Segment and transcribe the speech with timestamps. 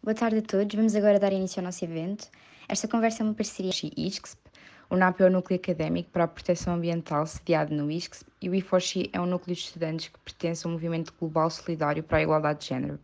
[0.00, 0.74] Boa tarde a todos.
[0.76, 2.28] Vamos agora dar início ao nosso evento.
[2.68, 4.40] Esta conversa é uma parceria o ISCSP.
[4.88, 8.52] O NAP é o Núcleo Académico para a Proteção Ambiental sediado no ISCSP e o
[8.52, 12.60] I4C é um núcleo de estudantes que pertence ao Movimento Global Solidário para a Igualdade
[12.60, 12.98] de Género.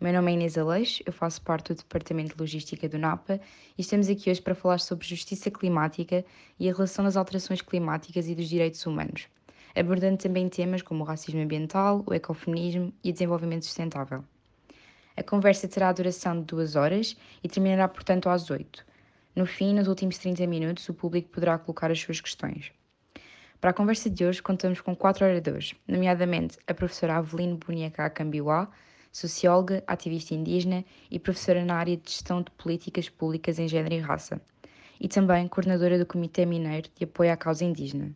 [0.00, 3.40] O meu nome é Inês Aleixo, eu faço parte do Departamento de Logística do NAPA
[3.76, 6.24] e estamos aqui hoje para falar sobre justiça climática
[6.60, 9.26] e a relação das alterações climáticas e dos direitos humanos,
[9.74, 14.24] abordando também temas como o racismo ambiental, o ecofeminismo e o desenvolvimento sustentável.
[15.16, 18.84] A conversa terá a duração de duas horas e terminará, portanto, às oito.
[19.34, 22.72] No fim, nos últimos 30 minutos, o público poderá colocar as suas questões.
[23.60, 28.70] Para a conversa de hoje, contamos com quatro oradores, nomeadamente a professora Aveline Buniacá Cambiuá,
[29.12, 33.98] socióloga, ativista indígena e professora na área de gestão de políticas públicas em género e
[33.98, 34.40] raça,
[34.98, 38.14] e também coordenadora do Comitê Mineiro de Apoio à Causa Indígena.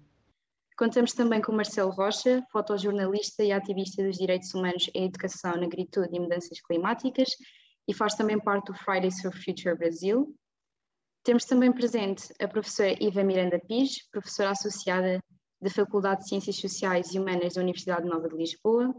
[0.76, 6.18] Contamos também com Marcelo Rocha, fotojornalista e ativista dos direitos humanos em educação, negritude e
[6.18, 7.30] mudanças climáticas,
[7.86, 10.34] e faz também parte do Fridays for Future Brasil.
[11.22, 15.22] Temos também presente a professora Iva Miranda Pis, professora associada
[15.60, 18.94] da Faculdade de Ciências Sociais e Humanas da Universidade Nova de Lisboa,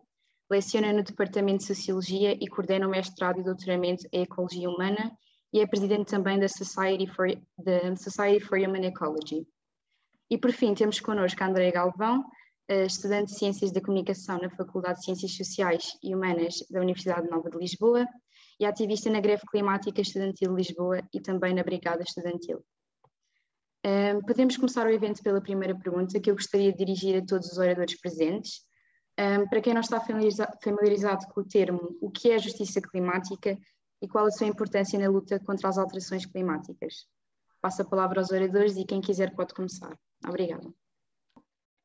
[0.49, 5.11] Leciona no Departamento de Sociologia e coordena o mestrado e doutoramento em Ecologia Humana
[5.51, 9.47] e é presidente também da Society for, da Society for Human Ecology.
[10.29, 12.23] E por fim, temos connosco a Andréa Galvão,
[12.67, 17.49] estudante de Ciências da Comunicação na Faculdade de Ciências Sociais e Humanas da Universidade Nova
[17.49, 18.07] de Lisboa
[18.59, 22.63] e ativista na Greve Climática Estudantil de Lisboa e também na Brigada Estudantil.
[23.85, 27.51] Um, podemos começar o evento pela primeira pergunta que eu gostaria de dirigir a todos
[27.51, 28.61] os oradores presentes.
[29.19, 33.55] Um, para quem não está familiarizado com o termo, o que é justiça climática
[34.01, 37.05] e qual a sua importância na luta contra as alterações climáticas?
[37.61, 39.95] Passo a palavra aos oradores e quem quiser pode começar.
[40.27, 40.73] Obrigada.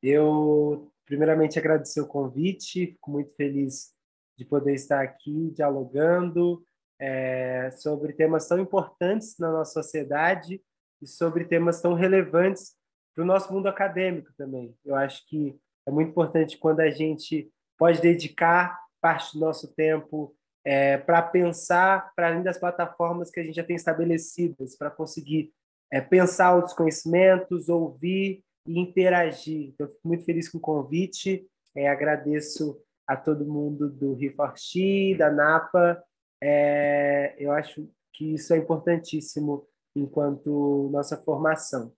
[0.02, 3.92] Eu, primeiramente, agradecer o convite, fico muito feliz
[4.36, 6.64] de poder estar aqui dialogando
[6.98, 10.62] é, sobre temas tão importantes na nossa sociedade
[11.00, 12.74] e sobre temas tão relevantes
[13.14, 14.74] para o nosso mundo acadêmico também.
[14.84, 20.34] Eu acho que é muito importante quando a gente pode dedicar parte do nosso tempo
[20.64, 25.52] é, para pensar para além das plataformas que a gente já tem estabelecidas, para conseguir
[25.92, 29.68] é, pensar outros conhecimentos, ouvir e interagir.
[29.68, 35.30] Então, fico muito feliz com o convite, é, agradeço a todo mundo do Riforti, da
[35.30, 36.02] NAPA.
[36.42, 41.92] É, eu acho que isso é importantíssimo enquanto nossa formação.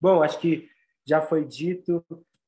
[0.00, 0.68] Bom, acho que
[1.06, 2.04] já foi dito,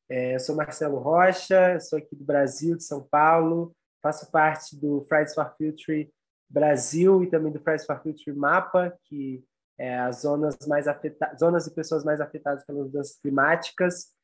[0.09, 5.05] é, eu sou Marcelo Rocha, sou aqui do Brasil, de São Paulo, faço parte do
[5.09, 6.11] Fridays for Future
[6.49, 9.45] Brasil e também do Fridays for Future Mapa, que
[9.79, 14.15] é as zonas mais afetadas, zonas e pessoas mais afetadas pelas mudanças climáticas.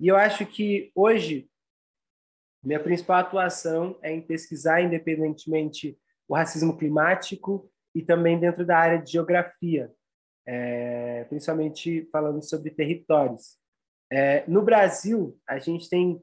[0.00, 1.50] E eu acho que hoje
[2.64, 5.98] minha principal atuação é em pesquisar independentemente
[6.28, 9.92] o racismo climático e também dentro da área de geografia,
[10.46, 13.58] é, principalmente falando sobre territórios.
[14.10, 16.22] É, no Brasil, a gente tem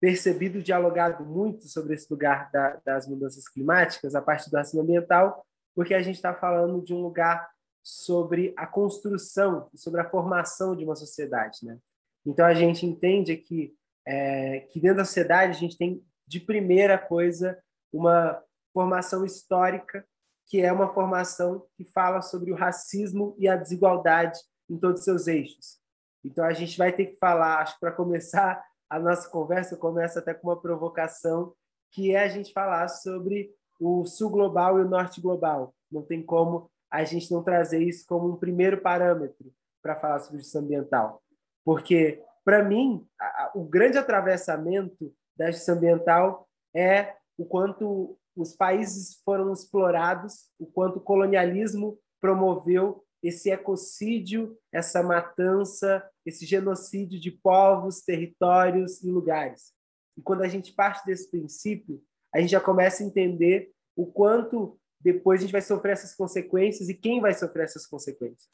[0.00, 5.46] percebido, dialogado muito sobre esse lugar da, das mudanças climáticas, a partir do racismo ambiental,
[5.76, 7.51] porque a gente está falando de um lugar
[7.82, 11.78] sobre a construção, sobre a formação de uma sociedade, né?
[12.24, 13.74] Então a gente entende que
[14.06, 17.58] é, que dentro da sociedade a gente tem de primeira coisa
[17.92, 18.42] uma
[18.72, 20.04] formação histórica
[20.46, 24.38] que é uma formação que fala sobre o racismo e a desigualdade
[24.68, 25.78] em todos os seus eixos.
[26.24, 30.18] Então a gente vai ter que falar, acho que para começar a nossa conversa, começa
[30.18, 31.54] até com uma provocação,
[31.90, 33.50] que é a gente falar sobre
[33.80, 35.74] o sul global e o norte global.
[35.90, 39.50] Não tem como a gente não trazer isso como um primeiro parâmetro
[39.82, 41.22] para falar sobre justiça ambiental.
[41.64, 49.20] Porque, para mim, a, o grande atravessamento da justiça ambiental é o quanto os países
[49.24, 58.02] foram explorados, o quanto o colonialismo promoveu esse ecocídio, essa matança, esse genocídio de povos,
[58.02, 59.72] territórios e lugares.
[60.16, 62.02] E quando a gente parte desse princípio,
[62.34, 66.88] a gente já começa a entender o quanto depois a gente vai sofrer essas consequências
[66.88, 68.48] e quem vai sofrer essas consequências.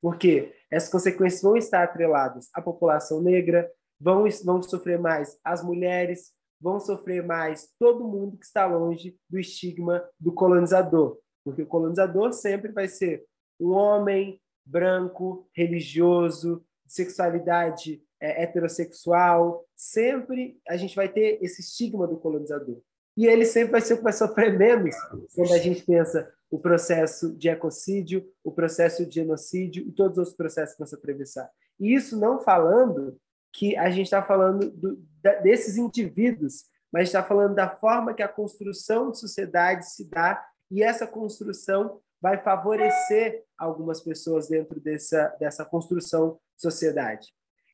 [0.00, 6.32] Porque essas consequências vão estar atreladas à população negra, vão, vão sofrer mais as mulheres,
[6.60, 11.18] vão sofrer mais todo mundo que está longe do estigma do colonizador.
[11.44, 13.24] Porque o colonizador sempre vai ser
[13.60, 22.06] um homem branco, religioso, de sexualidade é, heterossexual, sempre a gente vai ter esse estigma
[22.06, 22.80] do colonizador.
[23.16, 24.94] E ele sempre vai ser o que vai sofrer menos
[25.34, 30.34] quando a gente pensa o processo de ecocídio, o processo de genocídio e todos os
[30.34, 31.50] processos que se atravessar.
[31.80, 33.18] E isso não falando
[33.52, 35.02] que a gente está falando do,
[35.42, 40.82] desses indivíduos, mas está falando da forma que a construção de sociedade se dá e
[40.82, 47.28] essa construção vai favorecer algumas pessoas dentro dessa, dessa construção de sociedade.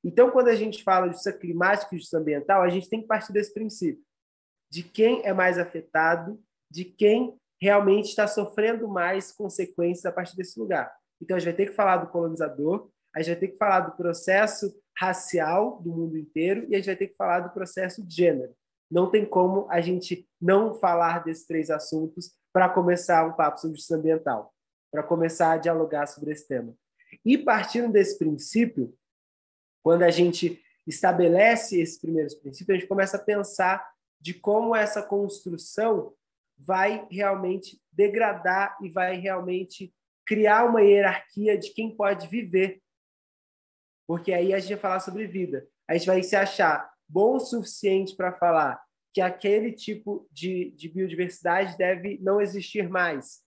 [0.05, 3.07] Então, quando a gente fala de justiça climática e justiça ambiental, a gente tem que
[3.07, 4.03] partir desse princípio,
[4.73, 10.59] de quem é mais afetado, de quem realmente está sofrendo mais consequências a partir desse
[10.59, 10.91] lugar.
[11.21, 13.81] Então, a gente vai ter que falar do colonizador, a gente vai ter que falar
[13.81, 18.03] do processo racial do mundo inteiro e a gente vai ter que falar do processo
[18.03, 18.55] de gênero.
[18.91, 23.77] Não tem como a gente não falar desses três assuntos para começar um papo sobre
[23.77, 24.55] justiça ambiental,
[24.91, 26.75] para começar a dialogar sobre esse tema.
[27.23, 28.95] E partindo desse princípio,
[29.83, 33.92] quando a gente estabelece esses primeiros princípios, a gente começa a pensar
[34.23, 36.15] de como essa construção
[36.57, 39.93] vai realmente degradar e vai realmente
[40.25, 42.81] criar uma hierarquia de quem pode viver.
[44.07, 45.67] Porque aí a gente vai falar sobre vida.
[45.89, 48.81] A gente vai se achar bom o suficiente para falar
[49.13, 53.43] que aquele tipo de, de biodiversidade deve não existir mais,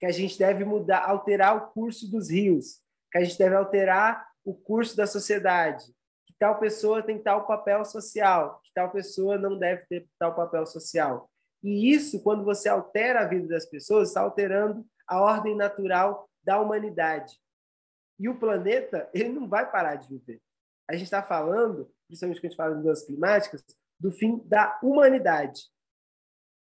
[0.00, 2.80] que a gente deve mudar, alterar o curso dos rios,
[3.12, 5.84] que a gente deve alterar o curso da sociedade,
[6.26, 11.30] que tal pessoa tem tal papel social, tal pessoa não deve ter tal papel social.
[11.62, 16.60] E isso, quando você altera a vida das pessoas, está alterando a ordem natural da
[16.60, 17.34] humanidade.
[18.20, 20.40] E o planeta, ele não vai parar de viver.
[20.88, 23.64] A gente está falando, principalmente quando a gente fala de mudanças climáticas,
[23.98, 25.62] do fim da humanidade.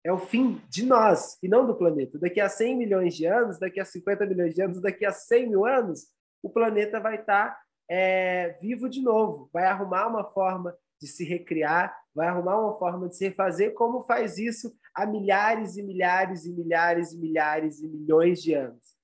[0.04, 2.16] É o fim de nós, e não do planeta.
[2.16, 5.50] Daqui a 100 milhões de anos, daqui a 50 milhões de anos, daqui a 100
[5.50, 6.06] mil anos,
[6.40, 11.24] o planeta vai estar tá, é, vivo de novo, vai arrumar uma forma de se
[11.24, 16.44] recriar, vai arrumar uma forma de se refazer, como faz isso há milhares e milhares
[16.44, 18.96] e milhares e milhares e milhões de anos.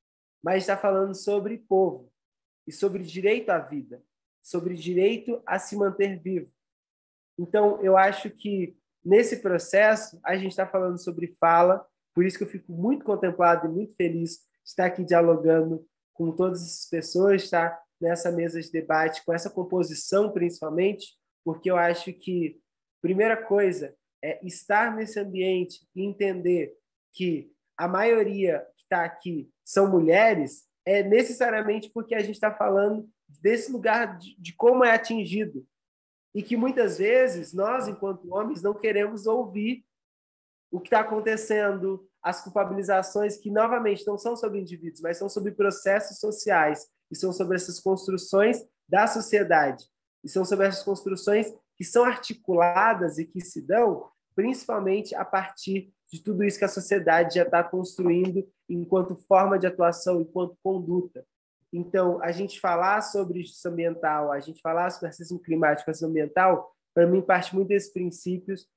[0.43, 2.11] Mas está falando sobre povo
[2.67, 4.03] e sobre direito à vida,
[4.43, 6.51] sobre direito a se manter vivo.
[7.39, 12.45] Então, eu acho que nesse processo a gente está falando sobre fala, por isso que
[12.45, 17.43] eu fico muito contemplado e muito feliz de estar aqui dialogando com todas essas pessoas,
[17.43, 22.59] estar nessa mesa de debate, com essa composição principalmente, porque eu acho que,
[23.03, 26.75] primeira coisa, é estar nesse ambiente e entender
[27.13, 33.09] que a maioria que está aqui são mulheres, é necessariamente porque a gente está falando
[33.29, 35.67] desse lugar de, de como é atingido.
[36.35, 39.85] E que muitas vezes nós, enquanto homens, não queremos ouvir
[40.71, 45.53] o que está acontecendo, as culpabilizações que, novamente, não são sobre indivíduos, mas são sobre
[45.53, 49.85] processos sociais e são sobre essas construções da sociedade
[50.25, 55.93] e são sobre essas construções que são articuladas e que se dão principalmente a partir
[56.11, 61.25] de tudo isso que a sociedade já está construindo enquanto forma de atuação, enquanto conduta.
[61.73, 66.73] Então, a gente falar sobre justiça ambiental, a gente falar sobre racismo climático, racismo ambiental,
[66.95, 68.69] para mim parte muito desses princípios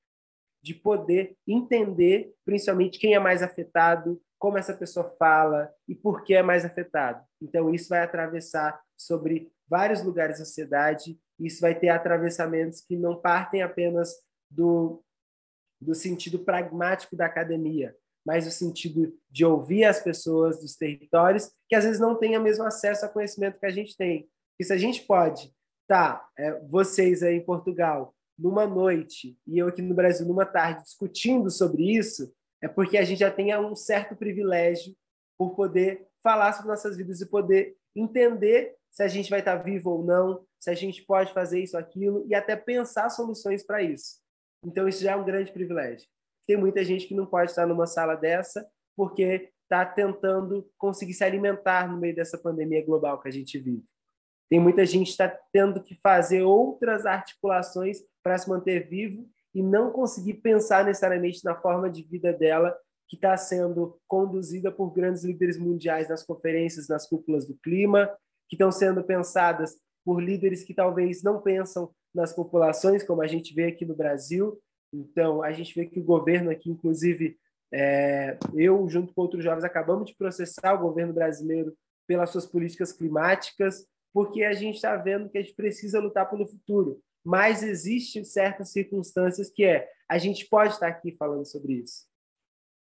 [0.60, 6.34] de poder entender, principalmente, quem é mais afetado, como essa pessoa fala e por que
[6.34, 7.24] é mais afetado.
[7.40, 13.16] Então, isso vai atravessar sobre vários lugares da sociedade, isso vai ter atravessamentos que não
[13.16, 14.14] partem apenas
[14.50, 15.02] do,
[15.80, 17.94] do sentido pragmático da academia,
[18.26, 22.42] mas o sentido de ouvir as pessoas dos territórios que às vezes não têm o
[22.42, 24.28] mesmo acesso a conhecimento que a gente tem.
[24.58, 25.54] E se a gente pode,
[25.86, 30.82] tá, é, vocês aí em Portugal, numa noite e eu aqui no Brasil numa tarde
[30.82, 32.32] discutindo sobre isso,
[32.62, 34.94] é porque a gente já tem um certo privilégio
[35.38, 39.90] por poder falar sobre nossas vidas e poder entender se a gente vai estar vivo
[39.90, 44.16] ou não, se a gente pode fazer isso, aquilo e até pensar soluções para isso.
[44.64, 46.08] Então isso já é um grande privilégio.
[46.46, 51.22] Tem muita gente que não pode estar numa sala dessa porque está tentando conseguir se
[51.22, 53.84] alimentar no meio dessa pandemia global que a gente vive.
[54.48, 59.62] Tem muita gente que está tendo que fazer outras articulações para se manter vivo e
[59.62, 62.76] não conseguir pensar necessariamente na forma de vida dela
[63.08, 68.06] que está sendo conduzida por grandes líderes mundiais nas conferências, nas cúpulas do clima,
[68.48, 73.54] que estão sendo pensadas por líderes que talvez não pensam nas populações, como a gente
[73.54, 74.60] vê aqui no Brasil.
[74.92, 77.38] Então, a gente vê que o governo aqui, inclusive,
[77.72, 81.74] é, eu, junto com outros jovens, acabamos de processar o governo brasileiro
[82.06, 86.46] pelas suas políticas climáticas, porque a gente está vendo que a gente precisa lutar pelo
[86.46, 87.00] futuro.
[87.24, 92.06] Mas existem certas circunstâncias que é a gente pode estar aqui falando sobre isso.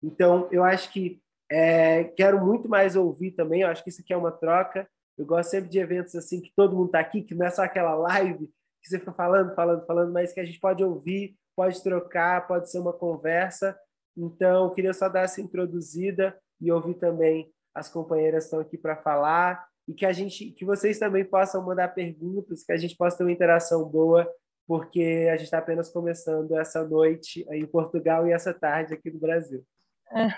[0.03, 3.63] Então, eu acho que é, quero muito mais ouvir também.
[3.63, 4.89] Eu acho que isso aqui é uma troca.
[5.17, 7.63] Eu gosto sempre de eventos assim que todo mundo está aqui, que não é só
[7.63, 8.51] aquela live
[8.83, 12.71] que você fica falando, falando, falando, mas que a gente pode ouvir, pode trocar, pode
[12.71, 13.79] ser uma conversa.
[14.17, 18.97] Então, eu queria só dar essa introduzida e ouvir também as companheiras estão aqui para
[18.97, 23.19] falar e que a gente, que vocês também possam mandar perguntas, que a gente possa
[23.19, 24.29] ter uma interação boa,
[24.67, 29.19] porque a gente está apenas começando essa noite em Portugal e essa tarde aqui no
[29.19, 29.65] Brasil.
[30.15, 30.29] É,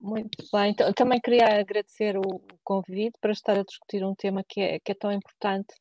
[0.00, 2.22] Muito bem, então, também queria agradecer o
[2.64, 5.74] convite para estar a discutir um tema que é, que é tão importante.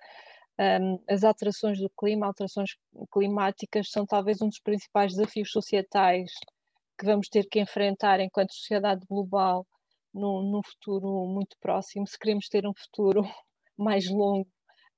[0.59, 2.71] Um, as alterações do clima, alterações
[3.11, 6.31] climáticas, são talvez um dos principais desafios societais
[6.99, 9.65] que vamos ter que enfrentar enquanto sociedade global
[10.13, 13.23] num, futuro muito próximo, se queremos ter um futuro
[13.77, 14.47] mais longo,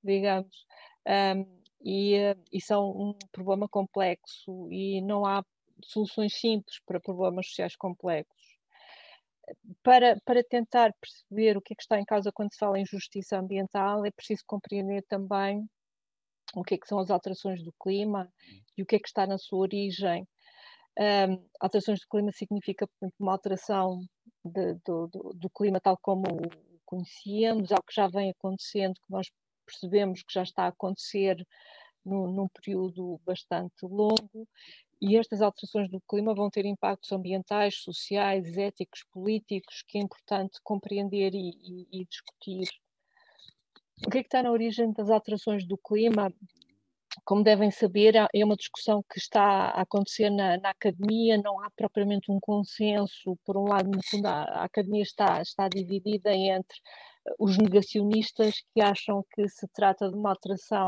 [0.04, 0.66] digamos.
[1.08, 1.46] Um,
[1.86, 2.18] e,
[2.52, 5.44] e são um problema complexo e não há
[5.86, 8.43] soluções simples para problemas sociais complexos.
[9.84, 12.86] Para, para tentar perceber o que é que está em causa quando se fala em
[12.86, 15.68] justiça ambiental, é preciso compreender também
[16.56, 18.32] o que é que são as alterações do clima
[18.78, 20.28] e o que é que está na sua origem.
[21.00, 24.02] Um, alterações do clima significa portanto, uma alteração
[24.46, 29.12] de, do, do, do, clima tal como o conhecíamos, algo que já vem acontecendo, que
[29.12, 29.28] nós
[29.66, 31.44] percebemos que já está a acontecer
[32.06, 34.48] no, num período bastante longo,
[35.04, 40.60] e estas alterações do clima vão ter impactos ambientais, sociais, éticos, políticos, que é importante
[40.64, 42.70] compreender e, e, e discutir.
[44.08, 46.34] O que é que está na origem das alterações do clima?
[47.26, 51.70] Como devem saber, é uma discussão que está a acontecer na, na, academia, não há
[51.72, 53.38] propriamente um consenso.
[53.46, 56.78] Por um lado, no fundo, a, a academia está, está dividida entre
[57.38, 60.88] os negacionistas que acham que se trata de uma alteração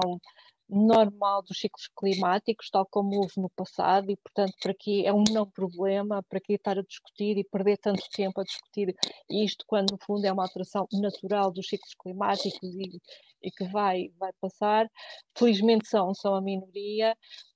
[0.67, 5.23] normal dos ciclos climáticos, tal como houve no passado, e portanto para que é um
[5.31, 8.95] não problema, para que estar a discutir e perder tanto tempo a discutir
[9.29, 12.99] isto, quando no fundo é uma alteração natural dos ciclos climáticos e,
[13.43, 14.89] e que vai, vai passar.
[15.37, 17.15] Felizmente são, são a minoria,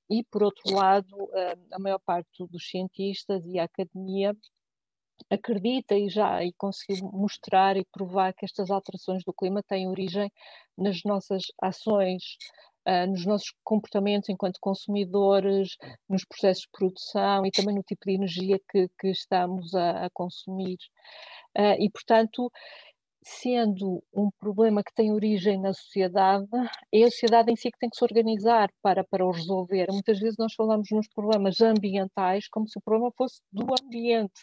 [0.09, 1.15] e por outro lado,
[1.71, 4.35] a maior parte dos cientistas e a academia
[5.29, 10.31] acredita e já e conseguiu mostrar e provar que estas alterações do clima têm origem
[10.77, 12.37] nas nossas ações
[13.07, 18.59] nos nossos comportamentos enquanto consumidores, nos processos de produção e também no tipo de energia
[18.69, 20.77] que, que estamos a, a consumir.
[21.57, 22.51] Uh, e, portanto,
[23.24, 26.48] sendo um problema que tem origem na sociedade,
[26.93, 29.88] é a sociedade em si que tem que se organizar para, para o resolver.
[29.91, 34.41] Muitas vezes nós falamos nos problemas ambientais como se o problema fosse do ambiente.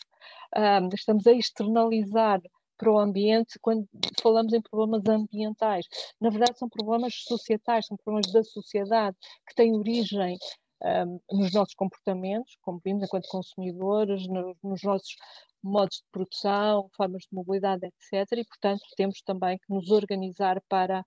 [0.56, 2.40] Um, estamos a externalizar
[2.76, 3.86] para o ambiente quando
[4.22, 5.86] falamos em problemas ambientais.
[6.20, 9.16] Na verdade, são problemas societais, são problemas da sociedade
[9.48, 10.38] que têm origem
[10.82, 15.16] um, nos nossos comportamentos, como vimos enquanto consumidores, no, nos nossos
[15.62, 18.38] modos de produção, formas de mobilidade, etc.
[18.38, 21.04] E, portanto, temos também que nos organizar para,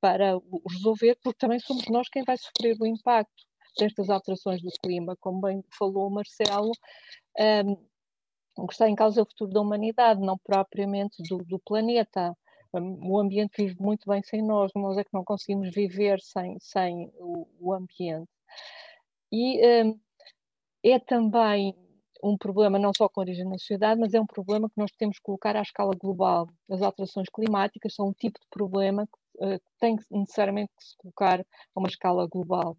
[0.00, 0.38] para
[0.70, 3.44] resolver, porque também somos nós quem vai sofrer o impacto
[3.78, 6.72] destas alterações do clima, como bem falou o Marcelo.
[7.38, 7.91] Um,
[8.56, 12.36] o que está em causa é o futuro da humanidade, não propriamente do, do planeta.
[12.72, 17.12] O ambiente vive muito bem sem nós, nós é que não conseguimos viver sem, sem
[17.18, 18.30] o, o ambiente.
[19.30, 19.60] E
[20.82, 21.74] é também
[22.22, 25.16] um problema não só com origem na sociedade, mas é um problema que nós temos
[25.18, 26.48] que colocar à escala global.
[26.70, 31.40] As alterações climáticas são um tipo de problema que uh, tem necessariamente que se colocar
[31.40, 32.76] a uma escala global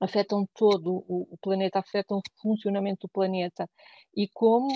[0.00, 3.68] afetam todo o, o planeta, afetam o funcionamento do planeta.
[4.16, 4.68] E como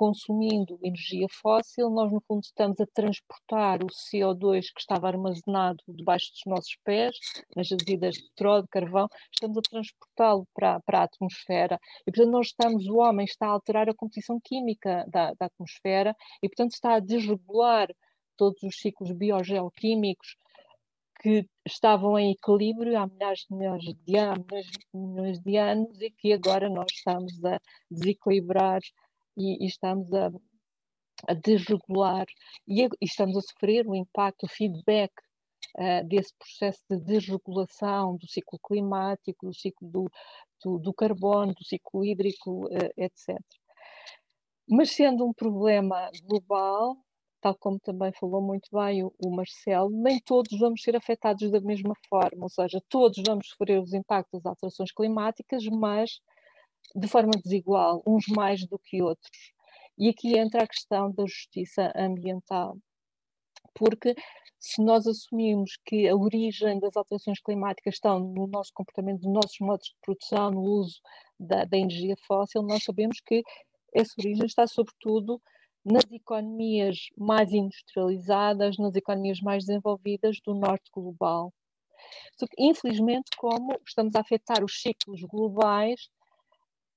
[0.00, 6.32] consumindo energia fóssil, nós no fundo estamos a transportar o CO2 que estava armazenado debaixo
[6.32, 7.14] dos nossos pés,
[7.54, 11.78] nas jazidas de petróleo, de carvão, estamos a transportá-lo para, para a atmosfera.
[12.06, 16.16] E portanto nós estamos, o homem está a alterar a composição química da, da atmosfera
[16.42, 17.88] e portanto está a desregular
[18.38, 20.34] todos os ciclos biogeoquímicos
[21.20, 26.32] que estavam em equilíbrio há milhares de milhões de anos, milhões de anos e que
[26.32, 27.60] agora nós estamos a
[27.90, 28.80] desequilibrar
[29.36, 30.30] e, e estamos a,
[31.28, 32.26] a desregular
[32.66, 35.12] e, e, estamos a sofrer o impacto, o feedback
[35.76, 40.10] uh, desse processo de desregulação do ciclo climático, do ciclo do,
[40.64, 43.38] do, do carbono, do ciclo hídrico, uh, eh, etc.
[44.66, 46.96] Mas sendo um problema global,
[47.40, 51.60] tal como também falou muito bem o, o, Marcelo, nem todos vamos ser afetados da
[51.60, 56.20] mesma forma, ou seja, todos vamos sofrer os impactos das alterações climáticas, mas
[56.94, 59.52] de forma desigual, uns mais do que outros.
[59.98, 62.76] E aqui entra a questão da justiça ambiental,
[63.74, 64.14] porque
[64.58, 69.58] se nós assumimos que a origem das alterações climáticas estão no nosso comportamento, nos nossos
[69.60, 71.00] modos de produção, no uso
[71.38, 73.42] da, da energia fóssil, nós sabemos que
[73.94, 75.40] essa origem está sobretudo
[75.84, 81.52] nas economias mais industrializadas, nas economias mais desenvolvidas do norte global.
[82.58, 86.08] Infelizmente, como estamos a afetar os ciclos globais,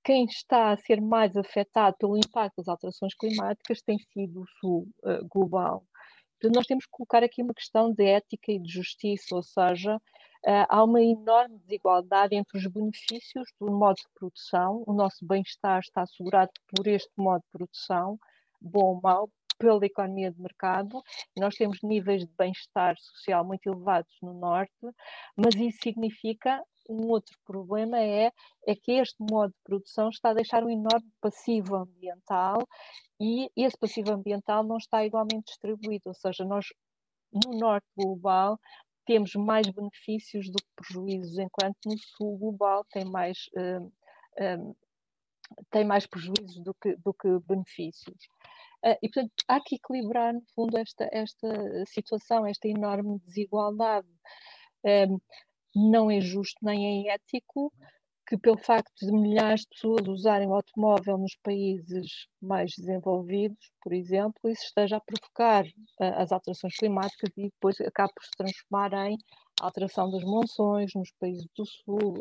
[0.04, 4.88] quem está a ser mais afetado pelo impacto das alterações climáticas tem sido o sul
[5.04, 5.86] uh, global.
[6.38, 9.96] Então, nós temos que colocar aqui uma questão de ética e de justiça, ou seja,
[9.96, 15.80] uh, há uma enorme desigualdade entre os benefícios do modo de produção, o nosso bem-estar
[15.80, 18.20] está assegurado por este modo de produção,
[18.64, 21.02] bom ou mau, pela economia de mercado.
[21.38, 24.74] Nós temos níveis de bem-estar social muito elevados no Norte,
[25.38, 28.32] mas isso significa um outro problema é,
[28.68, 32.68] é que este modo de produção está a deixar um enorme passivo ambiental
[33.20, 36.66] e esse passivo ambiental não está igualmente distribuído, ou seja, nós
[37.32, 38.60] no norte global
[39.06, 43.92] temos mais benefícios do que prejuízos, enquanto no sul global tem mais, um,
[44.40, 44.76] um,
[45.70, 48.18] tem mais prejuízos do que, do que benefícios.
[48.84, 54.08] Uh, e, portanto, há que equilibrar, no fundo, esta, esta situação, esta enorme desigualdade.
[55.76, 57.74] Não é justo nem é ético
[58.28, 63.94] que, pelo facto de milhares de pessoas usarem o automóvel nos países mais desenvolvidos, por
[63.94, 68.94] exemplo, isso esteja a provocar uh, as alterações climáticas e depois acabe por se transformar
[69.08, 69.18] em
[69.62, 72.16] alteração das monções nos países do Sul.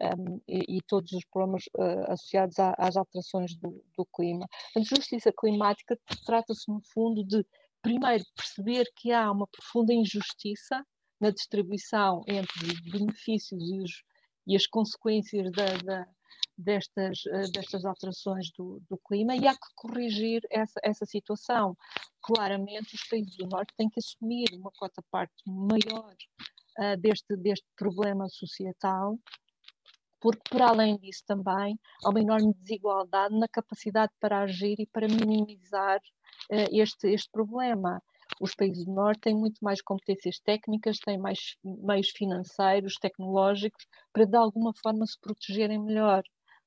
[0.00, 4.46] Um, e, e, todos os problemas uh, associados às alterações do, do clima.
[4.76, 7.44] A justiça climática trata-se, no fundo, de,
[7.82, 10.84] primeiro, perceber que há uma profunda injustiça
[11.20, 14.02] na distribuição entre os benefícios e, os,
[14.46, 16.06] e as consequências da, da,
[16.56, 21.76] destas, uh, destas alterações do, do, clima e há que corrigir essa, essa situação.
[22.22, 26.14] Claramente, os países do Norte têm que assumir uma cota parte maior
[26.78, 29.18] uh, deste, deste problema societal
[30.20, 35.08] porque, por além disso, também há uma enorme desigualdade na capacidade para agir e para
[35.08, 38.02] minimizar uh, este, este problema.
[38.40, 44.26] Os países do Norte têm muito mais competências técnicas, têm mais meios financeiros, tecnológicos, para
[44.26, 46.22] de alguma forma se protegerem melhor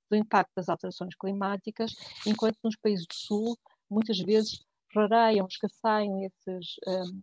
[0.10, 1.93] do impacto das alterações climáticas,
[2.27, 3.58] enquanto nos países do Sul
[3.89, 7.22] muitas vezes rareiam, escasseiam esses, um,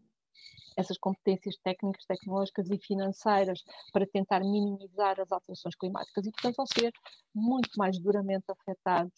[0.78, 6.66] essas competências técnicas, tecnológicas e financeiras para tentar minimizar as alterações climáticas e, portanto, vão
[6.66, 6.92] ser
[7.34, 9.12] muito mais duramente afetados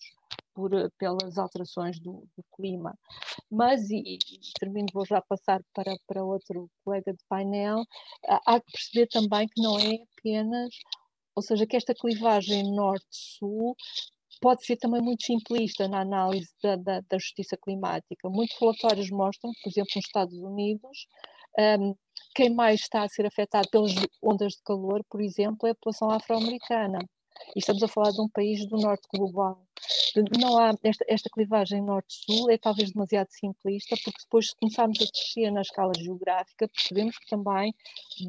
[0.54, 2.98] por, eh, pelas alterações do, do clima.
[3.50, 4.18] Mas, e,
[4.58, 7.84] termino, vou já passar para, para outro colega de painel,
[8.26, 10.70] há que perceber também que não é apenas,
[11.34, 13.76] ou seja, que esta clivagem norte-sul
[14.40, 18.28] pode ser também muito simplista na análise da, da, da, justiça climática.
[18.28, 21.06] Muitos relatórios mostram, por exemplo, nos Estados Unidos,
[21.58, 21.94] um,
[22.34, 26.10] quem mais está a ser afetado pelas ondas de calor, por exemplo, é a população
[26.10, 26.98] afro-americana.
[27.56, 29.66] E estamos a falar de um país do norte global.
[30.38, 35.04] Não há esta, esta clivagem norte-sul é talvez demasiado simplista, porque depois, se começarmos a
[35.04, 37.74] descer na escala geográfica, percebemos que também,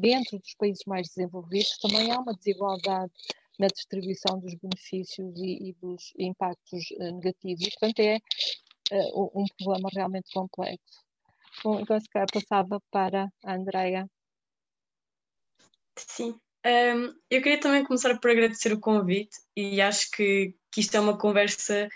[0.00, 3.12] dentro dos países mais desenvolvidos, também há uma desigualdade
[3.58, 7.66] na distribuição dos benefícios e, e dos impactos uh, negativos.
[7.66, 8.18] E, portanto, é
[8.92, 11.02] uh, um problema realmente complexo.
[11.62, 14.06] Bom, então se calhar passava para a Andrea.
[15.96, 20.96] Sim, um, eu queria também começar por agradecer o convite e acho que, que isto
[20.96, 21.88] é uma conversa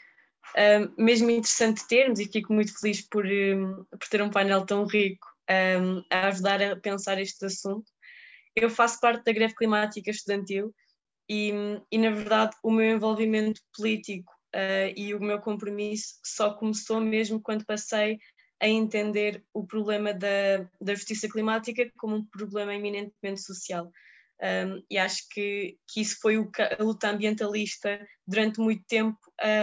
[0.56, 4.84] um, mesmo interessante termos e fico muito feliz por, um, por ter um painel tão
[4.86, 5.26] rico
[6.10, 7.90] a ajudar a pensar este assunto.
[8.54, 10.74] Eu faço parte da greve climática estudantil
[11.28, 11.52] e,
[11.90, 17.40] e na verdade, o meu envolvimento político uh, e o meu compromisso só começou mesmo
[17.40, 18.18] quando passei
[18.60, 23.90] a entender o problema da, da justiça climática como um problema eminentemente social.
[24.42, 29.18] Um, e acho que, que isso foi o que a luta ambientalista durante muito tempo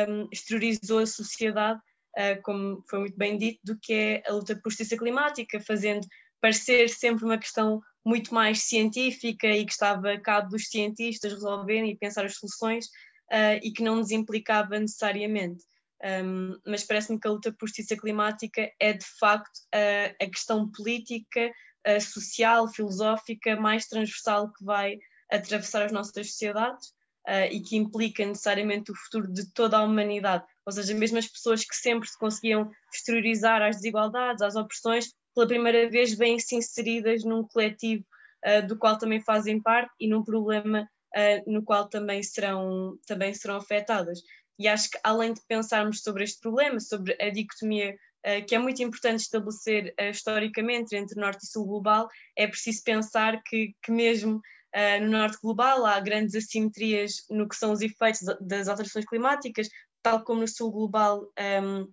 [0.10, 1.80] um, exteriorizou a sociedade,
[2.18, 6.08] uh, como foi muito bem dito, do que é a luta por justiça climática, fazendo
[6.42, 11.92] parecer sempre uma questão muito mais científica e que estava a cabo dos cientistas resolverem
[11.92, 12.88] e pensar as soluções
[13.32, 15.64] uh, e que não nos implicava necessariamente
[16.04, 20.70] um, mas parece-me que a luta por justiça climática é de facto a, a questão
[20.70, 21.52] política,
[21.86, 24.98] a social, filosófica mais transversal que vai
[25.32, 26.90] atravessar as nossas sociedades
[27.28, 30.44] uh, e que implica necessariamente o futuro de toda a humanidade.
[30.66, 35.48] Ou seja, mesmo as pessoas que sempre se conseguiam exteriorizar às desigualdades, às opressões, pela
[35.48, 38.06] primeira vez vêm-se inseridas num coletivo
[38.46, 43.34] uh, do qual também fazem parte e num problema uh, no qual também serão, também
[43.34, 44.20] serão afetadas.
[44.60, 48.60] E acho que, além de pensarmos sobre este problema, sobre a dicotomia uh, que é
[48.60, 53.92] muito importante estabelecer uh, historicamente entre Norte e Sul global, é preciso pensar que, que
[53.92, 59.06] mesmo uh, no Norte global há grandes assimetrias no que são os efeitos das alterações
[59.06, 59.70] climáticas,
[60.02, 61.88] tal como no Sul global um, ehm,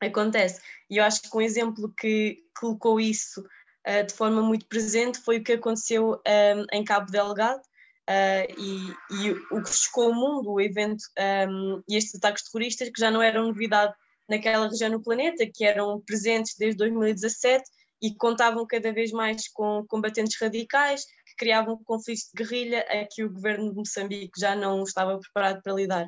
[0.00, 0.60] acontece.
[0.90, 3.42] E eu acho que um exemplo que colocou isso
[4.06, 7.62] de forma muito presente foi o que aconteceu um, ehm, em Cabo Delgado,
[8.08, 11.02] Uh, e, e, o que chocou o mundo, o evento
[11.48, 13.92] um, e estes ataques terroristas, que já não eram novidade
[14.28, 17.64] naquela região no planeta, que eram presentes desde 2017
[18.00, 23.24] e contavam cada vez mais com combatentes radicais, que criavam conflitos de guerrilha a que
[23.24, 26.06] o governo de Moçambique já não estava preparado para lidar.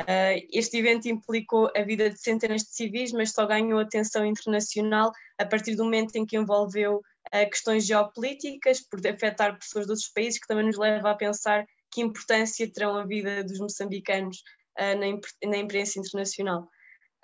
[0.00, 5.10] Uh, este evento implicou a vida de centenas de civis, mas só ganhou atenção internacional
[5.38, 10.08] a partir do momento em que envolveu uh, questões geopolíticas, por afetar pessoas de outros
[10.08, 14.42] países, que também nos leva a pensar que importância terão a vida dos moçambicanos
[14.78, 16.68] uh, na, na imprensa internacional.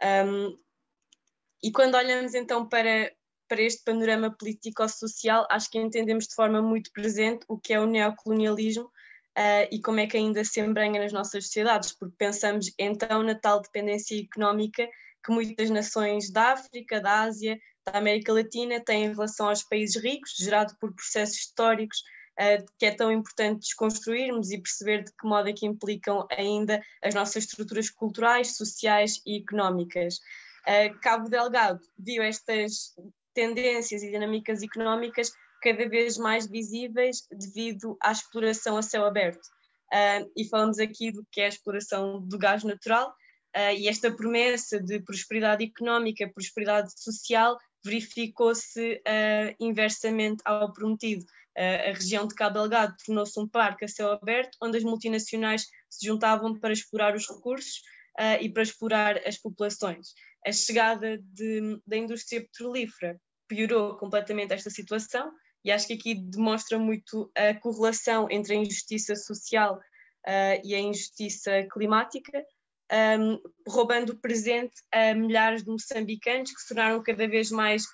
[0.02, 0.58] Um,
[1.62, 3.12] e quando olhamos então para,
[3.48, 7.86] para este panorama político-social, acho que entendemos de forma muito presente o que é o
[7.86, 13.22] neocolonialismo uh, e como é que ainda se embranha nas nossas sociedades, porque pensamos então
[13.22, 14.88] na tal dependência económica
[15.26, 20.00] que muitas nações da África, da Ásia, da América Latina têm em relação aos países
[20.00, 21.98] ricos, gerado por processos históricos
[22.38, 26.80] uh, que é tão importante desconstruirmos e perceber de que modo é que implicam ainda
[27.02, 30.18] as nossas estruturas culturais, sociais e económicas.
[30.62, 32.94] Uh, Cabo Delgado viu estas
[33.34, 39.44] tendências e dinâmicas económicas cada vez mais visíveis devido à exploração a céu aberto.
[39.92, 43.12] Uh, e falamos aqui do que é a exploração do gás natural,
[43.56, 51.24] uh, e esta promessa de prosperidade económica, prosperidade social, verificou-se uh, inversamente ao prometido.
[51.56, 56.06] a região de Cabo Delgado tornou-se um parque a céu aberto, onde as multinacionais se
[56.06, 57.80] juntavam para explorar os recursos
[58.40, 60.08] e para explorar as populações.
[60.46, 65.32] A chegada de, da indústria petrolífera piorou completamente esta situação,
[65.66, 70.78] e acho que aqui demonstra muito a correlação entre a injustiça social uh, e a
[70.78, 72.44] injustiça climática,
[72.92, 77.84] um, roubando o presente a milhares de moçambicanos que se tornaram cada vez mais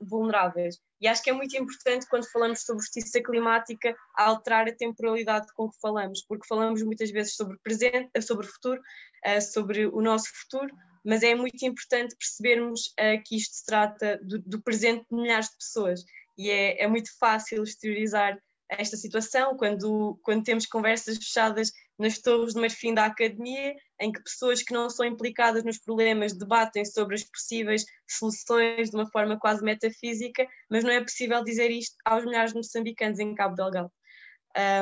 [0.00, 0.78] vulneráveis.
[1.00, 5.70] E acho que é muito importante quando falamos sobre justiça climática alterar a temporalidade com
[5.70, 10.74] que falamos, porque falamos muitas vezes sobre presente, sobre futuro, uh, sobre o nosso futuro,
[11.04, 15.50] mas é muito importante percebermos uh, que isto se trata do, do presente de milhares
[15.50, 16.04] de pessoas
[16.36, 22.54] e é, é muito fácil exteriorizar esta situação quando, quando temos conversas fechadas nas torres
[22.54, 27.14] de marfim da academia, em que pessoas que não são implicadas nos problemas debatem sobre
[27.14, 32.24] as possíveis soluções de uma forma quase metafísica, mas não é possível dizer isto aos
[32.24, 33.92] milhares de moçambicanos em Cabo Delgado.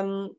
[0.05, 0.35] Um,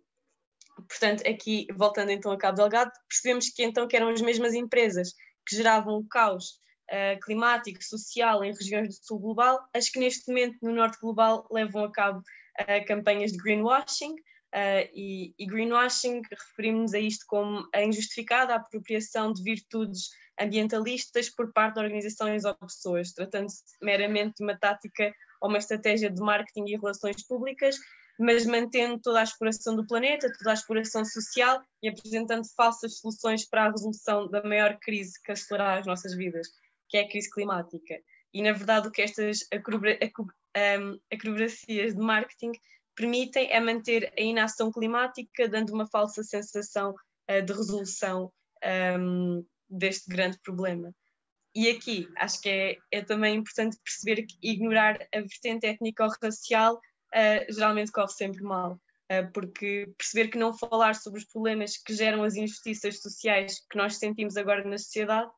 [0.89, 5.13] portanto, aqui, voltando então a Cabo Delgado, percebemos que então que eram as mesmas empresas
[5.47, 10.29] que geravam o caos uh, climático, social em regiões do sul global, as que neste
[10.29, 14.15] momento no norte global levam a cabo uh, campanhas de greenwashing.
[14.55, 21.53] Uh, e, e, greenwashing referimos-nos a isto como a injustificada apropriação de virtudes ambientalistas por
[21.53, 26.65] parte de organizações ou pessoas, tratando-se meramente de uma tática ou uma estratégia de marketing
[26.67, 27.77] e relações públicas,
[28.19, 33.49] mas mantendo toda a exploração do planeta, toda a exploração social e apresentando falsas soluções
[33.49, 36.47] para a resolução da maior crise que assolará as nossas vidas
[36.93, 37.99] que é a crise climática.
[38.35, 39.47] E, na verdade, o que estas
[41.11, 42.53] acrobacias de marketing
[42.95, 46.95] permitem é manter a inação climática, dando uma falsa sensação
[47.31, 48.33] uh, de resolução
[48.99, 50.93] um, deste grande problema.
[51.55, 57.53] E aqui acho que é, é também importante perceber que ignorar a vertente étnico-racial uh,
[57.53, 62.23] geralmente corre sempre mal, uh, porque perceber que não falar sobre os problemas que geram
[62.23, 65.31] as injustiças sociais que nós sentimos agora na sociedade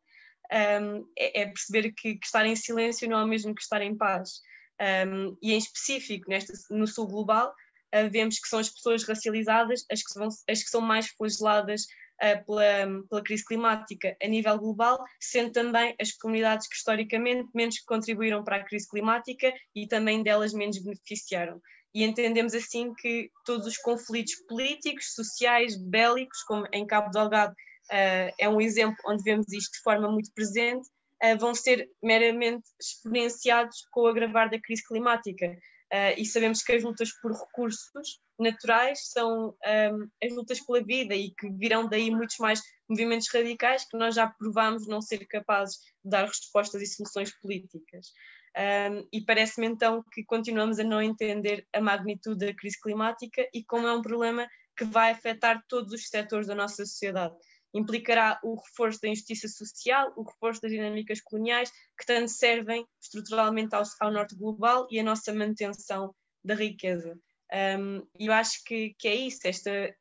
[0.52, 3.82] um, é, é, perceber que, que, estar em silêncio não é o mesmo que estar
[3.82, 4.40] em paz.
[4.80, 7.54] Um, e em específico, nesta, no sul global,
[7.94, 11.82] uh, vemos que são as pessoas racializadas as que, vão, as que são mais flageladas
[12.22, 17.78] uh, pela, pela crise climática a nível global, sendo também as comunidades que historicamente menos
[17.80, 21.60] contribuíram para a crise climática e também delas menos beneficiaram.
[21.94, 28.34] E entendemos assim que todos os conflitos políticos, sociais, bélicos, como em Cabo Delgado uh,
[28.36, 30.88] é um exemplo onde vemos isto de forma muito presente,
[31.38, 35.56] vão ser meramente exponenciados com o agravar da crise climática.
[35.92, 41.14] Uh, e sabemos que as lutas por recursos naturais são ehm, as lutas pela vida
[41.14, 45.76] e que virão daí muitos mais movimentos radicais que nós já provamos não ser capazes
[46.04, 48.08] de dar respostas e soluções políticas.
[48.56, 53.48] Um, ehm, e parece-me então que continuamos a não entender a magnitude da crise climática
[53.54, 57.36] e como é um problema que vai afetar todos os setores da nossa sociedade
[57.74, 63.74] implicará o reforço da injustiça social, o reforço das dinâmicas coloniais, que tanto servem estruturalmente
[63.74, 67.18] ao, ao norte global e a nossa manutenção da riqueza.
[67.52, 69.94] Um, e eu acho que, que é isso, esta,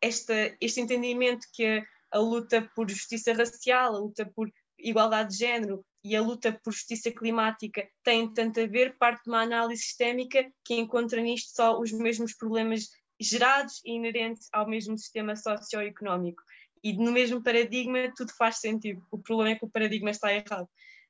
[0.00, 1.82] esta, este entendimento que a,
[2.12, 6.72] a luta por justiça racial, a luta por igualdade de género e a luta por
[6.72, 11.78] justiça climática têm tanto a ver, parte de uma análise sistémica que encontra nisto só
[11.78, 12.88] os mesmos problemas
[13.20, 16.42] gerados e inerentes ao mesmo sistema socioeconómico
[16.82, 19.04] e no mesmo paradigma tudo faz sentido.
[19.10, 20.68] O problema é que o paradigma está errado.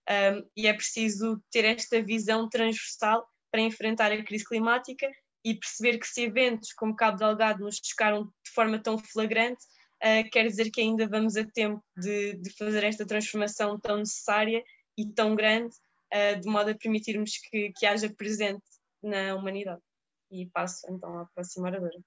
[0.09, 5.09] Um, e é preciso ter esta visão transversal para enfrentar a crise climática
[5.44, 9.64] e perceber que se eventos como Cabo Delgado nos chocaram de forma tão flagrante,
[10.02, 14.62] uh, quer dizer que ainda vamos a tempo de, de fazer esta transformação tão necessária
[14.98, 15.74] e tão grande,
[16.12, 18.64] uh, de modo a permitirmos que, que haja presente
[19.02, 19.83] na humanidade.
[20.30, 21.98] E passo então à próxima oradora.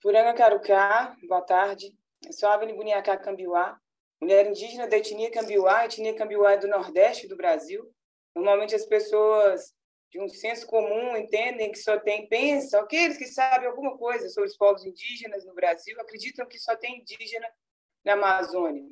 [0.00, 1.94] Puranga Carucá, boa tarde.
[2.26, 3.18] Eu sou Aveni Buniacá
[4.20, 5.78] mulher indígena da etnia Cambiuá.
[5.78, 7.90] A etnia Cambiuá é do Nordeste do Brasil.
[8.34, 9.74] Normalmente as pessoas
[10.10, 14.50] de um senso comum entendem que só tem, pensam, aqueles que sabem alguma coisa sobre
[14.50, 17.48] os povos indígenas no Brasil acreditam que só tem indígena
[18.04, 18.90] na Amazônia.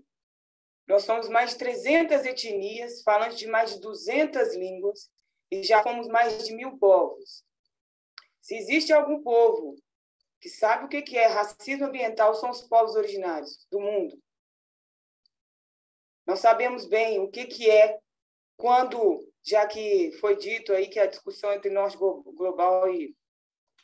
[0.86, 5.10] Nós somos mais de 300 etnias, falantes de mais de 200 línguas,
[5.50, 7.44] e já fomos mais de mil povos.
[8.40, 9.76] Se existe algum povo
[10.40, 14.20] que sabe o que é racismo ambiental, são os povos originários do mundo.
[16.26, 17.98] Nós sabemos bem o que é
[18.56, 23.16] quando já que foi dito aí que a discussão entre norte global e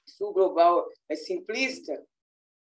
[0.06, 2.04] sul global é simplista,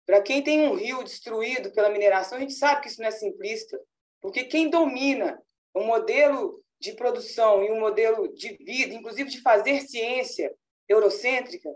[0.04, 3.12] para quem tem um rio destruído pela mineração, a gente sabe que isso não é
[3.12, 3.80] simplista,
[4.20, 5.40] porque quem domina
[5.72, 10.54] o modelo de produção e o modelo de vida, inclusive de fazer ciência
[10.88, 11.74] eurocêntrica,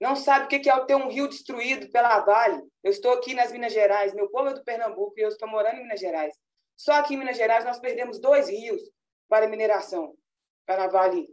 [0.00, 2.62] não sabe o que é ter um rio destruído pela Vale.
[2.82, 5.76] Eu estou aqui nas Minas Gerais, meu povo é do Pernambuco e eu estou morando
[5.76, 6.34] em Minas Gerais.
[6.74, 8.80] Só aqui em Minas Gerais nós perdemos dois rios
[9.28, 10.16] para mineração.
[10.66, 11.28] Vale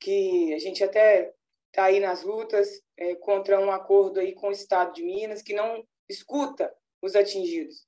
[0.00, 1.32] que a gente até
[1.68, 5.54] está aí nas lutas é, contra um acordo aí com o Estado de Minas que
[5.54, 7.86] não escuta os atingidos.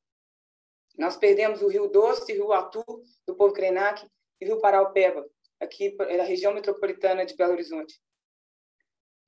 [0.97, 2.85] Nós perdemos o Rio Doce, o Rio Atu,
[3.27, 4.07] do povo Krenak,
[4.41, 7.99] e o Rio Paraupeba, aqui na região metropolitana de Belo Horizonte.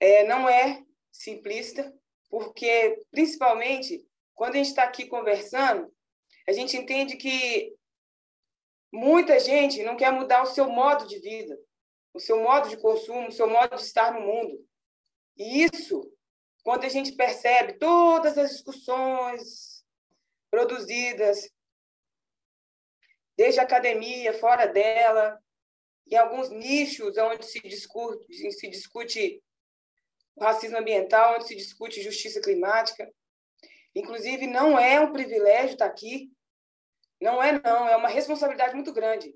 [0.00, 0.82] É, não é
[1.12, 1.94] simplista,
[2.28, 5.92] porque, principalmente, quando a gente está aqui conversando,
[6.48, 7.76] a gente entende que
[8.92, 11.56] Muita gente não quer mudar o seu modo de vida,
[12.12, 14.66] o seu modo de consumo, o seu modo de estar no mundo.
[15.36, 16.12] E isso,
[16.64, 19.84] quando a gente percebe todas as discussões
[20.50, 21.48] produzidas,
[23.36, 25.40] desde a academia, fora dela,
[26.10, 29.40] em alguns nichos onde se discute, se discute
[30.44, 33.10] o racismo ambiental, onde se discute justiça climática.
[33.94, 36.30] Inclusive, não é um privilégio estar aqui,
[37.20, 39.34] não é, não, é uma responsabilidade muito grande.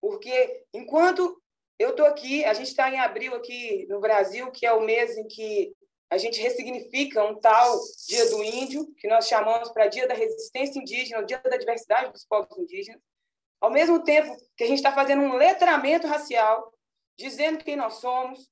[0.00, 1.40] Porque enquanto
[1.78, 5.16] eu estou aqui, a gente está em abril aqui no Brasil, que é o mês
[5.16, 5.74] em que
[6.10, 10.80] a gente ressignifica um tal Dia do Índio, que nós chamamos para Dia da Resistência
[10.80, 13.00] Indígena, Dia da Diversidade dos Povos Indígenas,
[13.60, 16.72] ao mesmo tempo que a gente está fazendo um letramento racial,
[17.18, 18.48] dizendo quem nós somos,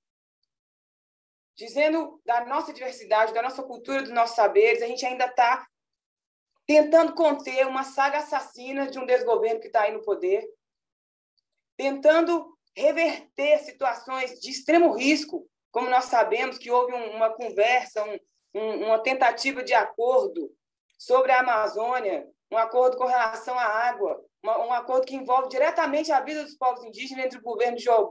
[1.57, 5.67] dizendo da nossa diversidade, da nossa cultura, dos nossos saberes, a gente ainda está
[6.67, 10.47] tentando conter uma saga assassina de um desgoverno que está aí no poder,
[11.77, 18.19] tentando reverter situações de extremo risco, como nós sabemos que houve uma conversa, um,
[18.55, 20.53] um, uma tentativa de acordo
[20.99, 26.13] sobre a Amazônia, um acordo com relação à água, uma, um acordo que envolve diretamente
[26.13, 28.07] a vida dos povos indígenas entre o governo Joe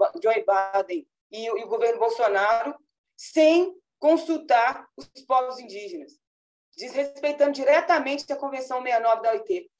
[0.45, 2.75] Biden e, e o governo Bolsonaro,
[3.15, 6.19] sem consultar os povos indígenas
[6.75, 9.71] desrespeitando diretamente a Convenção 69 da OIT.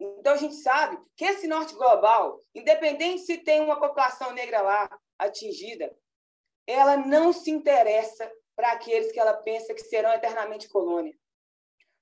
[0.00, 5.00] Então, a gente sabe que esse norte global, independente se tem uma população negra lá
[5.18, 5.96] atingida,
[6.66, 11.14] ela não se interessa para aqueles que ela pensa que serão eternamente colônia.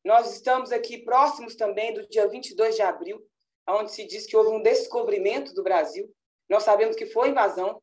[0.05, 3.27] Nós estamos aqui próximos também do dia 22 de abril,
[3.69, 6.13] onde se diz que houve um descobrimento do Brasil.
[6.49, 7.83] Nós sabemos que foi invasão,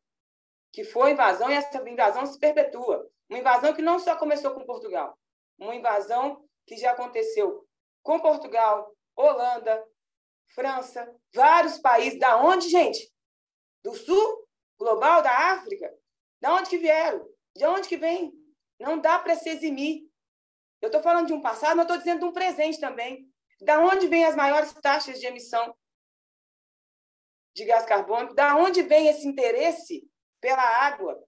[0.74, 3.08] que foi invasão e essa invasão se perpetua.
[3.30, 5.16] Uma invasão que não só começou com Portugal,
[5.56, 7.64] uma invasão que já aconteceu
[8.02, 9.82] com Portugal, Holanda,
[10.52, 12.18] França, vários países.
[12.18, 13.08] Da onde, gente?
[13.84, 15.88] Do sul global, da África?
[16.40, 17.24] Da onde que vieram?
[17.56, 18.32] De onde que vem?
[18.80, 20.02] Não dá para se eximir.
[20.82, 23.30] Eu estou falando de um passado, mas estou dizendo de um presente também.
[23.60, 25.72] Da onde vêm as maiores taxas de emissão
[27.54, 28.34] de gás carbônico?
[28.34, 30.02] Da onde vem esse interesse
[30.44, 31.18] pela água,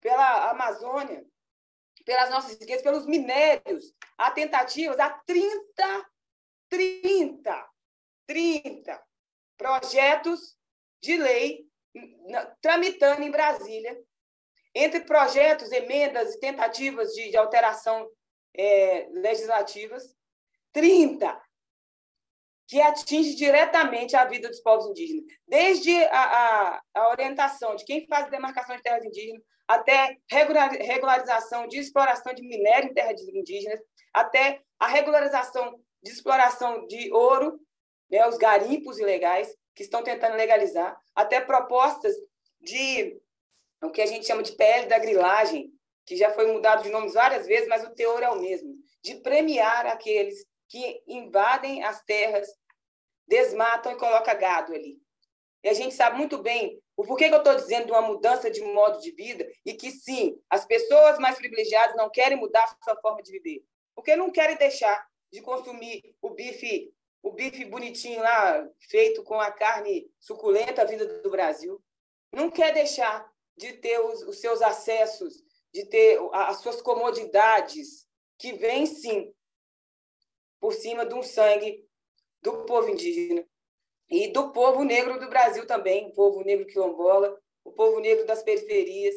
[0.00, 1.26] pela Amazônia?
[2.04, 3.94] pelas nossas riquezas, pelos minérios.
[4.16, 6.10] Há tentativas, há 30,
[6.68, 7.70] 30,
[8.26, 9.02] 30
[9.56, 10.56] projetos
[11.02, 11.66] de lei
[12.62, 14.00] tramitando em Brasília,
[14.74, 18.08] entre projetos, emendas e tentativas de, de alteração
[18.56, 20.16] é, legislativas,
[20.72, 21.40] 30
[22.70, 28.06] que atinge diretamente a vida dos povos indígenas, desde a, a, a orientação de quem
[28.06, 33.80] faz demarcação de terras indígenas, até regularização de exploração de minério em terras indígenas,
[34.14, 37.60] até a regularização de exploração de ouro,
[38.08, 42.14] né, os garimpos ilegais que estão tentando legalizar, até propostas
[42.60, 43.20] de
[43.82, 45.72] o que a gente chama de PL da grilagem,
[46.06, 49.16] que já foi mudado de nomes várias vezes, mas o teor é o mesmo, de
[49.16, 52.48] premiar aqueles que invadem as terras,
[53.30, 55.00] desmatam e colocam gado ali.
[55.62, 58.50] E a gente sabe muito bem o porquê que eu estou dizendo de uma mudança
[58.50, 62.84] de modo de vida e que, sim, as pessoas mais privilegiadas não querem mudar a
[62.84, 63.62] sua forma de viver.
[63.94, 69.52] Porque não querem deixar de consumir o bife, o bife bonitinho lá, feito com a
[69.52, 71.80] carne suculenta vinda do Brasil.
[72.32, 75.34] Não quer deixar de ter os, os seus acessos,
[75.72, 78.06] de ter as suas comodidades,
[78.38, 79.32] que vêm, sim,
[80.58, 81.86] por cima de um sangue
[82.42, 83.44] do povo indígena
[84.10, 88.42] e do povo negro do Brasil também, o povo negro quilombola, o povo negro das
[88.42, 89.14] periferias.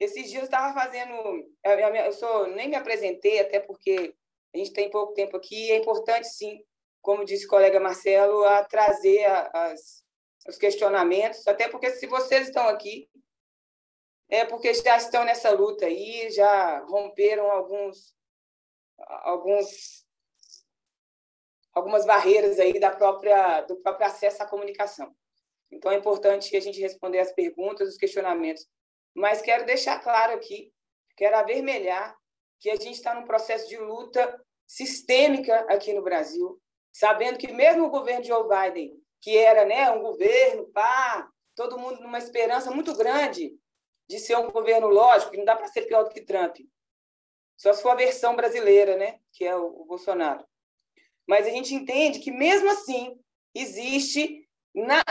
[0.00, 1.12] Esses dias eu estava fazendo,
[1.62, 4.14] eu sou, nem me apresentei, até porque
[4.54, 6.62] a gente tem pouco tempo aqui, é importante sim,
[7.02, 10.04] como disse o colega Marcelo, a trazer as,
[10.48, 13.08] os questionamentos, até porque se vocês estão aqui,
[14.28, 18.16] é porque já estão nessa luta aí, já romperam alguns
[18.98, 20.05] alguns
[21.76, 25.14] algumas barreiras aí da própria do próprio acesso à comunicação.
[25.70, 28.66] Então é importante a gente responder as perguntas, os questionamentos.
[29.14, 30.72] Mas quero deixar claro aqui,
[31.16, 32.16] quero avermelhar
[32.58, 36.58] que a gente está num processo de luta sistêmica aqui no Brasil,
[36.90, 41.78] sabendo que mesmo o governo de Joe Biden, que era né, um governo, pá, todo
[41.78, 43.54] mundo numa esperança muito grande
[44.08, 46.56] de ser um governo lógico, que não dá para ser pior do que Trump.
[47.56, 50.46] Só se for a versão brasileira, né, que é o, Bolsonaro.
[51.26, 53.18] Mas a gente entende que, mesmo assim,
[53.54, 55.02] existe na,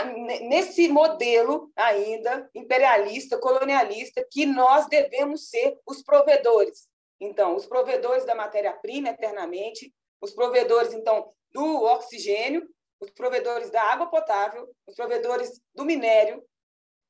[0.41, 6.87] nesse modelo ainda imperialista, colonialista, que nós devemos ser os provedores.
[7.19, 14.07] Então, os provedores da matéria-prima eternamente, os provedores, então, do oxigênio, os provedores da água
[14.07, 16.43] potável, os provedores do minério,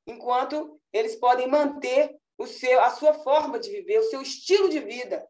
[0.06, 4.78] enquanto eles podem manter o seu, a sua forma de viver, o seu estilo de
[4.80, 5.26] vida,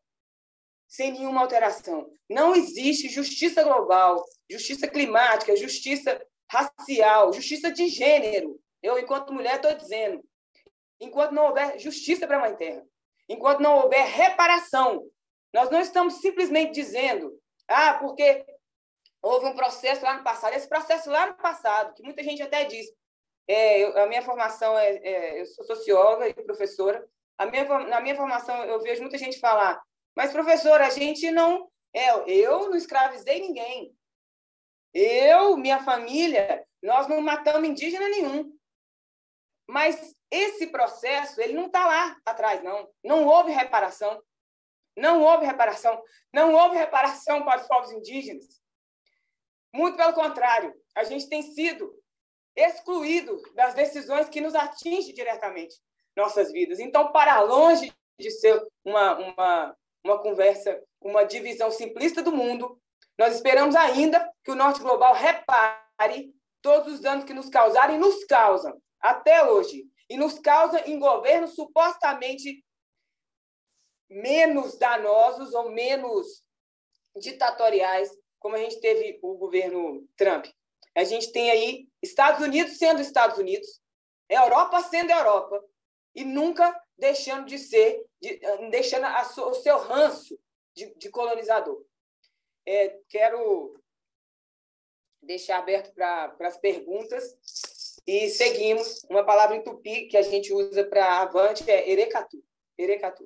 [0.88, 2.10] sem nenhuma alteração.
[2.28, 6.20] Não existe justiça global, justiça climática, justiça
[6.50, 8.58] racial, justiça de gênero.
[8.82, 10.22] Eu, enquanto mulher, estou dizendo.
[11.00, 12.82] Enquanto não houver justiça para a Mãe Terra,
[13.28, 15.04] enquanto não houver reparação,
[15.52, 18.44] nós não estamos simplesmente dizendo, ah, porque
[19.22, 20.54] houve um processo lá no passado.
[20.54, 22.86] Esse processo lá no passado, que muita gente até diz,
[23.48, 27.06] é, eu, a minha formação é, é, eu sou socióloga e professora.
[27.38, 29.80] A minha, na minha formação, eu vejo muita gente falar,
[30.16, 31.68] mas, professor, a gente não.
[31.92, 33.94] É, eu não escravizei ninguém.
[34.92, 38.56] Eu, minha família, nós não matamos indígena nenhum.
[39.68, 42.88] Mas esse processo, ele não está lá atrás, não.
[43.04, 44.22] Não houve reparação.
[44.96, 46.02] Não houve reparação.
[46.32, 48.60] Não houve reparação para os povos indígenas.
[49.74, 51.92] Muito pelo contrário, a gente tem sido
[52.56, 55.76] excluído das decisões que nos atingem diretamente
[56.16, 56.78] nossas vidas.
[56.78, 62.80] Então, para longe de ser uma, uma, uma conversa, uma divisão simplista do mundo,
[63.18, 67.98] nós esperamos ainda que o Norte Global repare todos os danos que nos causaram e
[67.98, 69.84] nos causam até hoje.
[70.08, 72.64] E nos causam em governos supostamente
[74.08, 76.44] menos danosos ou menos
[77.16, 80.46] ditatoriais, como a gente teve o governo Trump.
[80.94, 83.80] A gente tem aí Estados Unidos sendo Estados Unidos,
[84.28, 85.60] Europa sendo Europa,
[86.14, 88.38] e nunca deixando de ser, de,
[88.70, 89.06] deixando
[89.48, 90.38] o seu ranço
[90.74, 91.84] de, de colonizador.
[92.66, 93.80] É, quero
[95.22, 97.36] deixar aberto para as perguntas
[98.06, 99.04] e seguimos.
[99.10, 102.42] Uma palavra em tupi que a gente usa para avante é erecatu.
[102.78, 103.24] Erecatu.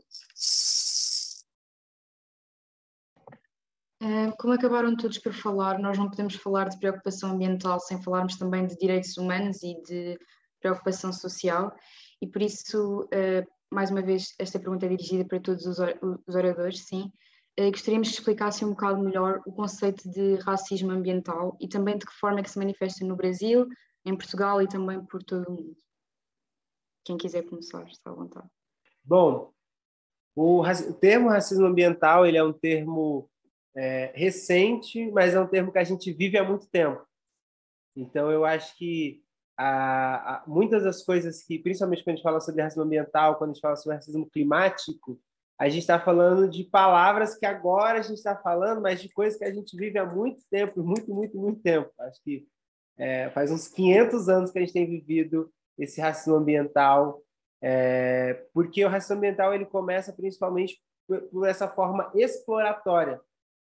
[4.03, 8.39] É, como acabaram todos por falar, nós não podemos falar de preocupação ambiental sem falarmos
[8.39, 10.19] também de direitos humanos e de
[10.59, 11.75] preocupação social,
[12.21, 15.79] e por isso, é, mais uma vez, esta pergunta é dirigida para todos os
[16.35, 17.11] oradores, sim.
[17.57, 22.07] É, gostaríamos que explicassem um bocado melhor o conceito de racismo ambiental e também de
[22.07, 23.67] que forma é que se manifesta no Brasil,
[24.05, 25.77] em Portugal e também por todo o mundo.
[27.05, 28.49] Quem quiser começar, está à vontade.
[29.05, 29.53] Bom,
[30.35, 33.29] o, o termo racismo ambiental ele é um termo
[33.75, 37.05] é, recente, mas é um termo que a gente vive há muito tempo.
[37.97, 39.23] Então, eu acho que
[39.63, 43.51] a, a, muitas das coisas que, principalmente quando a gente fala sobre racismo ambiental, quando
[43.51, 45.21] a gente fala sobre racismo climático,
[45.59, 49.39] a gente está falando de palavras que agora a gente está falando, mas de coisas
[49.39, 51.91] que a gente vive há muito tempo, muito, muito, muito tempo.
[52.01, 52.49] Acho que
[52.97, 57.23] é, faz uns 500 anos que a gente tem vivido esse racismo ambiental,
[57.61, 63.21] é, porque o racismo ambiental ele começa principalmente por, por essa forma exploratória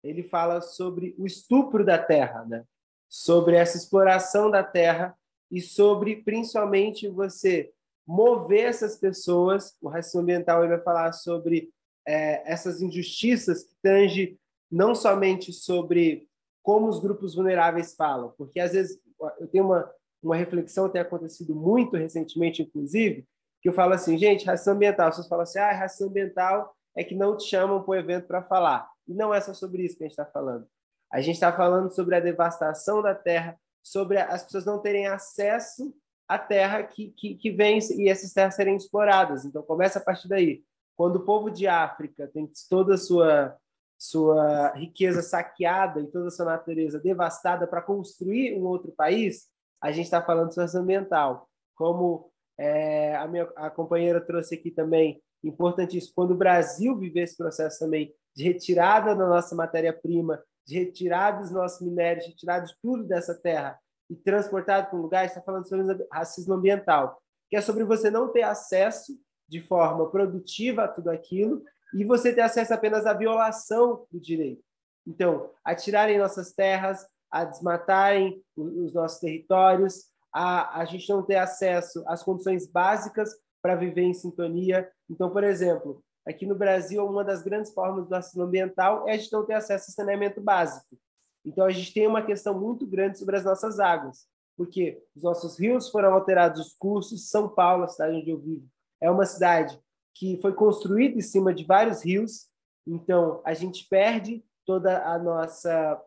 [0.04, 2.64] ele fala sobre o estupro da terra, né?
[3.10, 5.18] sobre essa exploração da terra
[5.56, 7.72] e sobre, principalmente, você
[8.06, 9.74] mover essas pessoas.
[9.82, 11.72] O racismo ambiental ele vai falar sobre
[12.06, 14.38] é, essas injustiças que tangem
[14.70, 16.28] não somente sobre
[16.62, 18.99] como os grupos vulneráveis falam, porque às vezes
[19.39, 19.89] eu tenho uma,
[20.22, 23.26] uma reflexão, tem acontecido muito recentemente, inclusive,
[23.62, 25.14] que eu falo assim, gente, racismo ambiental.
[25.14, 28.43] Vocês falam assim, ah, racismo ambiental é que não te chamam para o evento para
[28.43, 28.89] falar.
[29.08, 30.68] E não é só sobre isso que a gente está falando.
[31.10, 35.96] A gente está falando sobre a devastação da terra, sobre as pessoas não terem acesso
[36.28, 39.46] à terra que, que, que vem e essas terras serem exploradas.
[39.46, 40.64] Então, começa a partir daí.
[40.98, 43.56] Quando o povo de África tem toda a sua,
[43.96, 49.92] sua riqueza saqueada e toda a sua natureza devastada para construir um outro país, a
[49.92, 51.48] gente está falando sobre ambiental.
[51.76, 57.38] Como é, a minha a companheira trouxe aqui também, importantíssimo, quando o Brasil viver esse
[57.38, 62.74] processo também de retirada da nossa matéria-prima, de retirada dos nossos minérios, de retirada de
[62.82, 67.61] tudo dessa terra e transportado para um lugar, está falando sobre racismo ambiental, que é
[67.61, 69.13] sobre você não ter acesso
[69.47, 71.63] de forma produtiva a tudo aquilo
[71.93, 74.63] e você ter acesso apenas à violação do direito.
[75.07, 81.38] Então, a tirarem nossas terras, a desmatarem os nossos territórios, a, a gente não ter
[81.38, 83.30] acesso às condições básicas
[83.61, 84.89] para viver em sintonia.
[85.09, 89.18] Então, por exemplo, aqui no Brasil, uma das grandes formas do racismo ambiental é a
[89.18, 90.98] gente não ter acesso a saneamento básico.
[91.46, 95.60] Então, a gente tem uma questão muito grande sobre as nossas águas, porque os nossos
[95.60, 97.30] rios foram alterados, os cursos.
[97.30, 98.68] São Paulo, a cidade onde eu vivo,
[99.00, 99.80] é uma cidade
[100.16, 102.48] que foi construída em cima de vários rios,
[102.88, 106.02] então a gente perde toda a nossa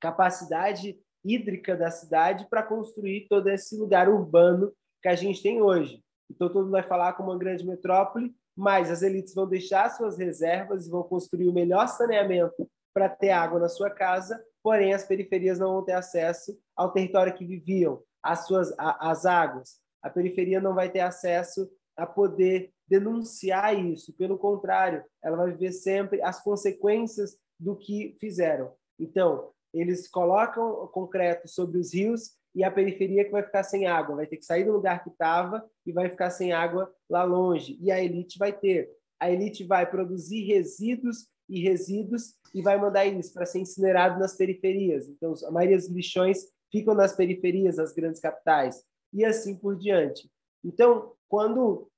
[0.00, 6.02] capacidade hídrica da cidade para construir todo esse lugar urbano que a gente tem hoje.
[6.30, 10.18] Então todo mundo vai falar como uma grande metrópole, mas as elites vão deixar suas
[10.18, 15.02] reservas e vão construir o melhor saneamento para ter água na sua casa, porém as
[15.02, 19.80] periferias não vão ter acesso ao território que viviam, às suas às águas.
[20.02, 24.12] A periferia não vai ter acesso a poder denunciar isso.
[24.12, 28.74] Pelo contrário, ela vai viver sempre as consequências do que fizeram.
[28.98, 34.16] Então, eles colocam concreto sobre os rios e a periferia que vai ficar sem água,
[34.16, 37.78] vai ter que sair do lugar que estava e vai ficar sem água lá longe.
[37.80, 38.90] E a elite vai ter.
[39.20, 44.36] A elite vai produzir resíduos e resíduos e vai mandar eles para ser incinerado nas
[44.36, 45.08] periferias.
[45.08, 48.82] Então, a maioria dos lixões ficam nas periferias das grandes capitais
[49.12, 50.30] e assim por diante.
[50.64, 51.90] Então, quando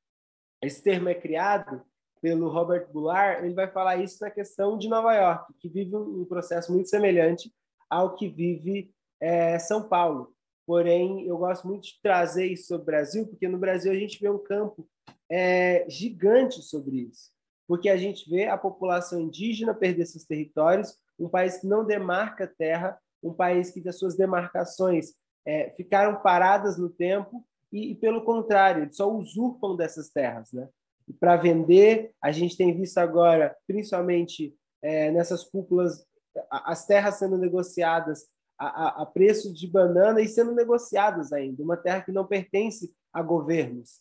[0.62, 1.82] esse termo é criado
[2.20, 6.24] pelo Robert Goulart, ele vai falar isso na questão de Nova York, que vive um
[6.24, 7.52] processo muito semelhante
[7.90, 10.32] ao que vive é, São Paulo.
[10.66, 14.20] Porém, eu gosto muito de trazer isso sobre o Brasil, porque no Brasil a gente
[14.20, 14.88] vê um campo
[15.30, 17.30] é, gigante sobre isso.
[17.66, 22.46] Porque a gente vê a população indígena perder seus territórios, um país que não demarca
[22.46, 25.14] terra, um país que as suas demarcações
[25.46, 30.68] é, ficaram paradas no tempo e, e, pelo contrário, eles só usurpam dessas terras, né?
[31.08, 36.04] E para vender, a gente tem visto agora, principalmente é, nessas cúpulas,
[36.50, 38.26] as terras sendo negociadas
[38.66, 43.22] a, a, preço de banana e sendo negociadas ainda, uma terra que não pertence a
[43.22, 44.00] governos.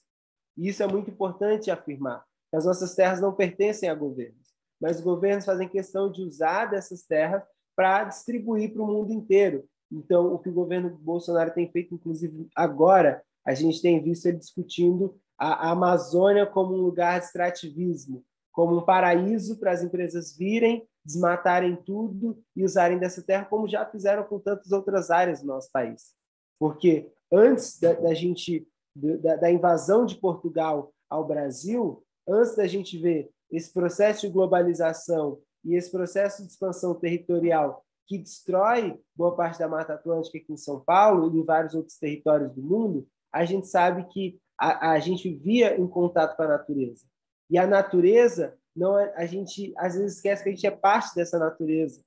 [0.58, 2.24] E isso é muito importante afirmar.
[2.54, 7.04] As nossas terras não pertencem a governos, mas os governos fazem questão de usar dessas
[7.04, 7.44] terras
[7.76, 9.66] para distribuir para o mundo inteiro.
[9.92, 14.38] Então, o que o governo Bolsonaro tem feito, inclusive agora, a gente tem visto ele
[14.38, 20.36] discutindo a, a Amazônia como um lugar de extrativismo, como um paraíso para as empresas
[20.38, 25.48] virem, desmatarem tudo e usarem dessa terra, como já fizeram com tantas outras áreas do
[25.48, 26.14] nosso país.
[26.60, 32.98] Porque antes da, da gente da, da invasão de Portugal ao Brasil, antes da gente
[32.98, 39.60] ver esse processo de globalização e esse processo de expansão territorial que destrói boa parte
[39.60, 43.46] da Mata Atlântica aqui em São Paulo e em vários outros territórios do mundo, a
[43.46, 47.06] gente sabe que a, a gente via em contato com a natureza.
[47.50, 51.14] E a natureza, não é, a gente às vezes esquece que a gente é parte
[51.16, 52.02] dessa natureza.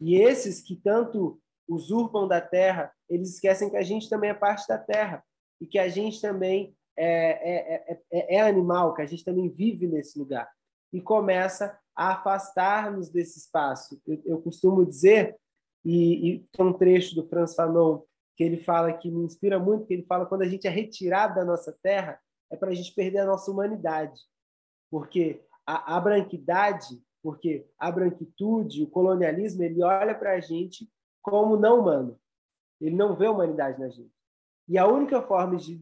[0.00, 4.66] E esses que tanto usurpam da terra, eles esquecem que a gente também é parte
[4.66, 5.24] da terra
[5.60, 9.86] e que a gente também é, é, é, é animal, que a gente também vive
[9.86, 10.50] nesse lugar.
[10.92, 14.00] E começa a afastar-nos desse espaço.
[14.06, 15.36] Eu, eu costumo dizer,
[15.84, 18.02] e, e tem um trecho do Franz Fanon
[18.36, 21.34] que ele fala que me inspira muito, que ele fala quando a gente é retirado
[21.34, 22.18] da nossa terra,
[22.50, 24.20] é para a gente perder a nossa humanidade.
[24.90, 30.90] Porque a, a branquidade, porque a branquitude, o colonialismo, ele olha para a gente
[31.22, 32.18] como não humano.
[32.80, 34.12] Ele não vê a humanidade na gente.
[34.68, 35.80] E a única forma de,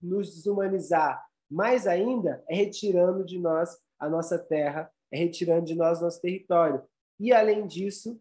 [0.00, 6.00] nos desumanizar mais ainda é retirando de nós a nossa terra, é retirando de nós
[6.00, 6.82] nosso território.
[7.18, 8.20] E, além disso,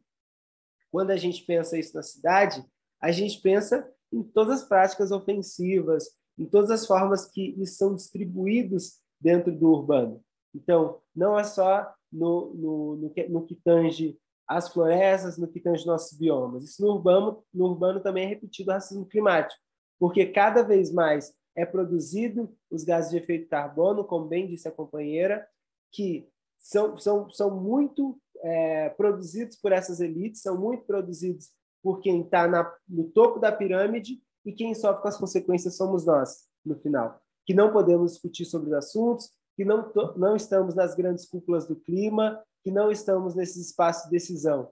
[0.91, 2.63] quando a gente pensa isso na cidade,
[3.01, 6.05] a gente pensa em todas as práticas ofensivas,
[6.37, 10.23] em todas as formas que são distribuídos dentro do urbano.
[10.53, 15.59] Então, não é só no, no, no, que, no que tange as florestas, no que
[15.59, 16.63] tange nossos biomas.
[16.63, 19.59] Isso no urbano, no urbano também é repetido o racismo climático,
[19.99, 24.71] porque cada vez mais é produzido os gases de efeito carbono, como bem disse a
[24.71, 25.47] companheira,
[25.91, 26.27] que
[26.59, 31.51] são, são, são muito é, produzidos por essas elites, são muito produzidos
[31.81, 32.47] por quem está
[32.87, 37.21] no topo da pirâmide e quem sofre com as consequências somos nós, no final.
[37.45, 41.75] Que não podemos discutir sobre os assuntos, que não, não estamos nas grandes cúpulas do
[41.75, 44.69] clima, que não estamos nesses espaços de decisão.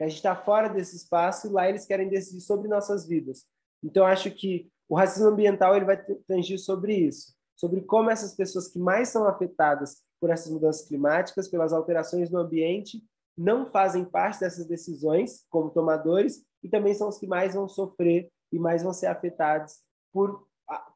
[0.00, 3.46] A gente está fora desse espaço e lá eles querem decidir sobre nossas vidas.
[3.82, 5.96] Então, acho que o racismo ambiental ele vai
[6.26, 11.48] tangir sobre isso, sobre como essas pessoas que mais são afetadas por essas mudanças climáticas,
[11.48, 13.02] pelas alterações no ambiente,
[13.36, 18.30] não fazem parte dessas decisões como tomadores e também são os que mais vão sofrer
[18.52, 19.80] e mais vão ser afetados
[20.12, 20.46] por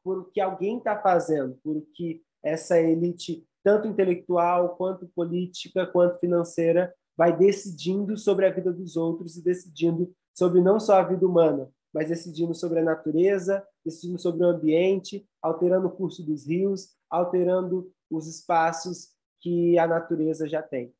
[0.03, 5.85] por o que alguém está fazendo, por o que essa elite, tanto intelectual, quanto política,
[5.85, 11.03] quanto financeira, vai decidindo sobre a vida dos outros e decidindo sobre não só a
[11.03, 16.47] vida humana, mas decidindo sobre a natureza, decidindo sobre o ambiente, alterando o curso dos
[16.47, 19.09] rios, alterando os espaços
[19.41, 20.93] que a natureza já tem.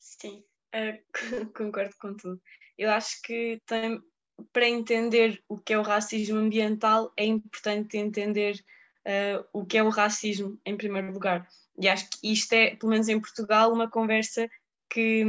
[0.00, 1.12] Sim, uh,
[1.56, 2.40] concordo com tudo.
[2.76, 4.00] Eu acho que tem,
[4.52, 8.64] para entender o que é o racismo ambiental, é importante entender
[9.06, 11.48] uh, o que é o racismo, em primeiro lugar.
[11.78, 14.48] E acho que isto é, pelo menos em Portugal, uma conversa
[14.88, 15.24] que,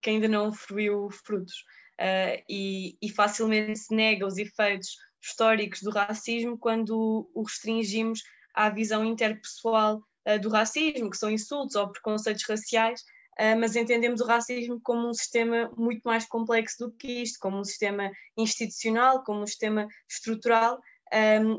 [0.00, 1.64] que ainda não fruiu frutos.
[2.00, 8.20] Uh, e, e, facilmente se nega os efeitos históricos do racismo quando o restringimos
[8.52, 13.04] à visão interpessoal uh, do racismo, que são insultos ou preconceitos raciais,
[13.58, 17.64] mas entendemos o racismo como um sistema muito mais complexo do que isto, como um
[17.64, 20.80] sistema institucional, como um sistema estrutural,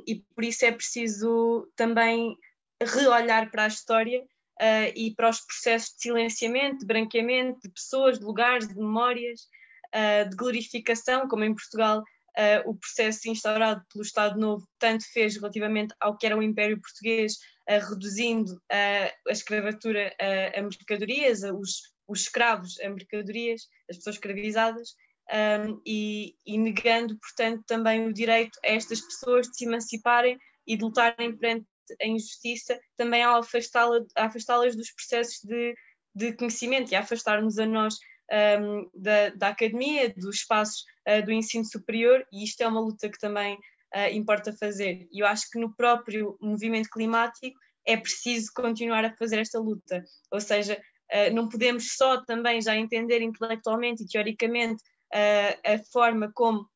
[0.07, 2.35] e por isso é preciso também
[2.81, 4.21] reolhar para a história
[4.61, 9.41] uh, e para os processos de silenciamento, de branqueamento de pessoas, de lugares, de memórias,
[9.93, 12.03] uh, de glorificação, como em Portugal
[12.65, 17.37] o processo instaurado pelo Estado Novo tanto fez relativamente ao que era o Império Português,
[17.67, 24.95] reduzindo a escravatura a, mercadorias, os, os escravos a mercadorias, as pessoas escravizadas,
[25.31, 30.37] um, e, e, negando, portanto, também o direito a estas pessoas de se emanciparem
[30.67, 31.65] e de lutarem perante
[32.01, 35.75] a injustiça, também ao afastá-las afastá dos processos de,
[36.13, 37.95] de conhecimento e afastar-nos a nós
[38.59, 43.09] um, da, da, academia, dos espaços uh, do ensino superior, e isto é uma luta
[43.09, 43.57] que também
[43.95, 45.07] uh, importa fazer.
[45.11, 50.03] E eu acho que no próprio movimento climático é preciso continuar a fazer esta luta,
[50.31, 50.81] ou seja,
[51.11, 54.83] uh, não podemos só também já entender intelectualmente e teoricamente
[55.63, 56.67] a forma como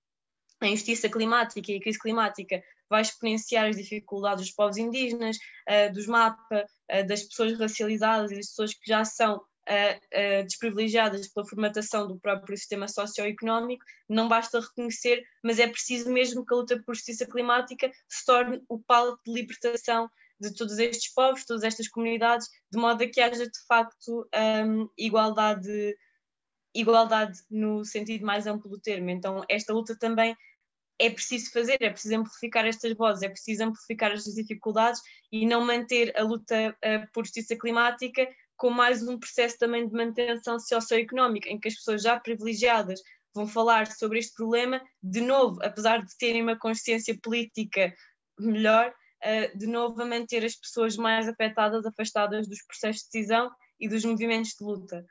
[0.61, 5.93] a injustiça climática e a crise climática vai exponenciar as dificuldades dos povos indígenas, uh,
[5.93, 11.45] dos MAPA, uh, das pessoas racializadas e das pessoas que já são uh, desprivilegiadas pela
[11.45, 16.81] formatação do próprio sistema socioeconómico, não basta reconhecer, mas é preciso mesmo que a luta
[16.83, 20.09] por justiça climática se torne o palco de libertação
[20.39, 24.27] de todos estes povos, todas estas comunidades, de modo a que haja de facto
[24.65, 25.95] um, igualdade
[26.73, 29.09] igualdade no sentido mais amplo do termo.
[29.09, 30.37] Então, esta luta também
[30.99, 35.01] é preciso fazer, é preciso amplificar estas vozes, é preciso amplificar estas dificuldades
[35.31, 38.27] e não manter a luta uh, por justiça climática
[38.59, 42.99] com mais um processo também de manutenção socioeconómica, em que as pessoas já privilegiadas
[43.33, 47.95] vão falar sobre este problema, de novo, apesar de terem uma consciência política
[48.37, 48.93] melhor,
[49.23, 53.49] uh, de novo a manter as pessoas mais afetadas, afastadas dos processos de decisão
[53.79, 55.05] e dos movimentos de luta.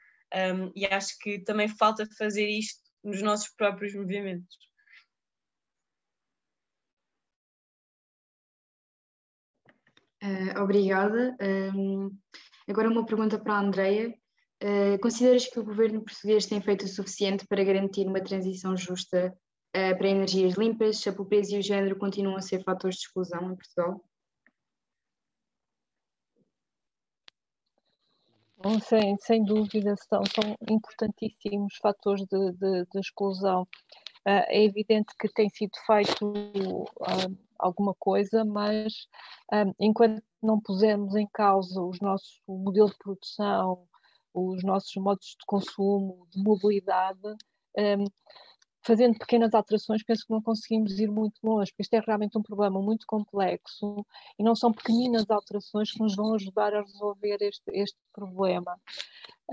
[0.76, 4.58] E acho que também falta fazer isto nos nossos próprios movimentos.
[10.22, 11.34] Uh, obrigada.
[11.40, 12.10] Um,
[12.68, 14.14] agora uma pergunta para a Andreia.
[14.62, 19.32] Uh, consideras que o governo português tem feito o suficiente para garantir uma transição justa
[19.76, 23.52] uh, para energias limpas, a pobreza e o género continuam a ser fatores de exclusão
[23.52, 24.04] em Portugal?
[28.56, 33.62] Bom, sem, sem dúvida, são, são importantíssimos fatores de, de, de exclusão.
[34.26, 36.84] Uh, é evidente que tem sido feito
[37.60, 39.08] alguma coisa, mas
[39.80, 43.86] enquanto não pusermos em causa os nossos, modelo de produção,
[44.32, 47.20] os nossos modos de consumo, de mobilidade,
[47.76, 48.04] um,
[48.82, 52.42] fazendo pequenas alterações, penso que não conseguimos ir muito longe, porque este é realmente um
[52.42, 54.04] problema muito complexo
[54.38, 58.78] e não são pequeninas alterações que nos vão ajudar a resolver este, este problema.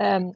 [0.00, 0.32] Um,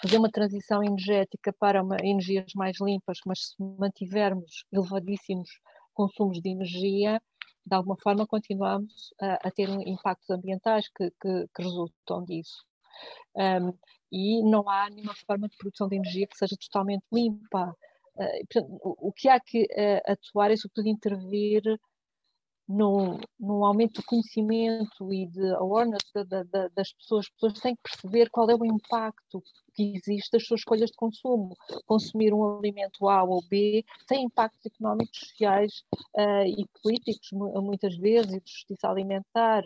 [0.00, 5.48] fazer uma transição energética para uma, energias mais limpas, mas se mantivermos elevadíssimos
[5.94, 7.20] consumos de energia,
[7.68, 12.64] de alguma forma continuamos a, a ter impactos ambientais que, que, que resultam disso.
[13.34, 13.72] Um,
[14.10, 17.76] e não há nenhuma forma de produção de energia que seja totalmente limpa.
[18.16, 21.62] Uh, portanto, o, o, que há que uh, atuar é, sobretudo, intervir
[22.68, 27.26] no, no aumento do conhecimento e de awareness da, da, das pessoas.
[27.26, 29.42] As pessoas têm que perceber qual é o impacto
[29.74, 31.56] que existe das suas escolhas de consumo.
[31.86, 35.82] Consumir um alimento A ou B tem impactos económicos, sociais
[36.14, 39.62] uh, e políticos, muitas vezes, e de justiça alimentar.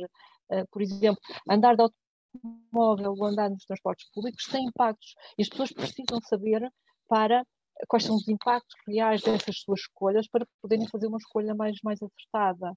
[0.48, 5.48] Uh, por exemplo, andar de automóvel ou andar nos transportes públicos tem impactos e as
[5.48, 6.72] pessoas precisam saber
[7.08, 7.44] para
[7.88, 12.00] quais são os impactos reais dessas suas escolhas para poderem fazer uma escolha mais, mais
[12.02, 12.76] acertada.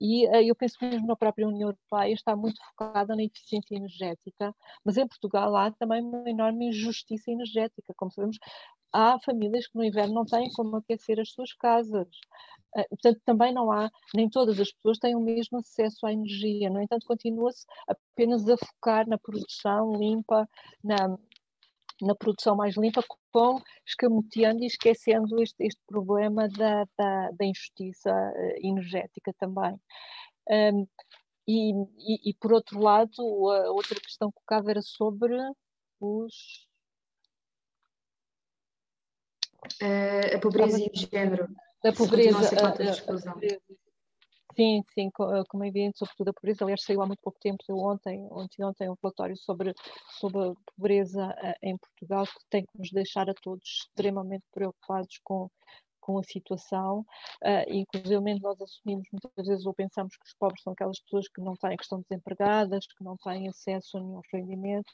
[0.00, 4.54] E uh, eu penso mesmo na própria União Europeia está muito focada na eficiência energética,
[4.84, 7.92] mas em Portugal há também uma enorme injustiça energética.
[7.96, 8.38] Como sabemos,
[8.92, 12.08] há famílias que no inverno não têm como aquecer as suas casas.
[12.74, 16.70] Uh, portanto, também não há, nem todas as pessoas têm o mesmo acesso à energia.
[16.70, 20.48] No entanto, continua-se apenas a focar na produção limpa,
[20.82, 20.96] na,
[22.02, 28.10] na produção mais limpa, com escamoteando e esquecendo este, este problema da, da, da, injustiça
[28.10, 29.78] eh, energética também.
[30.48, 30.86] Um,
[31.46, 33.12] e, e, e, por outro lado,
[33.50, 35.36] a outra questão colocada era sobre
[36.00, 36.68] os.
[39.82, 41.48] Uh, a pobreza e o género.
[41.84, 43.34] A pobreza, a, a, a, pobreza
[44.60, 46.64] Sim, sim, eh, como é evidente, sobretudo a pobreza.
[46.64, 49.72] Aliás, saiu há muito pouco tempo, saiu ontem, ontem, ontem um relatório sobre,
[50.18, 55.18] sobre a pobreza eh, em Portugal, que tem que nos deixar a todos extremamente preocupados
[55.24, 55.48] com,
[55.98, 57.06] com a situação.
[57.42, 61.40] Uh, inclusive, nós assumimos muitas vezes ou pensamos que os pobres são aquelas pessoas que
[61.40, 64.92] não têm, que estão desempregadas, que não têm acesso a nenhum rendimento.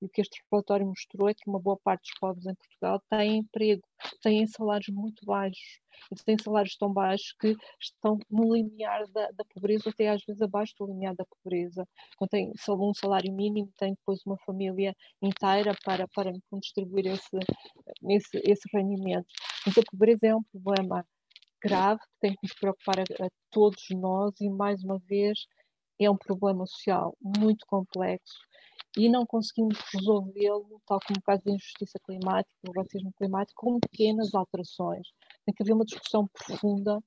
[0.00, 3.02] E o que este relatório mostrou é que uma boa parte dos pobres em Portugal
[3.10, 3.82] têm emprego,
[4.22, 5.80] têm salários muito baixos.
[6.12, 10.40] E têm salários tão baixos que estão no limiar da, da pobreza, até às vezes
[10.40, 11.84] abaixo do limiar da pobreza.
[12.16, 17.36] Quando tem um salário mínimo, tem depois uma família inteira para, para distribuir esse,
[18.08, 19.26] esse, esse rendimento.
[19.66, 21.04] Então, a pobreza é um problema
[21.60, 25.46] grave que tem que nos preocupar a, a todos nós e, mais uma vez,
[26.00, 28.47] é um problema social muito complexo
[28.96, 33.80] e não conseguimos resolvê-lo, tal como o caso da injustiça climática, do racismo climático, com
[33.80, 35.08] pequenas alterações.
[35.44, 37.02] Tem que haver uma discussão profunda,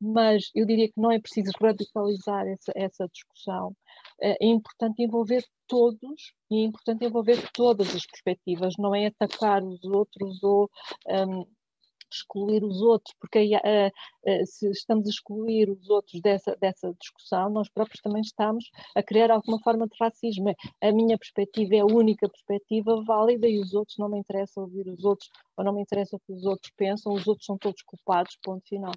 [0.00, 3.76] mas eu diria que não é preciso radicalizar essa, essa discussão.
[4.20, 9.62] É, é importante envolver todos e é importante envolver todas as perspectivas, não é atacar
[9.62, 10.70] os outros ou
[11.06, 11.46] um,
[12.16, 17.50] excluir os outros, porque uh, uh, se estamos a excluir os outros dessa, dessa discussão,
[17.50, 20.54] nós próprios também estamos a criar alguma forma de racismo.
[20.80, 24.88] A minha perspectiva é a única perspectiva válida e os outros não me interessa ouvir
[24.88, 27.82] os outros, ou não me interessa o que os outros pensam, os outros são todos
[27.82, 28.92] culpados, ponto final.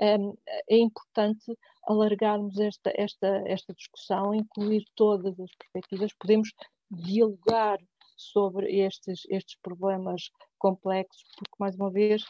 [0.00, 0.34] Um,
[0.68, 1.56] é importante
[1.86, 6.50] alargarmos esta, esta, esta discussão, incluir todas as perspectivas, podemos
[6.90, 7.78] dialogar
[8.16, 12.24] sobre estes, estes problemas complexos, porque, mais uma vez,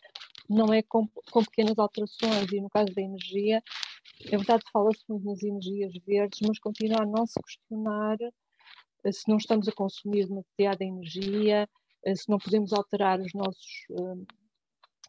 [0.48, 3.62] não é com, com pequenas alterações, e no caso da energia,
[4.26, 8.18] é verdade fala-se muito nas energias verdes, mas continua a não se questionar
[9.04, 11.68] eh, se não estamos a consumir demasiada energia,
[12.04, 14.34] eh, se não podemos alterar os nossos, eh,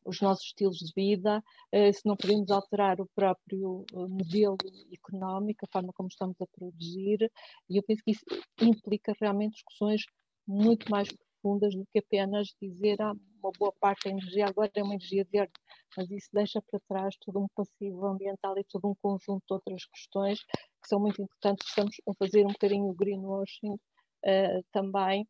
[0.06, 1.44] os nossos estilos de vida,
[1.92, 4.56] se não podemos alterar o próprio modelo
[4.94, 7.32] económico, a forma como estamos a produzir,
[7.68, 8.24] e eu penso que isso
[8.62, 10.04] implica realmente discussões
[10.48, 14.84] muito mais profundas do que apenas dizer ah, uma boa parte da energia agora é
[14.84, 15.54] uma energia verde,
[15.96, 19.86] mas isso deixa para trás todo um passivo ambiental e todo um conjunto de outras
[19.86, 21.68] questões que são muito importantes.
[21.68, 25.28] Estamos a fazer um bocadinho o greenwashing uh, também,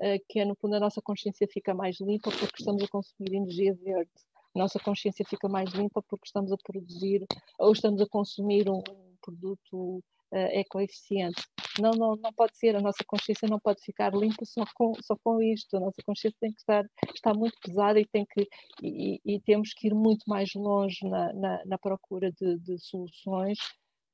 [0.00, 3.34] uh, que é no fundo a nossa consciência fica mais limpa porque estamos a consumir
[3.34, 4.10] energia verde.
[4.54, 7.26] A nossa consciência fica mais limpa porque estamos a produzir
[7.58, 8.80] ou estamos a consumir um
[9.20, 10.02] produto
[10.32, 11.42] uh, ecoeficiente.
[11.80, 15.16] Não, não, não pode ser, a nossa consciência não pode ficar limpa só com, só
[15.22, 18.48] com isto, a nossa consciência tem que estar, estar muito pesada e, tem que,
[18.82, 23.58] e, e temos que ir muito mais longe na, na, na procura de, de, soluções,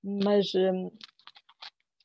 [0.03, 0.91] mas um,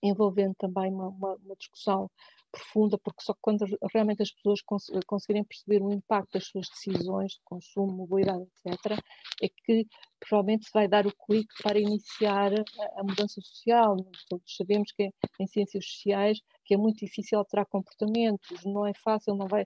[0.04, 2.10] envolvendo também uma, uma, uma discussão
[2.52, 7.34] profunda, porque só quando realmente as pessoas cons conseguirem perceber o impacto das suas decisões
[7.34, 9.00] de consumo, mobilidade, etc.,
[9.42, 9.86] é que
[10.20, 13.96] provavelmente se vai dar o clique para iniciar a, a mudança social.
[14.30, 19.36] Todos sabemos que em ciências sociais que é muito difícil alterar comportamentos, não é fácil,
[19.36, 19.66] não vai,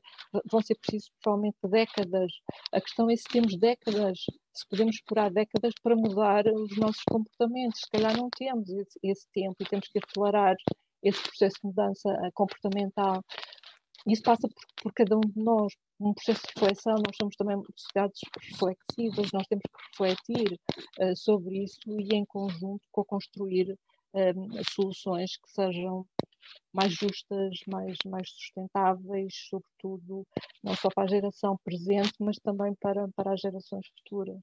[0.50, 2.32] vão ser precisos provavelmente décadas.
[2.72, 4.20] A questão é se temos décadas,
[4.54, 7.80] se podemos esperar décadas para mudar os nossos comportamentos.
[7.82, 10.56] Se calhar não temos esse, esse tempo e temos que acelerar
[11.04, 13.24] esse processo de mudança eh, comportamental.
[14.08, 17.62] isso passa por, por, cada um de nós, um processo de reflexão, nós somos também
[17.76, 20.60] sociedades reflexivas, nós temos que refletir
[21.00, 23.72] uh, sobre isso e em conjunto co-construir
[24.14, 26.06] uh, soluções que sejam
[26.74, 30.26] mais justas, mais, mais sustentáveis, sobretudo
[30.64, 34.42] não só para a geração presente, mas também para, para as gerações futuras.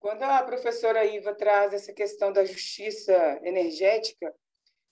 [0.00, 4.32] Quando a professora Iva traz essa questão da justiça energética,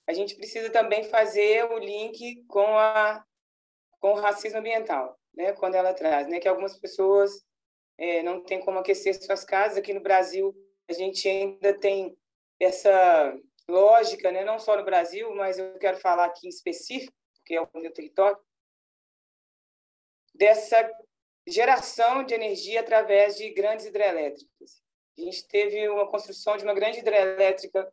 [0.06, 3.24] a gente precisa também fazer o link com, a,
[4.00, 5.52] com o racismo ambiental, né?
[5.52, 6.40] quando ela traz, né?
[6.40, 7.44] que algumas pessoas
[7.98, 9.78] é, não têm como aquecer suas casas.
[9.78, 10.54] Aqui no Brasil,
[10.88, 12.16] a gente ainda tem
[12.58, 13.36] essa
[13.68, 14.44] lógica, né?
[14.44, 17.92] não só no Brasil, mas eu quero falar aqui em específico, que é o meu
[17.92, 18.38] território,
[20.34, 20.88] dessa
[21.46, 24.85] geração de energia através de grandes hidrelétricas.
[25.18, 27.92] A gente teve uma construção de uma grande hidrelétrica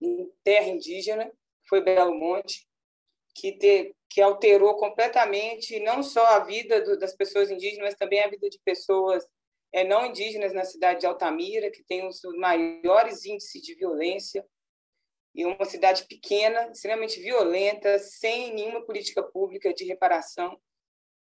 [0.00, 1.30] em terra indígena,
[1.68, 2.66] foi Belo Monte,
[3.34, 8.22] que, te, que alterou completamente não só a vida do, das pessoas indígenas, mas também
[8.22, 9.26] a vida de pessoas
[9.72, 14.46] é, não indígenas na cidade de Altamira, que tem os maiores índices de violência,
[15.34, 20.58] e uma cidade pequena, extremamente violenta, sem nenhuma política pública de reparação.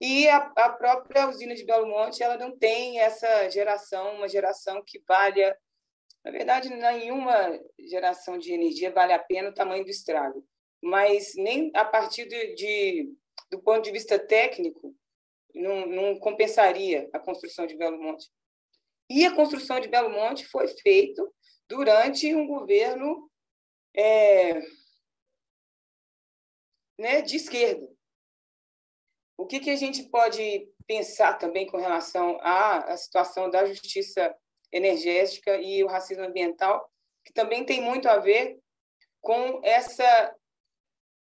[0.04, 4.82] E a, a, própria usina de Belo Monte ela não tem essa geração, uma geração
[4.84, 5.56] que valha.
[6.24, 10.44] Na verdade, nenhuma geração de energia vale a pena o tamanho do estrago,
[10.82, 13.14] mas nem a partir de, de
[13.48, 14.92] do ponto de vista técnico,
[15.54, 18.28] não, não, compensaria a construção de Belo Monte.
[19.08, 21.22] E a construção de Belo Monte foi feita
[21.68, 23.30] durante um governo
[23.94, 24.60] é,
[26.98, 27.88] né, de esquerda.
[29.42, 34.32] O que, que a gente pode pensar também com relação à, situação da justiça
[34.70, 36.88] energética e o racismo ambiental,
[37.24, 38.60] que também tem muito a ver
[39.20, 40.36] com essa,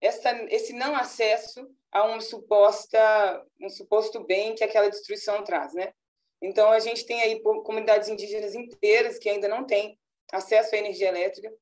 [0.00, 5.92] essa esse não acesso a uma suposta um suposto bem que aquela destruição traz, né?
[6.40, 9.98] Então a gente tem aí comunidades indígenas inteiras que ainda não têm
[10.32, 11.52] acesso à energia elétrica.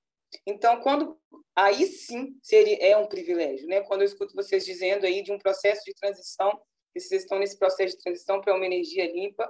[0.47, 1.19] Então quando
[1.55, 3.81] aí sim seria é um privilégio, né?
[3.83, 6.51] Quando eu escuto vocês dizendo aí de um processo de transição,
[6.93, 9.49] que vocês estão nesse processo de transição para uma energia limpa,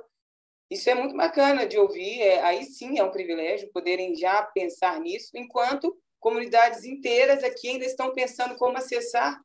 [0.70, 2.20] isso é muito bacana de ouvir.
[2.22, 7.85] É, aí sim é um privilégio poderem já pensar nisso, enquanto comunidades inteiras aqui ainda
[7.85, 9.39] estão pensando como acessar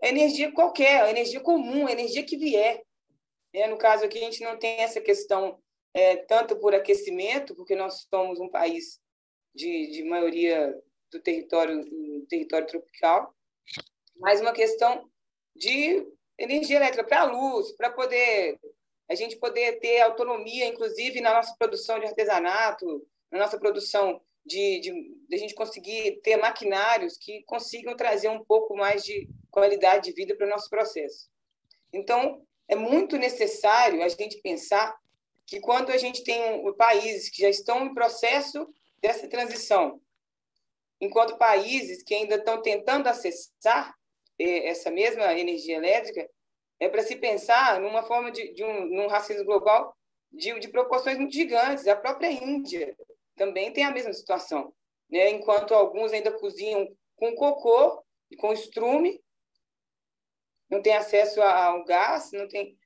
[0.00, 2.82] a energia qualquer, a energia comum, a energia que vier.
[3.52, 5.58] É, no caso aqui a gente não tem essa questão
[5.94, 9.00] é, tanto por aquecimento, porque nós somos um país
[9.56, 10.78] de, de maioria
[11.10, 13.34] do território, do território tropical,
[14.18, 15.08] mas uma questão
[15.54, 16.06] de
[16.38, 18.58] energia elétrica para a luz, para poder
[19.08, 24.80] a gente poder ter autonomia, inclusive na nossa produção de artesanato, na nossa produção de,
[24.80, 30.06] de, de, a gente conseguir ter maquinários que consigam trazer um pouco mais de qualidade
[30.06, 31.28] de vida para o nosso processo.
[31.92, 34.96] Então, é muito necessário a gente pensar
[35.46, 38.68] que quando a gente tem um, países que já estão em processo
[39.00, 40.00] dessa transição,
[41.00, 43.94] enquanto países que ainda estão tentando acessar
[44.38, 46.28] eh, essa mesma energia elétrica,
[46.78, 49.96] é para se pensar numa forma de, de um num racismo global
[50.30, 51.86] de, de proporções muito gigantes.
[51.86, 52.96] A própria Índia
[53.34, 54.74] também tem a mesma situação,
[55.10, 55.30] né?
[55.30, 56.86] Enquanto alguns ainda cozinham
[57.16, 58.04] com cocô
[58.38, 59.22] com estrume,
[60.68, 62.76] não tem acesso ao gás, não tem,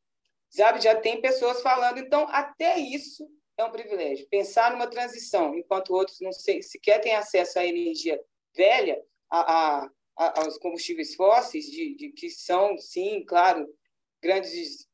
[0.51, 0.83] sabe?
[0.83, 1.99] Já tem pessoas falando.
[1.99, 3.27] Então, até isso
[3.61, 4.27] é um privilégio.
[4.29, 8.21] Pensar numa transição, enquanto outros não sequer têm acesso à energia
[8.55, 13.67] velha, a, a, a aos combustíveis fósseis, de, de, que são, sim, claro,
[14.23, 14.89] grandes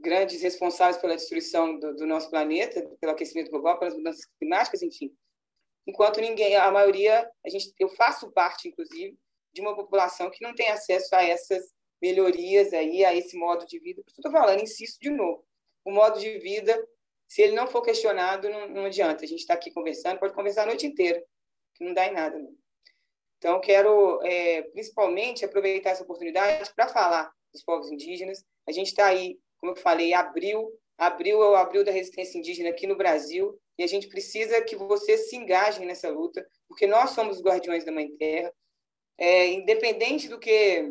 [0.00, 5.12] grandes responsáveis pela destruição do, do, nosso planeta, pelo aquecimento global, pelas mudanças climáticas, enfim.
[5.84, 9.18] Enquanto ninguém, a maioria, a gente, eu faço parte, inclusive,
[9.52, 13.80] de uma população que não tem acesso a essas melhorias aí, a esse modo de
[13.80, 14.00] vida.
[14.06, 15.44] Estou falando, insisto de novo,
[15.84, 16.80] o modo de vida
[17.28, 19.24] se ele não for questionado, não, não adianta.
[19.24, 21.22] A gente está aqui conversando, pode conversar a noite inteira,
[21.74, 22.38] que não dá em nada.
[22.38, 22.56] Não.
[23.36, 28.44] Então, quero é, principalmente aproveitar essa oportunidade para falar dos povos indígenas.
[28.66, 32.70] A gente está aí, como eu falei, abril, abril é o abril da resistência indígena
[32.70, 37.10] aqui no Brasil, e a gente precisa que vocês se engajem nessa luta, porque nós
[37.10, 38.52] somos os guardiões da Mãe Terra.
[39.16, 40.90] É, independente do que,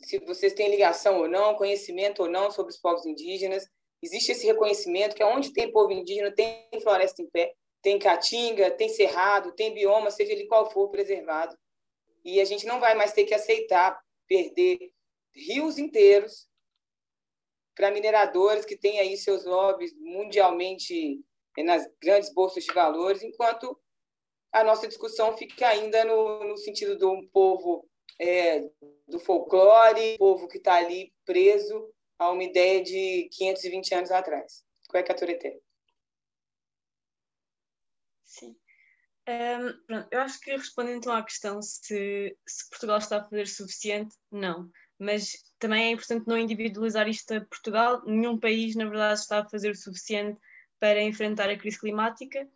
[0.00, 3.68] se vocês têm ligação ou não, conhecimento ou não sobre os povos indígenas,
[4.02, 8.88] existe esse reconhecimento que onde tem povo indígena, tem floresta em pé, tem caatinga, tem
[8.88, 11.56] cerrado, tem bioma, seja ele qual for, preservado.
[12.24, 14.92] E a gente não vai mais ter que aceitar perder
[15.34, 16.48] rios inteiros
[17.74, 21.20] para mineradores que têm aí seus lobbies mundialmente
[21.58, 23.78] nas grandes bolsas de valores, enquanto
[24.52, 27.88] a nossa discussão fique ainda no, no sentido do povo
[28.18, 28.68] é,
[29.08, 31.90] do folclore, povo que está ali preso
[32.20, 34.62] a uma ideia de 520 anos atrás.
[34.88, 35.62] Qual é que é a Turete?
[38.24, 38.54] Sim.
[39.26, 43.46] Um, pronto, eu acho que respondendo então à questão se, se Portugal está a fazer
[43.46, 44.70] suficiente, não.
[44.98, 48.02] Mas também é importante não individualizar isto a Portugal.
[48.04, 50.38] Nenhum país, na verdade, está a fazer o suficiente
[50.78, 52.46] para enfrentar a crise climática.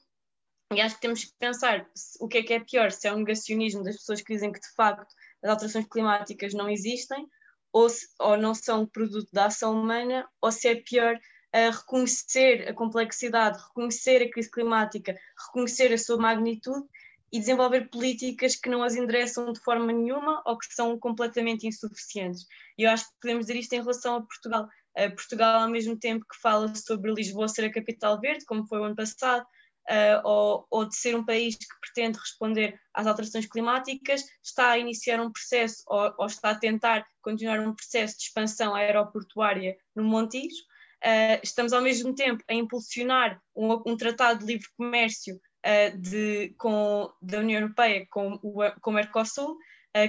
[0.75, 1.89] E acho que temos que pensar
[2.21, 4.61] o que é que é pior, se é um negacionismo das pessoas que dizem que
[4.61, 7.27] de facto as alterações climáticas não existem
[7.75, 11.19] ou, se, ou não são produto da ação humana, ou se é pior
[11.53, 16.87] a reconhecer a complexidade, reconhecer a crise climática, reconhecer a sua magnitude
[17.33, 22.47] e desenvolver políticas que não as endereçam de forma nenhuma ou que são completamente insuficientes.
[22.79, 24.69] E eu acho que podemos dizer isto em relação a Portugal.
[25.17, 28.85] Portugal, ao mesmo tempo que fala sobre Lisboa ser a capital verde, como foi o
[28.85, 29.45] ano passado,
[29.91, 34.79] uh, ou, ou, de ser um país que pretende responder às alterações climáticas, está a
[34.79, 40.05] iniciar um processo ou, ou está a tentar continuar um processo de expansão aeroportuária no
[40.05, 40.63] Montijo.
[41.05, 46.55] Uh, estamos ao mesmo tempo a impulsionar um, um tratado de livre comércio uh, de,
[46.59, 49.57] com, da União Europeia com o, com o Mercosul,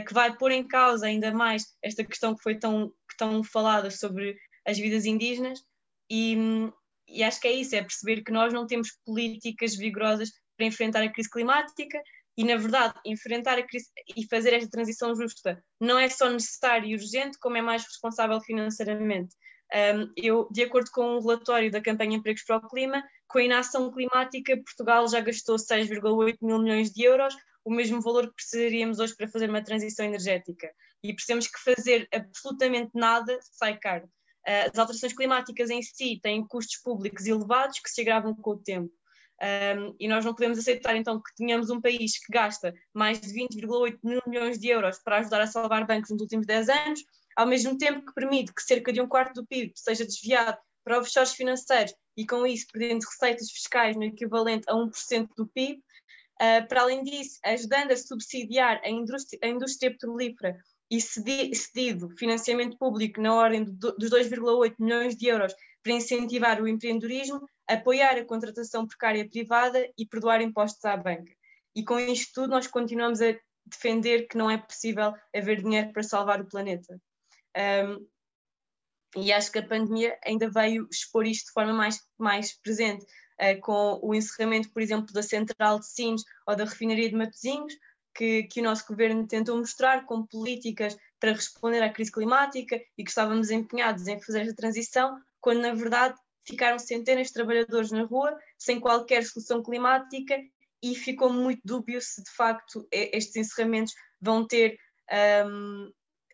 [0.08, 4.36] que vai pôr em causa ainda mais esta questão que foi tão, tão falada sobre
[4.66, 5.64] as vidas indígenas
[6.10, 6.36] e,
[7.08, 11.04] e acho que é isso, é perceber que nós não temos políticas vigorosas para enfrentar
[11.04, 12.02] a crise climática
[12.38, 16.88] e, na verdade, enfrentar a crise e fazer esta transição justa não é só necessário
[16.88, 19.36] e urgente, como é mais responsável financeiramente.
[19.74, 23.44] Um, eu, de acordo com um relatório da campanha Empregos para o Clima, com a
[23.44, 29.00] inação climática, Portugal já gastou 6,8 mil milhões de euros, o mesmo valor que precisaríamos
[29.00, 30.72] hoje para fazer uma transição energética.
[31.04, 34.08] E percebemos que fazer absolutamente nada sai caro.
[34.48, 38.58] Uh, as alterações climáticas em si têm custos públicos elevados que se agravam com o
[38.58, 38.92] tempo.
[39.42, 43.34] Um, e nós não podemos aceitar então que tenhamos um país que gasta mais de
[43.34, 47.04] 20,8 mil milhões de euros para ajudar a salvar bancos nos últimos 10 anos,
[47.36, 51.00] ao mesmo tempo que permite que cerca de um quarto do PIB seja desviado para
[51.00, 55.82] offshores financeiros e com isso perdendo receitas fiscais no equivalente a 1% do PIB.
[56.36, 60.58] Uh, para além disso, ajudando a subsidiar a indústria, a indústria petrolífera
[60.98, 67.48] e cedido financiamento público na ordem dos 2,8 milhões de euros para incentivar o empreendedorismo,
[67.68, 71.32] apoiar a contratação precária privada e perdoar impostos à banca.
[71.76, 76.04] E com isto tudo, nós continuamos a defender que não é possível haver dinheiro para
[76.04, 77.00] salvar o planeta.
[77.56, 78.08] Um,
[79.18, 83.60] e acho que a pandemia ainda veio expor isto de forma mais, mais presente, uh,
[83.62, 87.74] com o encerramento, por exemplo, da central de Sines ou da refinaria de Matosinhos,
[88.16, 93.04] que, que o nosso governo tentou mostrar como políticas para responder à crise climática e
[93.04, 96.16] que estávamos empenhados em fazer esta transição, quando na verdade
[96.48, 100.38] ficaram centenas de trabalhadores na rua sem qualquer solução climática
[100.82, 104.78] e ficou muito dúbio se de facto estes encerramentos vão ter
[105.48, 105.92] um,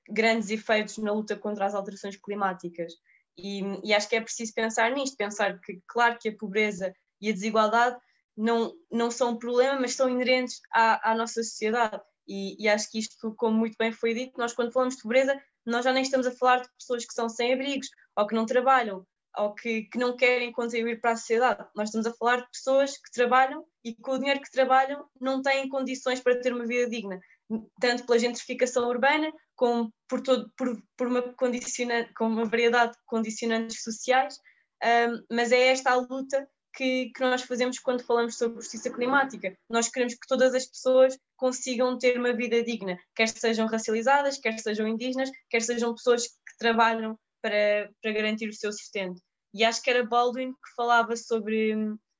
[0.10, 2.94] grandes efeitos na luta contra as alterações climáticas.
[3.38, 7.30] E, e, acho que é preciso pensar nisto, pensar que, claro, que a pobreza e
[7.30, 7.98] a desigualdade
[8.38, 12.02] não, não são um problema, mas são inerentes à, à nossa sociedade.
[12.28, 15.42] E, e, acho que isto, como muito bem foi dito, nós quando falamos de pobreza,
[15.66, 18.46] nós já nem estamos a falar de pessoas que são sem abrigos, ou que não
[18.46, 19.06] trabalham,
[19.38, 21.66] ou que, que não querem contribuir para a sociedade.
[21.76, 25.42] Nós estamos a falar de pessoas que trabalham e com o dinheiro que trabalham não
[25.42, 27.20] têm condições para ter uma vida digna,
[27.80, 33.00] tanto pela gentrificação urbana, como por, todo, por, por uma, condiciona, com uma variedade de
[33.06, 34.38] condicionantes sociais,
[34.84, 39.54] um, mas é esta a luta que, que, nós fazemos quando falamos sobre justiça climática.
[39.70, 44.58] Nós queremos que todas as pessoas consigam ter uma vida digna, quer sejam racializadas, quer
[44.60, 49.22] sejam indígenas, quer sejam pessoas que trabalham para, para garantir o seu sustento.
[49.54, 51.76] E acho que era Baldwin que falava sobre,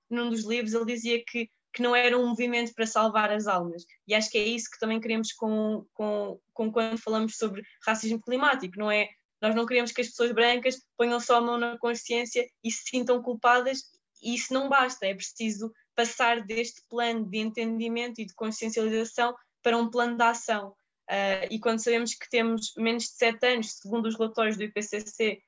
[0.10, 3.84] num dos livros, ele dizia que, que não era um movimento para salvar as almas.
[4.08, 8.22] E acho que é isso que também queremos com, com, com quando falamos sobre racismo
[8.22, 9.08] climático, não é?
[9.42, 12.84] Nós não queremos que as pessoas brancas ponham só a mão na consciência e se
[12.90, 13.80] sintam culpadas
[14.22, 19.78] e isso não basta, é preciso passar deste plano de entendimento e de consciencialização para
[19.78, 20.70] um plano de ação.
[21.10, 25.42] Uh, e quando sabemos que temos menos de sete anos, segundo os relatórios do IPCC,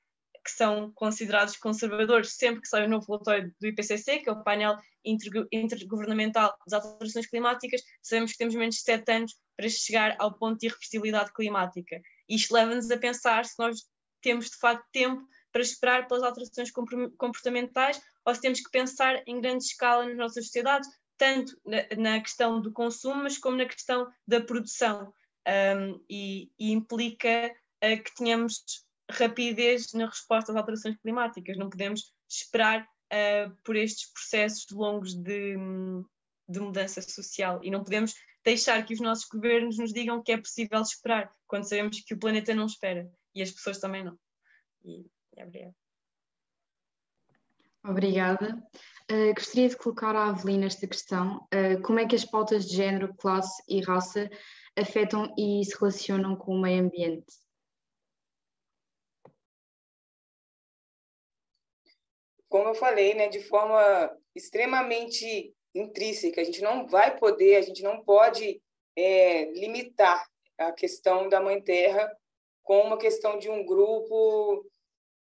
[0.44, 4.44] que são considerados conservadores sempre que sai um novo relatório do IPCC, que é o
[4.44, 10.34] painel intergovernamental das alterações climáticas, sabemos que temos menos de sete anos para chegar ao
[10.38, 12.02] ponto de irreversibilidade climática.
[12.28, 13.84] Isto leva-nos a pensar se nós
[14.22, 19.40] temos de facto tempo para esperar pelas alterações comportamentais ou se temos que pensar em
[19.40, 24.12] grande escala nas nossas sociedades, tanto na, na questão do consumo, mas como na questão
[24.28, 25.14] da produção.
[25.48, 28.64] Um, e, e, implica uh, que tenhamos
[29.12, 31.58] rapidez na resposta às alterações climáticas.
[31.58, 35.56] Não podemos esperar uh, por estes processos longos de,
[36.48, 40.38] de mudança social e não podemos deixar que os nossos governos nos digam que é
[40.38, 44.18] possível esperar, quando sabemos que o planeta não espera e as pessoas também não.
[44.84, 45.06] E,
[45.42, 45.76] obrigada.
[47.86, 48.64] Obrigada.
[49.12, 51.46] Uh, gostaria de colocar a Avelina esta questão.
[51.54, 54.30] Uh, como é que as pautas de género, classe e raça
[54.78, 57.34] afetam e se relacionam com o meio ambiente?
[62.48, 67.82] Como eu falei, né, de forma extremamente intrínseca, a gente não vai poder, a gente
[67.82, 68.62] não pode
[68.96, 70.24] é, limitar
[70.58, 72.16] a questão da Mãe Terra
[72.62, 74.66] com uma questão de um grupo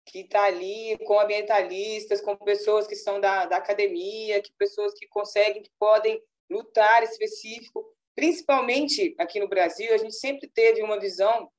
[0.05, 5.07] que está ali com ambientalistas, com pessoas que são da, da academia, que pessoas que
[5.07, 7.85] conseguem, que podem lutar específico.
[8.15, 11.49] Principalmente aqui no Brasil, a gente sempre teve uma visão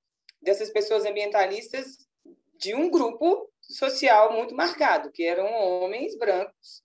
[0.40, 2.07] dessas pessoas ambientalistas
[2.59, 6.82] de um grupo social muito marcado, que eram homens brancos.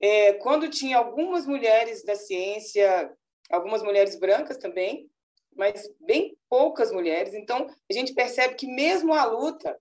[0.00, 3.12] É, quando tinha algumas mulheres da ciência,
[3.48, 5.08] algumas mulheres brancas também,
[5.54, 7.34] mas bem poucas mulheres.
[7.34, 9.78] Então, a gente percebe que mesmo a luta,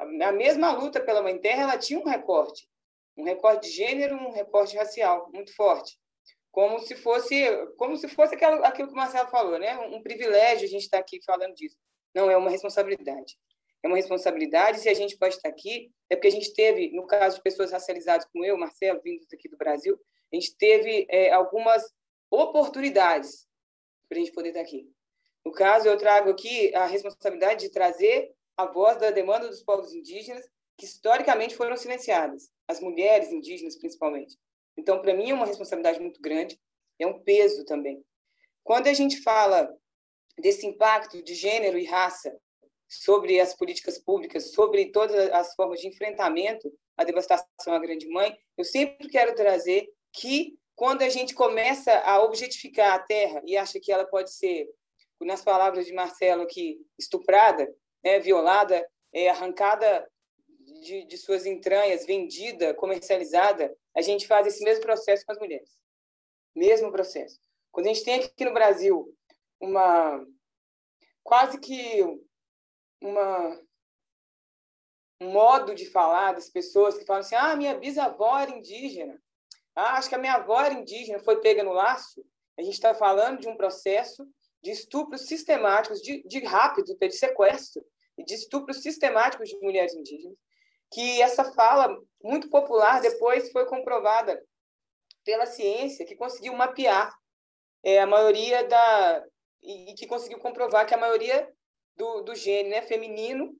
[0.00, 2.68] a mesma luta pela Mãe Terra, ela tinha um recorte,
[3.16, 5.98] um recorte de gênero, um recorte racial muito forte,
[6.50, 7.44] como se fosse,
[7.76, 9.78] como se fosse aquilo, aquilo que o Marcelo falou, né?
[9.88, 11.76] Um privilégio a gente estar aqui falando disso.
[12.14, 13.38] Não é uma responsabilidade.
[13.82, 14.80] É uma responsabilidade.
[14.80, 17.70] Se a gente pode estar aqui, é porque a gente teve, no caso de pessoas
[17.70, 19.98] racializadas como eu, Marcelo, vindos aqui do Brasil,
[20.32, 21.82] a gente teve é, algumas
[22.30, 23.46] oportunidades
[24.08, 24.90] para a gente poder estar aqui.
[25.44, 29.92] No caso, eu trago aqui a responsabilidade de trazer a voz da demanda dos povos
[29.94, 30.44] indígenas,
[30.76, 34.36] que historicamente foram silenciadas, as mulheres indígenas principalmente.
[34.76, 36.58] Então, para mim, é uma responsabilidade muito grande,
[36.98, 38.04] é um peso também.
[38.62, 39.74] Quando a gente fala
[40.38, 42.34] desse impacto de gênero e raça
[42.88, 48.36] sobre as políticas públicas, sobre todas as formas de enfrentamento à devastação à grande mãe,
[48.56, 53.78] eu sempre quero trazer que quando a gente começa a objetificar a terra e acha
[53.78, 54.68] que ela pode ser,
[55.20, 57.68] nas palavras de Marcelo aqui, estuprada,
[58.02, 60.08] né, violada, é, arrancada
[60.82, 65.80] de, de suas entranhas, vendida, comercializada, a gente faz esse mesmo processo com as mulheres.
[66.54, 67.38] Mesmo processo.
[67.70, 69.14] Quando a gente tem aqui no Brasil
[69.60, 70.24] uma
[71.22, 72.02] quase que
[73.00, 73.60] uma
[75.22, 79.20] um modo de falar das pessoas que falam assim: "Ah, minha bisavó era indígena.
[79.76, 82.24] Ah, acho que a minha avó era indígena, foi pega no laço.
[82.58, 84.26] A gente está falando de um processo
[84.62, 87.84] de estupros sistemáticos, de, de rápido, de sequestro,
[88.16, 90.36] e de estupros sistemáticos de mulheres indígenas,
[90.92, 94.42] que essa fala muito popular depois foi comprovada
[95.24, 97.14] pela ciência, que conseguiu mapear
[97.82, 99.24] é, a maioria da...
[99.62, 101.48] e, que conseguiu comprovar que a maioria
[101.96, 103.54] do, do gene né, feminino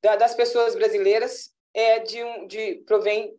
[0.00, 3.34] da, das pessoas brasileiras é de um de provém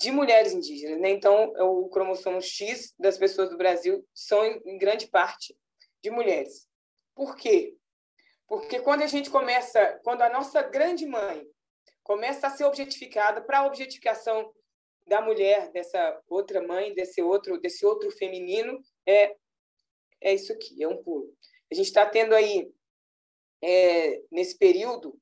[0.00, 0.98] de mulheres indígenas.
[0.98, 1.10] Né?
[1.10, 5.54] Então, é o cromossomo X das pessoas do Brasil são, em grande parte,
[6.02, 6.66] de mulheres.
[7.14, 7.76] Por quê?
[8.48, 11.46] Porque quando a gente começa, quando a nossa grande mãe
[12.02, 14.50] começa a ser objetificada para a objetificação
[15.06, 19.36] da mulher, dessa outra mãe, desse outro, desse outro feminino, é,
[20.22, 21.30] é isso aqui, é um pulo.
[21.70, 22.72] A gente está tendo aí,
[23.62, 25.20] é, nesse período,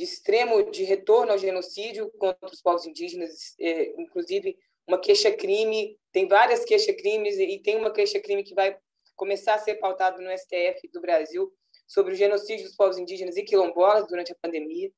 [0.00, 4.56] de extremo de retorno ao genocídio contra os povos indígenas, é, inclusive
[4.88, 8.78] uma queixa-crime, tem várias queixa-crimes e tem uma queixa-crime que vai
[9.14, 11.52] começar a ser pautado no STF do Brasil
[11.86, 14.90] sobre o genocídio dos povos indígenas e quilombolas durante a pandemia.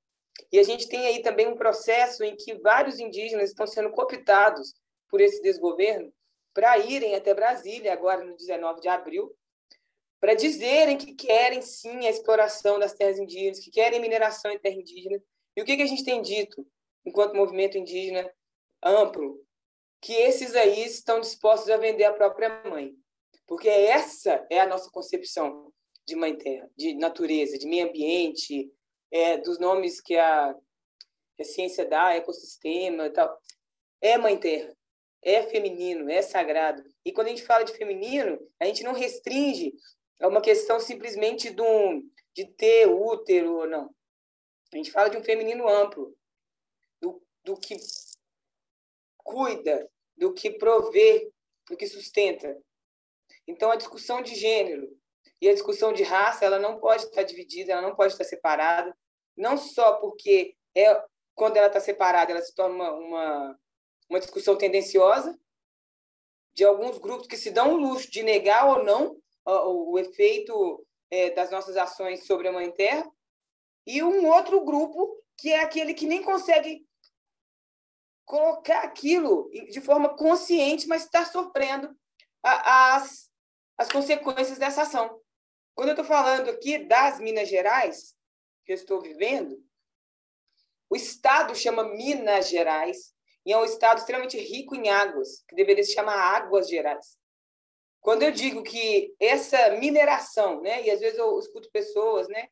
[0.52, 4.72] E a gente tem aí também um processo em que vários indígenas estão sendo cooptados
[5.10, 6.12] por esse desgoverno
[6.54, 9.34] para irem até Brasília, agora no 19 de abril,
[10.22, 14.76] para dizerem que querem sim a exploração das terras indígenas, que querem mineração em terra
[14.76, 15.20] indígena.
[15.56, 16.64] E o que, que a gente tem dito,
[17.04, 18.32] enquanto movimento indígena
[18.80, 19.44] amplo?
[20.00, 22.94] Que esses aí estão dispostos a vender a própria mãe.
[23.48, 25.72] Porque essa é a nossa concepção
[26.06, 28.72] de mãe terra, de natureza, de meio ambiente,
[29.10, 30.54] é, dos nomes que a,
[31.34, 33.36] que a ciência dá, ecossistema e tal.
[34.00, 34.72] É mãe terra,
[35.20, 36.80] é feminino, é sagrado.
[37.04, 39.74] E quando a gente fala de feminino, a gente não restringe
[40.22, 43.92] é uma questão simplesmente de, um, de ter útero ou não.
[44.72, 46.16] A gente fala de um feminino amplo,
[47.00, 47.76] do, do que
[49.18, 51.28] cuida, do que provê,
[51.68, 52.56] do que sustenta.
[53.48, 54.96] Então, a discussão de gênero
[55.40, 58.96] e a discussão de raça, ela não pode estar dividida, ela não pode estar separada,
[59.36, 61.04] não só porque é
[61.34, 63.60] quando ela está separada, ela se torna uma, uma,
[64.08, 65.36] uma discussão tendenciosa
[66.54, 70.86] de alguns grupos que se dão o luxo de negar ou não o, o efeito
[71.10, 73.10] é, das nossas ações sobre a Mãe Terra,
[73.86, 76.86] e um outro grupo que é aquele que nem consegue
[78.24, 81.94] colocar aquilo de forma consciente, mas estar sofrendo
[82.42, 83.30] as,
[83.76, 85.20] as consequências dessa ação.
[85.74, 88.14] Quando eu estou falando aqui das Minas Gerais,
[88.64, 89.62] que eu estou vivendo,
[90.88, 93.14] o Estado chama Minas Gerais
[93.44, 97.18] e é um Estado extremamente rico em águas, que deveria se chamar Águas Gerais.
[98.02, 102.48] Quando eu digo que essa mineração, né, e às vezes eu escuto pessoas, né,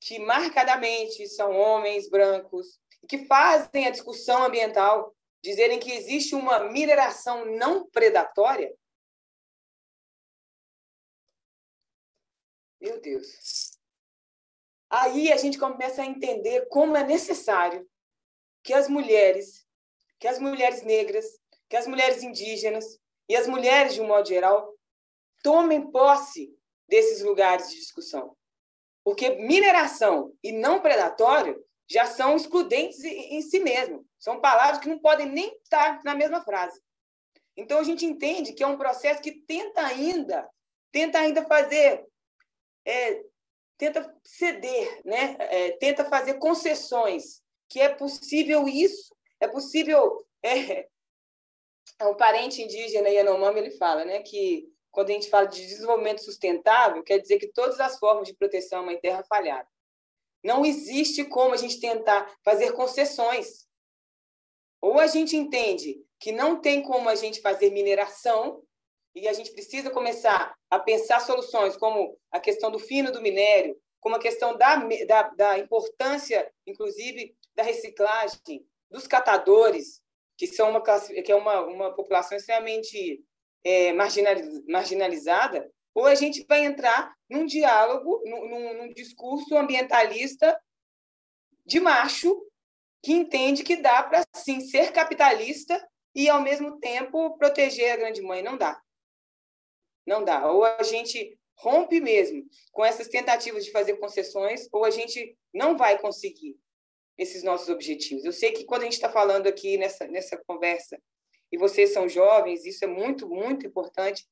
[0.00, 7.44] que marcadamente são homens brancos, que fazem a discussão ambiental, dizerem que existe uma mineração
[7.44, 8.76] não predatória,
[12.80, 13.78] meu Deus.
[14.90, 17.88] Aí a gente começa a entender como é necessário
[18.64, 19.64] que as mulheres,
[20.18, 21.24] que as mulheres negras,
[21.68, 24.72] que as mulheres indígenas e as mulheres de um modo geral
[25.42, 26.54] tomem posse
[26.88, 28.36] desses lugares de discussão.
[29.04, 34.04] Porque mineração e não predatório já são excludentes em si mesmo.
[34.18, 36.80] São palavras que não podem nem estar na mesma frase.
[37.56, 40.48] Então a gente entende que é um processo que tenta ainda,
[40.92, 42.04] tenta ainda fazer,
[42.84, 43.22] é,
[43.78, 45.36] tenta ceder, né?
[45.38, 50.26] É, tenta fazer concessões, que é possível isso, é possível.
[50.42, 50.88] É,
[52.02, 57.02] um parente indígena Yanomami ele fala, né, que quando a gente fala de desenvolvimento sustentável,
[57.02, 59.68] quer dizer que todas as formas de proteção à mãe terra falharam.
[60.42, 63.66] Não existe como a gente tentar fazer concessões.
[64.80, 68.62] Ou a gente entende que não tem como a gente fazer mineração
[69.14, 73.76] e a gente precisa começar a pensar soluções como a questão do fino do minério,
[74.00, 74.76] como a questão da,
[75.06, 80.00] da, da importância, inclusive, da reciclagem, dos catadores,
[80.36, 83.24] que são uma que é uma, uma população extremamente
[83.64, 90.58] é, marginalizada, ou a gente vai entrar num diálogo, num, num discurso ambientalista
[91.64, 92.46] de macho
[93.02, 95.80] que entende que dá para sim ser capitalista
[96.14, 98.80] e ao mesmo tempo proteger a grande mãe não dá.
[100.06, 100.50] Não dá.
[100.50, 105.76] Ou a gente rompe mesmo com essas tentativas de fazer concessões, ou a gente não
[105.76, 106.56] vai conseguir
[107.18, 108.24] esses nossos objetivos.
[108.24, 111.00] Eu sei que quando a gente está falando aqui nessa, nessa conversa,
[111.50, 114.26] e vocês são jovens, isso é muito, muito importante,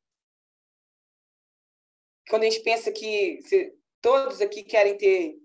[2.29, 5.37] quando a gente pensa que se, todos aqui querem ter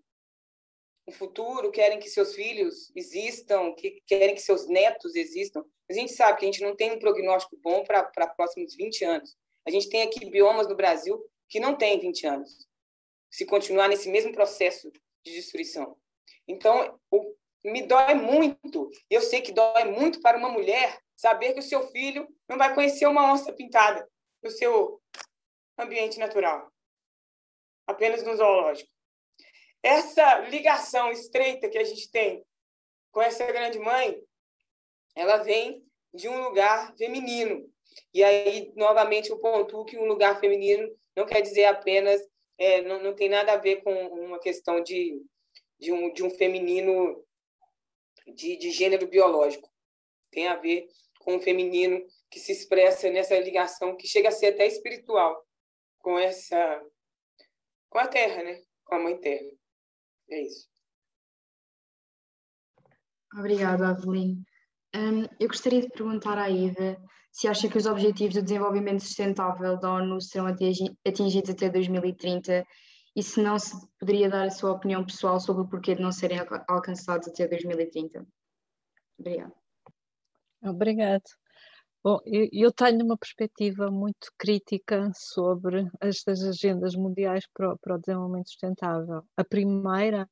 [1.08, 6.14] um futuro, querem que seus filhos existam, que querem que seus netos existam, a gente
[6.14, 9.36] sabe que a gente não tem um prognóstico bom para próximos 20 anos.
[9.68, 11.20] A gente tem aqui biomas no Brasil
[11.50, 12.68] que não têm 20 anos,
[13.30, 14.92] se continuar nesse mesmo processo
[15.24, 15.99] de destruição.
[16.50, 21.60] Então, o, me dói muito, eu sei que dói muito para uma mulher saber que
[21.60, 24.10] o seu filho não vai conhecer uma onça pintada
[24.42, 25.00] no seu
[25.78, 26.72] ambiente natural,
[27.86, 28.90] apenas no zoológico.
[29.84, 32.44] Essa ligação estreita que a gente tem
[33.12, 34.20] com essa grande mãe,
[35.16, 37.72] ela vem de um lugar feminino.
[38.12, 42.20] E aí, novamente, eu pontuo que um lugar feminino não quer dizer apenas,
[42.58, 45.22] é, não, não tem nada a ver com uma questão de,
[45.80, 47.24] de, um, de um feminino
[48.36, 49.70] de, de gênero biológico.
[50.32, 50.88] Tem a ver
[51.20, 55.44] com o feminino que se expressa nessa ligação que chega a ser até espiritual
[56.00, 56.82] com essa
[57.90, 58.62] com a terra, né?
[58.86, 59.50] Com a mãe terra.
[60.30, 60.70] É isso.
[63.34, 64.44] Obrigada, Avelin.
[64.96, 67.00] Um, eu gostaria de perguntar à Ida
[67.32, 72.66] se acha que os Objetivos de Desenvolvimento Sustentável da ONU serão atingidos até 2030
[73.16, 76.12] e se não se poderia dar a sua opinião pessoal sobre o porquê de não
[76.12, 78.26] serem alcançados até 2030.
[79.18, 79.54] Obrigada.
[80.64, 81.24] Obrigado.
[82.02, 88.48] Bom, eu, tenho uma perspectiva muito crítica sobre estas agendas mundiais para, para o desenvolvimento
[88.48, 89.22] sustentável.
[89.36, 90.30] A primeira,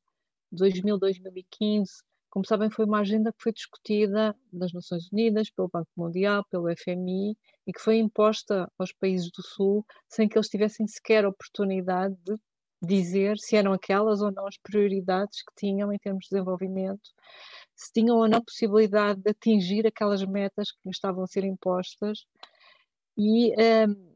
[0.53, 1.83] 2000-2015,
[2.29, 6.73] como sabem, foi uma agenda que foi discutida nas Nações Unidas, pelo Banco Mundial, pelo
[6.73, 7.35] FMI
[7.65, 12.37] e que foi imposta aos países do Sul sem que eles tivessem sequer oportunidade de
[12.81, 17.09] dizer se eram aquelas ou não as prioridades que tinham em termos de desenvolvimento
[17.75, 22.25] se tinham ou não possibilidade de atingir aquelas metas que estavam a ser impostas
[23.17, 23.51] e,
[23.87, 24.15] um,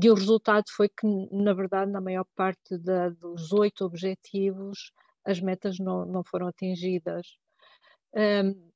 [0.00, 4.92] e o resultado foi que, na verdade, na maior parte da, dos oito objetivos,
[5.24, 7.26] as metas não, não foram atingidas.
[8.14, 8.70] Um,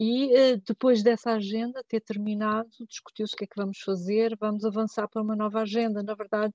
[0.00, 4.64] e uh, depois dessa agenda ter terminado, discutiu-se o que é que vamos fazer, vamos
[4.64, 6.02] avançar para uma nova agenda.
[6.02, 6.54] Na verdade,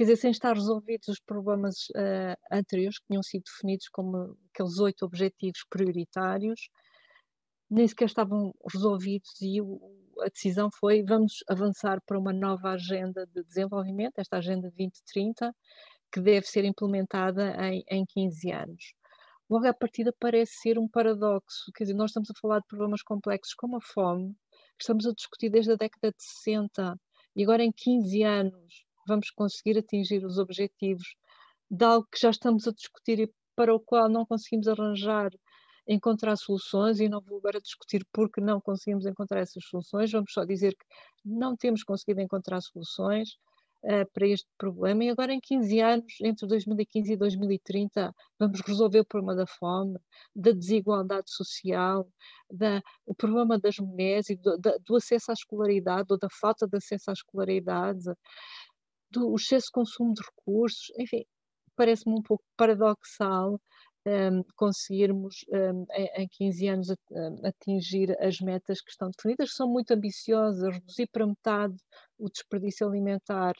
[0.00, 4.78] quer dizer, sem estar resolvidos os problemas uh, anteriores que tinham sido definidos como aqueles
[4.78, 6.70] oito objetivos prioritários,
[7.68, 9.78] nem sequer estavam resolvidos e o,
[10.22, 15.54] a decisão foi vamos avançar para uma nova agenda de desenvolvimento, esta agenda 2030,
[16.10, 18.94] que deve ser implementada em, em 15 anos.
[19.50, 21.70] logo à partida parece ser um paradoxo.
[21.74, 24.32] Quer dizer, nós estamos a falar de problemas complexos como a fome,
[24.78, 26.98] que estamos a discutir desde a década de 60,
[27.36, 31.16] e agora em 15 anos vamos conseguir atingir os objetivos
[31.70, 35.30] de algo que já estamos a discutir e para o qual não conseguimos arranjar,
[35.86, 40.44] encontrar soluções, e não vou agora discutir porque não conseguimos encontrar essas soluções, vamos só
[40.44, 40.86] dizer que
[41.24, 43.30] não temos conseguido encontrar soluções
[43.84, 49.00] uh, para este problema, e agora em 15 anos, entre 2015 e 2030, vamos resolver
[49.00, 49.98] o problema da fome,
[50.34, 52.08] da desigualdade social,
[52.50, 56.66] da, o problema das mulheres e do, da, do acesso à escolaridade ou da falta
[56.66, 58.04] de acesso à escolaridade,
[59.10, 61.24] do excesso consumo de recursos, enfim,
[61.76, 63.60] parece-me um pouco paradoxal
[64.06, 66.88] um, conseguirmos um, em, 15 anos
[67.44, 71.76] atingir as metas que estão definidas, que são muito ambiciosas, reduzir para metade
[72.18, 73.54] o desperdício alimentar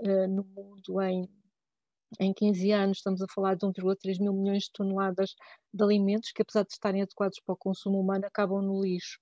[0.00, 1.28] uh, no mundo em,
[2.18, 5.34] em 15 anos, estamos a falar de 1,3 mil milhões de toneladas
[5.72, 9.18] de alimentos que, apesar de estarem adequados para o consumo humano, acabam no lixo.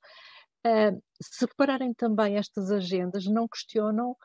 [0.64, 4.16] Uh, se repararem também estas agendas, não questionam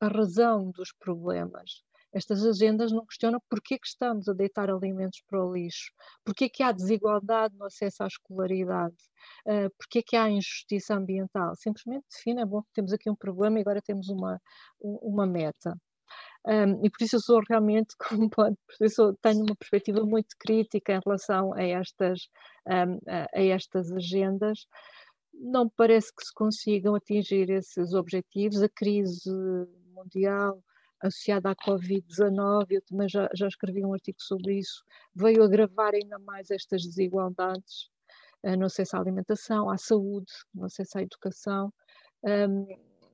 [0.00, 1.82] a razão dos problemas.
[2.12, 5.92] Estas agendas não questionam porquê que estamos a deitar alimentos para o lixo,
[6.24, 8.96] porquê que há desigualdade no acesso à escolaridade,
[9.46, 11.54] uh, porquê que há injustiça ambiental.
[11.54, 14.40] Simplesmente definem, bom, temos aqui um problema e agora temos uma,
[14.80, 15.78] uma meta.
[16.46, 20.94] Um, e por isso eu sou realmente, como pode perceber, tenho uma perspectiva muito crítica
[20.94, 22.28] em relação a estas,
[22.66, 24.66] um, a estas agendas.
[25.32, 28.62] Não parece que se consigam atingir esses objetivos.
[28.62, 29.30] A crise
[30.02, 30.62] mundial
[31.02, 36.18] associada à Covid-19, eu também já, já escrevi um artigo sobre isso, veio agravar ainda
[36.18, 37.88] mais estas desigualdades
[38.44, 41.72] uh, no acesso à alimentação, à saúde, no acesso à educação,
[42.22, 42.66] um,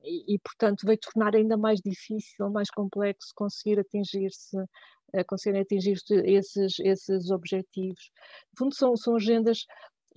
[0.03, 5.97] e, e, portanto, veio tornar ainda mais difícil, mais complexo conseguir atingir-se uh, conseguir atingir
[6.25, 8.11] esses, esses objetivos.
[8.51, 9.65] No fundo, são, são agendas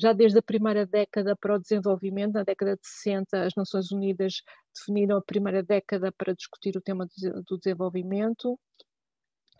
[0.00, 4.34] já desde a primeira década para o desenvolvimento, na década de 60, as Nações Unidas
[4.74, 7.06] definiram a primeira década para discutir o tema
[7.46, 8.58] do desenvolvimento.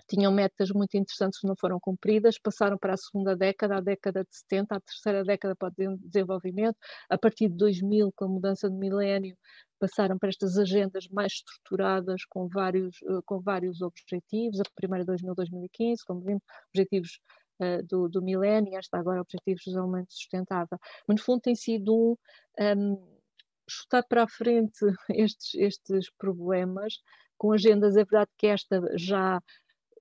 [0.09, 4.25] Tinham metas muito interessantes que não foram cumpridas, passaram para a segunda década, a década
[4.25, 6.77] de 70, a terceira década para o desenvolvimento.
[7.11, 9.37] A partir de 2000, com a mudança de milénio,
[9.79, 14.61] passaram para estas agendas mais estruturadas com vários, eh, com vários objetivos.
[14.61, 16.43] A primeira 2000-2015, como vimos,
[16.75, 17.21] objetivos
[17.61, 20.78] uh, do, do milénio, esta agora Objetivos de Desenvolvimento Sustentável.
[21.07, 22.19] Mas, no fundo, tem sido
[22.59, 23.20] um, um
[23.69, 24.78] chutar para a frente
[25.11, 26.95] estes, estes problemas,
[27.39, 29.41] com agendas, é verdade que esta já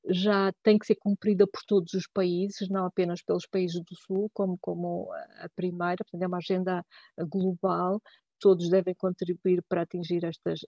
[0.07, 4.29] já tem que ser cumprida por todos os países, não apenas pelos países do Sul,
[4.33, 6.85] como, como a primeira, portanto é uma agenda
[7.17, 8.01] global,
[8.39, 10.61] todos devem contribuir para atingir estas,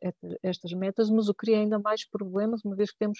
[0.43, 3.19] estas metas, mas o cria ainda mais problemas, uma vez que temos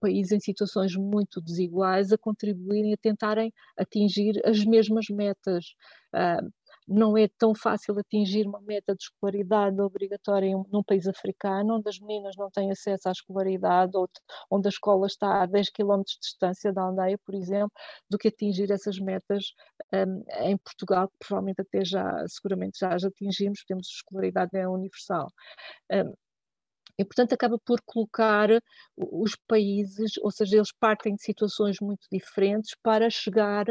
[0.00, 5.74] países em situações muito desiguais a contribuírem, a tentarem atingir as mesmas metas.
[6.14, 6.50] Uh,
[6.90, 12.00] não é tão fácil atingir uma meta de escolaridade obrigatória num país africano, onde as
[12.00, 14.08] meninas não têm acesso à escolaridade, ou
[14.50, 17.72] onde a escola está a 10 km de distância da aldeia, por exemplo,
[18.10, 19.54] do que atingir essas metas
[19.94, 25.28] um, em Portugal, que provavelmente até já, seguramente já as atingimos, temos escolaridade é universal.
[25.92, 26.12] Um,
[26.98, 28.50] e, portanto, acaba por colocar
[28.96, 33.64] os países, ou seja, eles partem de situações muito diferentes para chegar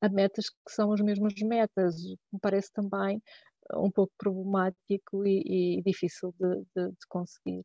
[0.00, 1.94] a metas que são as mesmas metas,
[2.32, 3.22] me parece também
[3.70, 7.64] eh, um pouco problemático e, e difícil de, de, de, conseguir.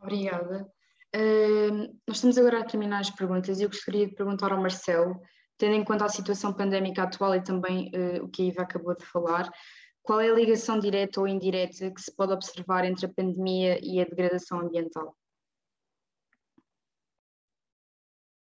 [0.00, 0.70] Obrigada.
[1.14, 5.20] Uh, nós estamos agora a terminar as perguntas e eu gostaria de perguntar ao Marcelo,
[5.58, 8.96] tendo em conta a situação pandémica atual e também uh, o que a Iva acabou
[8.96, 9.50] de falar,
[10.02, 14.00] qual é a ligação direta ou indireta que se pode observar entre a pandemia e
[14.00, 15.14] a degradação ambiental?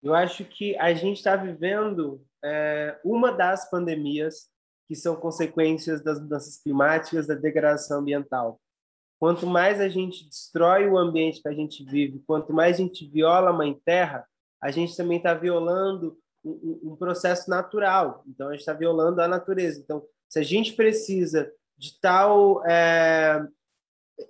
[0.01, 4.47] Eu acho que a gente está vivendo é, uma das pandemias
[4.87, 8.59] que são consequências das mudanças climáticas, da degradação ambiental.
[9.19, 13.07] Quanto mais a gente destrói o ambiente que a gente vive, quanto mais a gente
[13.07, 14.25] viola a Mãe Terra,
[14.61, 18.23] a gente também está violando um, um, processo natural.
[18.27, 19.79] Então, a gente está violando a natureza.
[19.79, 23.45] Então, se a gente precisa de tal, é,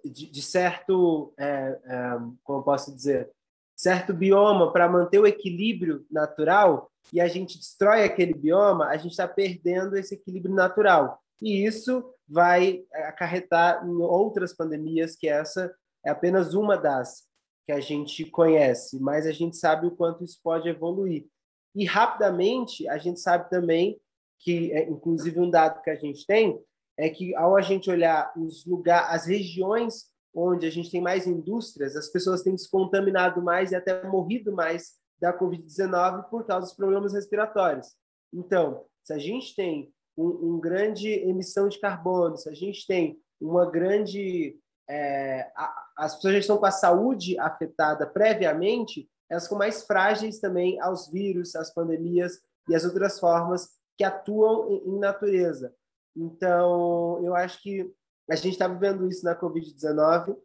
[0.03, 3.31] de, de, certo, é, é como posso dizer,
[3.79, 9.11] certo bioma para manter o equilíbrio natural e a gente destrói aquele bioma, a gente
[9.11, 11.17] está perdendo esse equilíbrio natural.
[11.41, 15.73] E isso vai acarretar em outras pandemias, que essa
[16.05, 17.23] é apenas uma das
[17.65, 21.25] que a gente conhece, mas a gente sabe o quanto isso pode evoluir.
[21.73, 23.97] E rapidamente, a gente sabe também
[24.39, 26.59] que, é, inclusive, um dado que a gente tem
[26.97, 31.27] é que, ao a gente olhar os lugares, as regiões onde a gente tem mais
[31.27, 36.67] indústrias, as pessoas têm se contaminado mais e até morrido mais da Covid-19 por causa
[36.67, 37.87] dos problemas respiratórios.
[38.33, 43.19] Então, se a gente tem um, um grande emissão de carbono, se a gente tem
[43.41, 44.57] uma grande
[44.89, 50.39] é, a, as pessoas já estão com a saúde afetada previamente, elas ficam mais frágeis
[50.39, 55.73] também aos vírus, às pandemias e às outras formas que atuam em, em natureza.
[56.15, 57.93] Então, eu acho que
[58.29, 60.37] a gente está vivendo isso na Covid-19.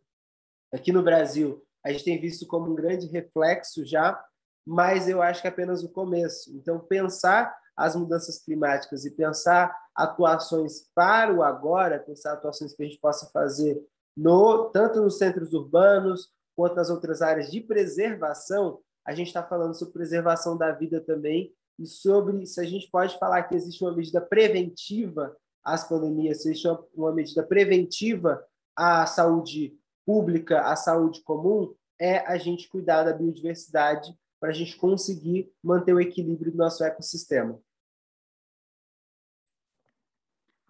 [0.73, 4.23] Aqui no Brasil, a gente tem visto como um grande reflexo já,
[4.67, 6.57] mas eu acho que é apenas o começo.
[6.57, 12.87] Então, pensar as mudanças climáticas e pensar atuações para o agora, pensar atuações que a
[12.87, 13.85] gente possa fazer
[14.17, 19.75] no tanto nos centros urbanos quanto nas outras áreas de preservação, a gente está falando
[19.75, 23.95] sobre preservação da vida também e sobre se a gente pode falar que existe uma
[23.95, 28.45] medida preventiva às pandemias, se existe uma medida preventiva
[28.77, 34.77] à saúde pública, à saúde comum, é a gente cuidar da biodiversidade para a gente
[34.77, 37.59] conseguir manter o equilíbrio do nosso ecossistema.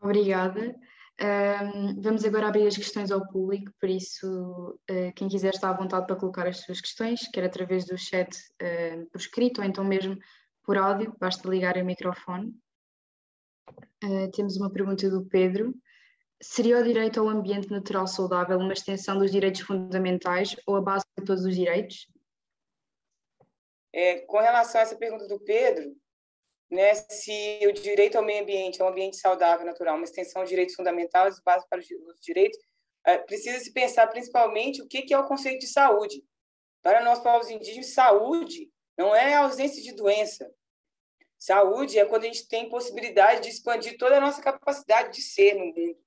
[0.01, 0.77] Obrigada.
[1.21, 5.73] Um, vamos agora abrir as questões ao público, por isso, uh, quem quiser está à
[5.73, 9.85] vontade para colocar as suas questões, quer através do chat uh, por escrito ou então
[9.85, 10.19] mesmo
[10.65, 12.53] por áudio, basta ligar o microfone.
[14.03, 15.75] Uh, temos uma pergunta do Pedro.
[16.43, 21.05] Seria o direito ao ambiente natural saudável uma extensão dos direitos fundamentais ou a base
[21.19, 22.07] de todos os direitos?
[23.93, 25.95] É, com relação a essa pergunta do Pedro,
[26.71, 30.51] né, se o direito ao meio ambiente é um ambiente saudável, natural, uma extensão de
[30.51, 31.87] direitos fundamentais, base para os
[32.21, 32.59] direitos,
[33.07, 36.25] é, precisa se pensar principalmente o que é o conceito de saúde.
[36.83, 40.51] Para nós, povos indígenas, saúde não é ausência de doença.
[41.45, 45.55] Saúde é quando a gente tem possibilidade de expandir toda a nossa capacidade de ser
[45.55, 45.99] no mundo.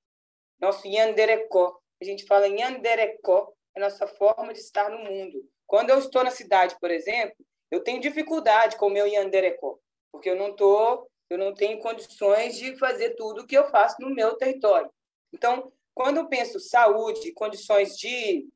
[0.60, 1.80] Nosso yanderecó.
[2.02, 5.48] A gente fala yanderecó, é a nossa forma de estar no mundo.
[5.68, 7.36] Quando eu estou na cidade, por exemplo,
[7.70, 9.80] eu tenho dificuldade com o meu yanderecó
[10.18, 13.98] porque eu não tô, eu não tenho condições de fazer tudo o que eu faço
[14.00, 14.90] no meu território.
[15.32, 18.48] Então, quando eu penso saúde, condições de,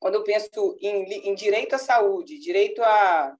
[0.00, 3.36] quando eu penso em, em direito à saúde, direito a,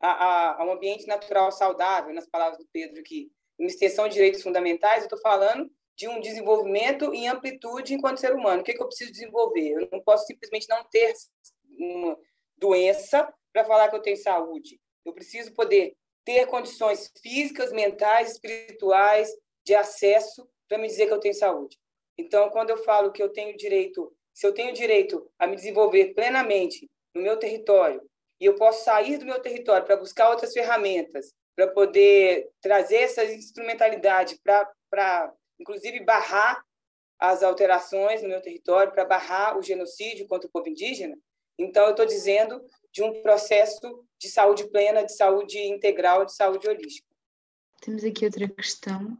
[0.00, 4.42] a, a, um ambiente natural saudável, nas palavras do Pedro aqui, uma extensão de direitos
[4.42, 8.62] fundamentais, eu estou falando de um desenvolvimento em amplitude enquanto ser humano.
[8.62, 9.72] O que, é que eu preciso desenvolver?
[9.72, 11.12] Eu não posso simplesmente não ter
[11.78, 12.16] uma
[12.56, 14.80] doença para falar que eu tenho saúde.
[15.04, 15.94] Eu preciso poder
[16.24, 19.30] ter condições físicas, mentais, espirituais,
[19.64, 21.78] de acesso para me dizer que eu tenho saúde.
[22.16, 26.14] Então, quando eu falo que eu tenho direito, se eu tenho direito a me desenvolver
[26.14, 28.02] plenamente no meu território,
[28.40, 33.24] e eu posso sair do meu território para buscar outras ferramentas, para poder trazer essa
[33.24, 36.64] instrumentalidade para, inclusive, barrar
[37.18, 41.16] as alterações no meu território, para barrar o genocídio contra o povo indígena,
[41.60, 43.78] então eu estou dizendo de um processo
[44.18, 47.06] de saúde plena, de saúde integral, de saúde holística.
[47.82, 49.18] Temos aqui outra questão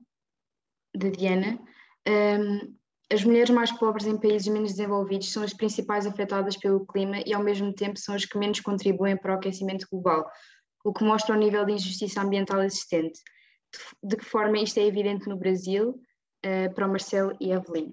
[0.95, 1.61] da Diana.
[2.09, 2.75] Um,
[3.13, 7.35] as mulheres mais pobres em países menos desenvolvidos são as principais afetadas pelo clima e,
[7.35, 10.31] ao mesmo tempo, são as que menos contribuem para o aquecimento global,
[10.85, 13.21] o que mostra o nível de injustiça ambiental existente.
[14.03, 16.01] De, que forma isto é evidente no Brasil,
[16.47, 17.93] uh, para o Marcelo e a Evelyn?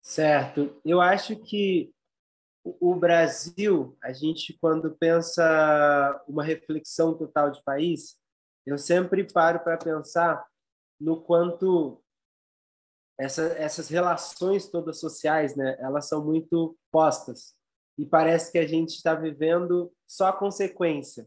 [0.00, 0.80] Certo.
[0.84, 1.92] Eu acho que
[2.64, 8.16] o Brasil, a gente, quando pensa uma reflexão total de país,
[8.64, 10.44] eu sempre paro para pensar
[11.00, 12.03] no quanto
[13.18, 17.54] essa, essas relações todas sociais, né, elas são muito postas
[17.96, 21.26] e parece que a gente está vivendo só a consequência.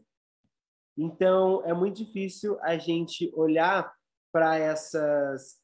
[0.97, 3.93] Então é muito difícil a gente olhar
[4.31, 5.57] para essas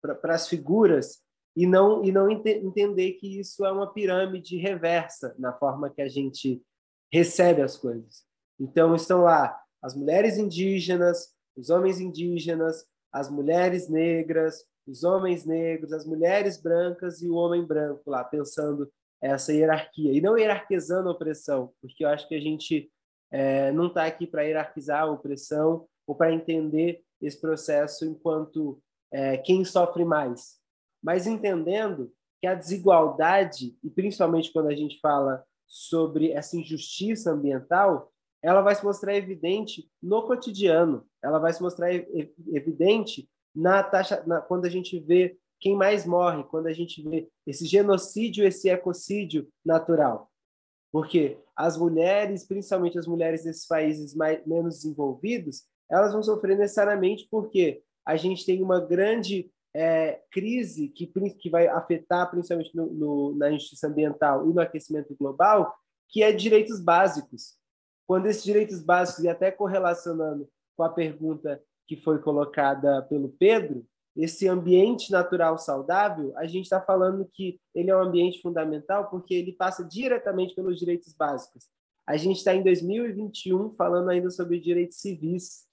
[0.00, 1.22] para as figuras
[1.54, 6.00] e não e não ent entender que isso é uma pirâmide reversa na forma que
[6.00, 6.62] a gente
[7.12, 8.24] recebe as coisas.
[8.58, 15.92] Então estão lá as mulheres indígenas, os homens indígenas, as mulheres negras, os homens negros,
[15.92, 18.90] as mulheres brancas e o homem branco lá pensando
[19.20, 20.12] essa hierarquia.
[20.12, 22.90] E não hierarquizando a opressão, porque eu acho que a gente
[23.30, 28.80] é, não está aqui para hierarquizar a opressão ou para entender esse processo enquanto
[29.12, 30.58] é, quem sofre mais,
[31.02, 38.12] mas entendendo que a desigualdade, e principalmente quando a gente fala sobre essa injustiça ambiental,
[38.42, 43.28] ela vai se mostrar evidente no cotidiano, ela vai se mostrar evidente
[43.58, 47.66] na taxa, na, quando a gente vê quem mais morre, quando a gente vê esse
[47.66, 50.30] genocídio, esse ecocídio natural.
[50.92, 57.26] Porque as mulheres, principalmente as mulheres desses países mais, menos desenvolvidos, elas vão sofrer necessariamente
[57.28, 63.34] porque a gente tem uma grande é, crise que, que vai afetar principalmente no, no,
[63.34, 65.74] na injustiça ambiental e no aquecimento global,
[66.08, 67.56] que é direitos básicos.
[68.06, 73.84] quando esses direitos básicos, e até correlacionando com a pergunta que foi colocada pelo Pedro,
[74.14, 79.32] esse ambiente natural saudável, a gente está falando que ele é um ambiente fundamental porque
[79.32, 81.68] ele passa diretamente pelos direitos básicos.
[82.06, 85.66] A gente está em 2021 falando ainda sobre direitos civis.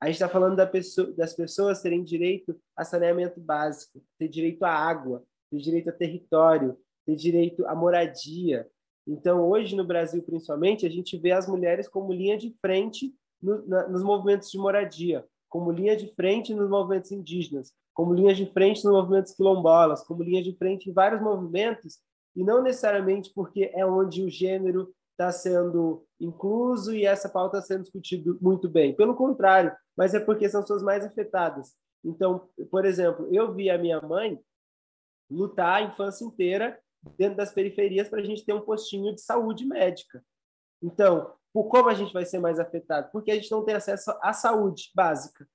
[0.00, 4.64] A gente está falando da pessoa, das pessoas terem direito a saneamento básico, ter direito
[4.64, 8.66] à água, ter direito a território, ter direito à moradia.
[9.06, 13.66] Então, hoje no Brasil, principalmente, a gente vê as mulheres como linha de frente no,
[13.66, 15.24] na, nos movimentos de moradia,
[15.56, 20.22] como linha de frente nos movimentos indígenas, como linha de frente nos movimentos quilombolas, como
[20.22, 21.98] linha de frente em vários movimentos,
[22.36, 27.68] e não necessariamente porque é onde o gênero está sendo incluso e essa pauta está
[27.68, 28.94] sendo discutida muito bem.
[28.94, 31.72] Pelo contrário, mas é porque são pessoas mais afetadas.
[32.04, 34.38] Então, por exemplo, eu vi a minha mãe
[35.30, 36.78] lutar a infância inteira
[37.16, 40.22] dentro das periferias para a gente ter um postinho de saúde médica.
[40.82, 43.08] Então, por como a gente vai ser mais afetado?
[43.10, 45.48] Porque a gente não tem acesso à saúde básica.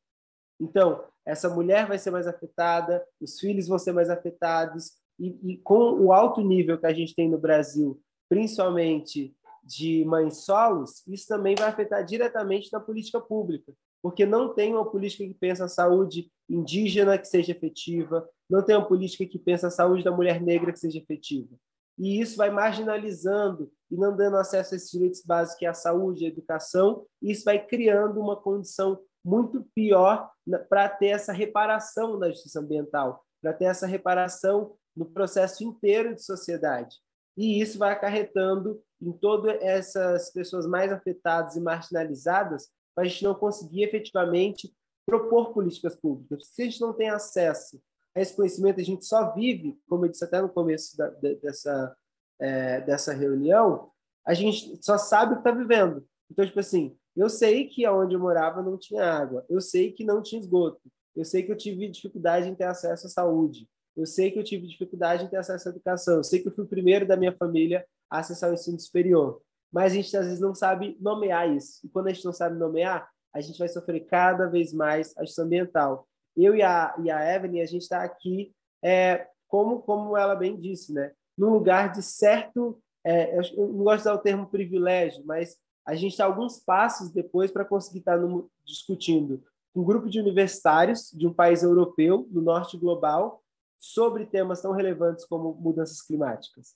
[0.59, 5.57] Então, essa mulher vai ser mais afetada, os filhos vão ser mais afetados, e, e
[5.59, 11.27] com o alto nível que a gente tem no Brasil, principalmente de mães solos, isso
[11.27, 13.71] também vai afetar diretamente na política pública,
[14.01, 18.75] porque não tem uma política que pensa a saúde indígena que seja efetiva, não tem
[18.75, 21.55] uma política que pensa a saúde da mulher negra que seja efetiva.
[22.01, 25.73] E isso vai marginalizando e não dando acesso a esses direitos básicos, que é a
[25.75, 30.31] saúde, a educação, e isso vai criando uma condição muito pior
[30.67, 36.23] para ter essa reparação da justiça ambiental, para ter essa reparação no processo inteiro de
[36.23, 36.97] sociedade.
[37.37, 43.23] E isso vai acarretando em todas essas pessoas mais afetadas e marginalizadas, para a gente
[43.23, 44.73] não conseguir efetivamente
[45.05, 46.47] propor políticas públicas.
[46.47, 47.79] Se a gente não tem acesso
[48.15, 51.95] esse conhecimento, a gente só vive, como eu disse até no começo da, dessa,
[52.39, 53.89] é, dessa reunião,
[54.25, 56.05] a gente só sabe o que está vivendo.
[56.29, 60.03] Então, tipo assim, eu sei que aonde eu morava não tinha água, eu sei que
[60.03, 60.81] não tinha esgoto,
[61.15, 64.43] eu sei que eu tive dificuldade em ter acesso à saúde, eu sei que eu
[64.43, 67.17] tive dificuldade em ter acesso à educação, eu sei que eu fui o primeiro da
[67.17, 69.41] minha família a acessar o ensino superior.
[69.71, 71.79] Mas a gente às vezes não sabe nomear isso.
[71.85, 75.21] E quando a gente não sabe nomear, a gente vai sofrer cada vez mais a
[75.21, 76.07] justiça ambiental.
[76.35, 78.53] Eu e a, e a Evelyn, a gente está aqui,
[78.83, 81.11] é, como, como ela bem disse, né?
[81.37, 82.79] num lugar de certo.
[83.03, 87.11] É, eu não gosto de usar o termo privilégio, mas a gente está alguns passos
[87.11, 89.43] depois para conseguir estar tá no, discutindo
[89.73, 93.41] um grupo de universitários de um país europeu, do norte global,
[93.79, 96.75] sobre temas tão relevantes como mudanças climáticas.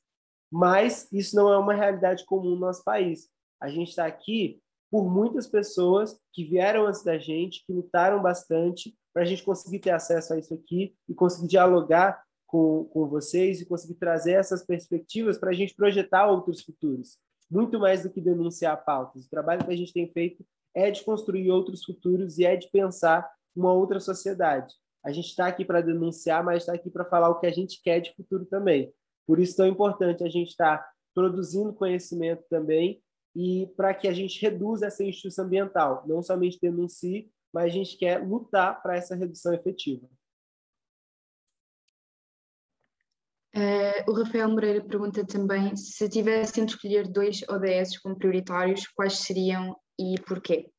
[0.49, 3.29] Mas isso não é uma realidade comum no nosso país.
[3.61, 8.95] A gente está aqui por muitas pessoas que vieram antes da gente, que lutaram bastante
[9.15, 13.61] para a gente conseguir ter acesso a isso aqui e conseguir dialogar com, com vocês
[13.61, 17.17] e conseguir trazer essas perspectivas para a gente projetar outros futuros.
[17.49, 19.25] Muito mais do que denunciar pautas.
[19.25, 22.69] O trabalho que a gente tem feito é de construir outros futuros e é de
[22.69, 23.25] pensar
[23.55, 24.75] uma outra sociedade.
[25.01, 27.81] A gente está aqui para denunciar, mas está aqui para falar o que a gente
[27.81, 28.91] quer de futuro também.
[29.25, 33.01] Por isso, tão importante a gente estar tá produzindo conhecimento também
[33.33, 36.03] e para que a gente reduza essa injustiça ambiental.
[36.05, 40.05] Não somente denuncie, mas a gente quer lutar para essa redução efetiva.
[43.55, 49.19] Uh, o Rafael Moreira pergunta também se tivessem de escolher dois ODS como prioritários, quais
[49.19, 50.69] seriam e porquê?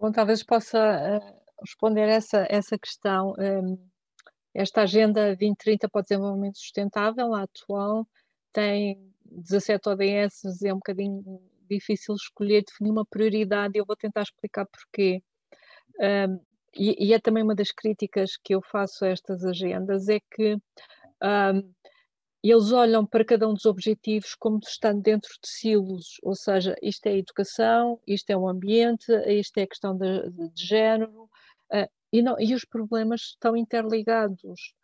[0.00, 3.34] Bom, talvez possa uh, responder essa, essa questão.
[3.38, 3.90] Um,
[4.54, 8.08] esta Agenda 2030 para o Desenvolvimento Sustentável, a atual,
[8.54, 14.22] tem 17 ODS, é um bocadinho difícil escolher, definir uma prioridade, e eu vou tentar
[14.22, 15.22] explicar porquê.
[16.00, 16.40] Um,
[16.74, 20.54] e, e, é também uma das críticas que eu faço a estas agendas, é que
[21.22, 21.72] um,
[22.42, 27.06] eles olham para cada um dos objetivos como estando dentro de silos, ou seja, isto
[27.06, 31.22] é a educação, isto é o ambiente, isto é a questão de, de, de género,
[31.72, 34.74] uh, e, não, e os problemas estão interligados.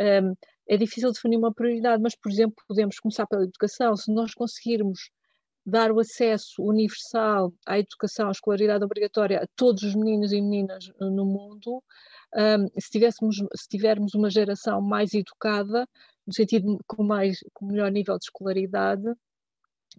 [0.00, 0.34] Um,
[0.68, 3.96] é difícil definir uma prioridade, mas, por exemplo, podemos começar pela educação.
[3.96, 5.10] Se nós conseguirmos
[5.64, 10.90] dar o acesso universal à educação, à escolaridade obrigatória a todos os meninos e meninas
[11.00, 11.82] no mundo,
[12.34, 15.86] um, se, tivéssemos, se tivermos uma geração mais educada,
[16.26, 19.04] no sentido com, mais, com melhor nível de escolaridade,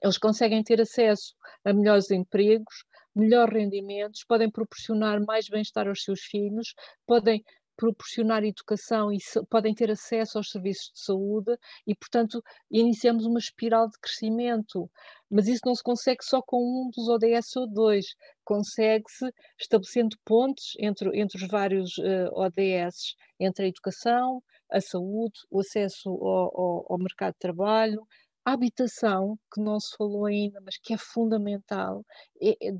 [0.02, 2.84] eles conseguem ter acesso a melhores empregos,
[3.16, 6.74] melhores rendimentos, podem proporcionar mais bem-estar aos seus filhos,
[7.06, 7.44] podem
[7.76, 9.18] proporcionar educação e
[9.50, 14.90] podem ter acesso aos serviços de saúde e, portanto, iniciamos uma espiral de crescimento.
[15.30, 18.06] Mas isso não se consegue só com um dos ODS ou dois,
[18.44, 25.62] consegue-se estabelecendo pontes entre, entre os vários uh, ODS, entre a educação, a saúde, o
[25.62, 28.06] acesso ao, ao, ao mercado de trabalho,
[28.46, 32.04] A habitação, que não se falou ainda, mas que é fundamental,
[32.42, 32.74] é, é,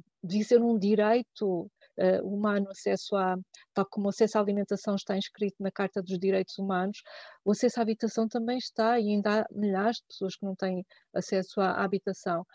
[0.60, 3.38] um direito uh, humano, acesso a,
[3.74, 7.02] tal como o acesso à alimentação está inscrito na Carta dos Direitos Humanos,
[7.46, 10.86] o acesso à habitação também está, e ainda há milhares de pessoas que não têm
[11.14, 12.46] acesso à, à habitação.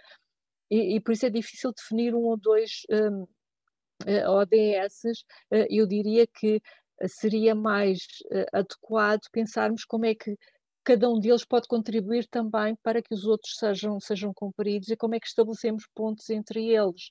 [0.71, 3.27] E, e, por isso é difícil definir um ou dois um,
[4.07, 5.05] eh, ODS.
[5.51, 6.61] Uh, eu diria que
[7.07, 7.99] seria mais
[8.53, 10.37] adequado pensarmos como é que
[10.89, 15.15] cada um deles pode contribuir também para que os outros sejam, sejam cumpridos e como
[15.15, 17.11] é que estabelecemos pontos entre eles.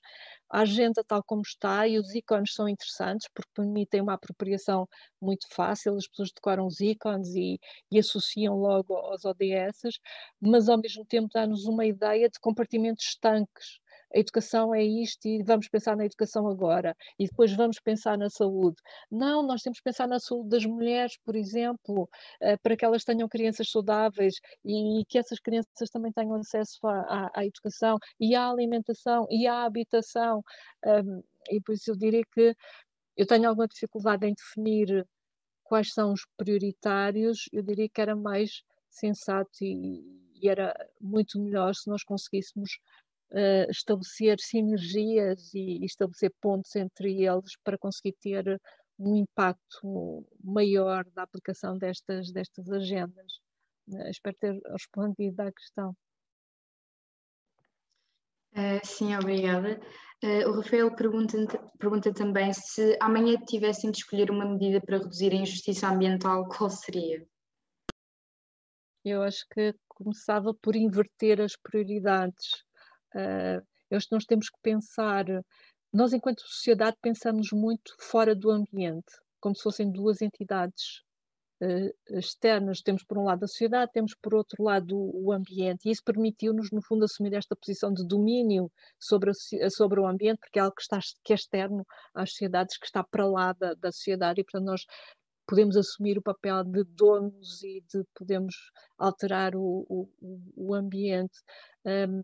[0.49, 4.87] A agenda tal como está e os ícones são interessantes porque permitem uma apropriação
[5.21, 7.59] muito fácil, as pessoas decoram os ícones e,
[7.91, 9.99] e associam logo aos ODS,
[10.41, 13.77] mas ao mesmo tempo dá-nos uma ideia de compartimentos estanques
[14.13, 18.29] a educação é isto e vamos pensar na educação agora e depois vamos pensar na
[18.29, 18.77] saúde.
[19.11, 22.09] Não, nós temos que pensar na saúde das mulheres, por exemplo,
[22.41, 24.35] eh, para que elas tenham crianças saudáveis
[24.65, 29.47] e que essas crianças também tenham acesso à, à, à educação e à alimentação e
[29.47, 30.43] à habitação.
[31.49, 32.55] E por isso eu diria que
[33.17, 35.05] eu tenho alguma dificuldade em definir
[35.63, 40.03] quais são os prioritários, eu diria que era mais sensato e,
[40.41, 42.79] e era muito melhor se nós conseguíssemos
[43.31, 48.61] uh, estabelecer sinergias e, e estabelecer pontos entre eles para conseguir ter
[48.99, 53.33] um impacto maior da aplicação destas, destas agendas.
[53.89, 55.95] Uh, espero ter respondido à questão.
[58.53, 59.79] Uh, sim, obrigada.
[60.23, 61.37] Uh, o Rafael pergunta,
[61.77, 66.69] pergunta também se amanhã tivessem de escolher uma medida para reduzir a injustiça ambiental, qual
[66.69, 67.23] seria?
[69.05, 72.65] Eu acho que começava por inverter as prioridades.
[73.15, 73.65] Uh,
[74.11, 75.25] nós temos que pensar,
[75.93, 81.01] nós enquanto sociedade pensamos muito fora do ambiente, como se fossem duas entidades
[81.61, 82.81] uh, externas.
[82.81, 86.03] Temos por um lado a sociedade, temos por outro lado o, o ambiente, e isso
[86.03, 88.69] permitiu-nos, no fundo, assumir esta posição de domínio
[88.99, 92.77] sobre, a, sobre o ambiente, porque é algo que, está, que é externo às sociedades,
[92.77, 94.81] que está para lá da, da sociedade, e portanto nós
[95.47, 98.53] podemos assumir o papel de donos e de podemos
[98.97, 100.09] alterar o, o,
[100.57, 101.39] o ambiente.
[101.85, 102.21] Um,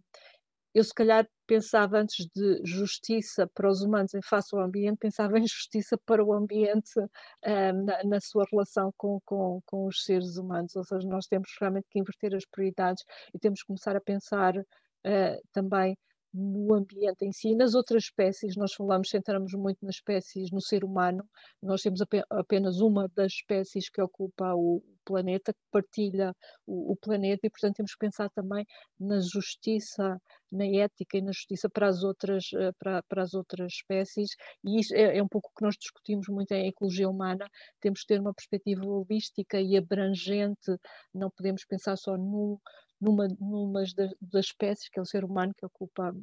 [0.73, 5.37] eu se calhar pensava antes de justiça para os humanos em face ao ambiente, pensava
[5.37, 10.37] em justiça para o ambiente um, na, na, sua relação com, com, com, os seres
[10.37, 14.01] humanos, ou seja, nós temos realmente que inverter as prioridades e temos que começar a
[14.01, 15.97] pensar uh, também
[16.33, 17.55] no ambiente em si.
[17.55, 21.23] Nas outras espécies, nós falamos, centramos muito nas espécies, no ser humano,
[21.61, 26.33] nós temos apenas uma das espécies que ocupa o planeta, que partilha
[26.65, 28.65] o, o planeta, e portanto temos que pensar também
[28.99, 30.19] na justiça,
[30.51, 34.29] na ética e na justiça para as outras, eh, para, para as outras espécies,
[34.63, 37.47] e isso é, é um pouco o que nós discutimos muito em ecologia humana,
[37.81, 40.77] temos que ter uma perspectiva holística e abrangente,
[41.13, 42.57] não podemos pensar só num,
[43.03, 46.13] numa, numa das, das espécies, que é o ser humano que ocupa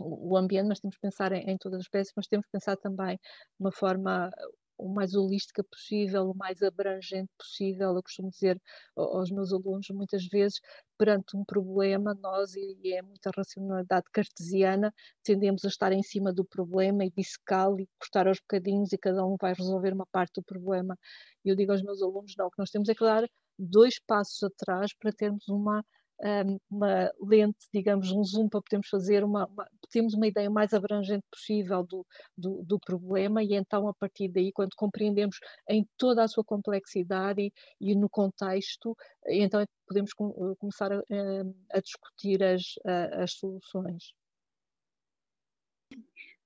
[0.00, 2.76] o ambiente, mas temos que pensar em, em, todas as espécies, mas temos que pensar
[2.76, 4.30] também de uma forma
[4.78, 7.94] o mais holística possível, o mais abrangente possível.
[7.94, 8.60] Eu costumo dizer
[8.96, 10.60] aos meus alunos, muitas vezes,
[10.96, 14.92] perante um problema, nós, e é muita racionalidade cartesiana,
[15.22, 19.24] tendemos a estar em cima do problema e dissecá-lo e cortar aos bocadinhos e cada
[19.24, 20.96] um vai resolver uma parte do problema.
[21.44, 23.28] E eu digo aos meus alunos, não, o que nós temos é que dar
[23.58, 25.84] dois passos atrás para termos uma
[26.70, 31.24] uma lente, digamos, um zoom para podermos fazer uma, uma temos uma ideia mais abrangente
[31.30, 35.38] possível do, do, do, problema e então a partir daí, quando compreendemos
[35.68, 38.96] em toda a sua complexidade e, e no contexto,
[39.26, 41.02] então podemos com, eh, começar a,
[41.72, 42.74] a discutir as,
[43.12, 44.12] as soluções.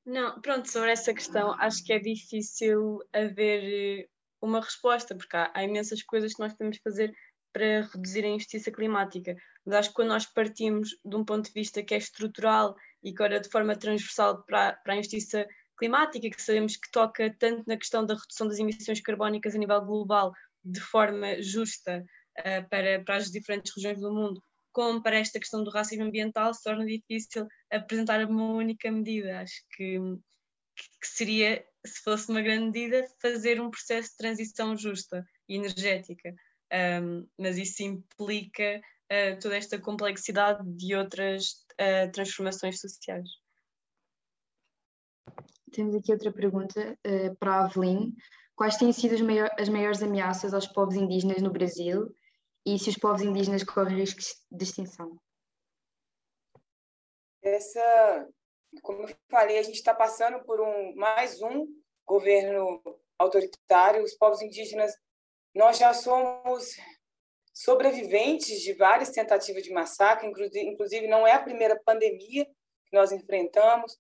[0.05, 4.09] Não, pronto, sobre essa questão acho que é difícil haver eh,
[4.41, 7.15] uma resposta, porque há, há imensas coisas que nós podemos fazer
[7.53, 9.37] para reduzir a injustiça climática.
[9.65, 13.13] Mas acho que quando nós partimos de um ponto de vista que é estrutural e
[13.13, 15.47] que olha de forma transversal para, para a injustiça
[15.79, 19.81] climática, que sabemos que toca tanto na questão da redução das emissões carbónicas a nível
[19.85, 20.33] global
[20.65, 22.05] de forma justa
[22.39, 24.43] uh, para, para as diferentes regiões do mundo,
[24.73, 29.41] como para esta questão do racismo ambiental, se torna difícil apresentar uma única medida.
[29.41, 29.99] Acho que,
[31.01, 36.35] que seria, se fosse uma grande medida, fazer um processo de transição justa e energética
[36.73, 38.81] um, mas isso implica
[39.11, 43.29] uh, toda esta complexidade de outras uh, transformações sociais.
[45.73, 48.15] Temos aqui outra pergunta uh, para a Avelin.
[48.55, 52.15] Quais têm sido as, maior, as maiores ameaças aos povos indígenas no Brasil
[52.65, 55.19] e se os povos indígenas correm riscos de extinção?
[57.43, 58.29] Essa,
[58.83, 61.67] como eu falei, a gente está passando por um mais um
[62.07, 62.81] governo
[63.19, 64.05] autoritário.
[64.05, 64.95] Os povos indígenas
[65.55, 66.77] nós já somos
[67.53, 73.99] sobreviventes de várias tentativas de massacre, inclusive não é a primeira pandemia que nós enfrentamos.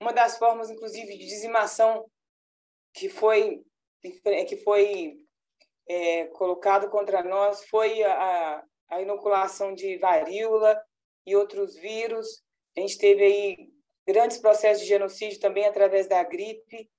[0.00, 2.04] Uma das formas, inclusive, de dizimação
[2.92, 3.62] que foi
[4.46, 5.18] que foi
[5.88, 10.78] é, colocado contra nós foi a, a inoculação de varíola
[11.26, 12.42] e outros vírus.
[12.76, 13.72] A gente teve aí
[14.06, 16.90] grandes processos de genocídio também através da gripe.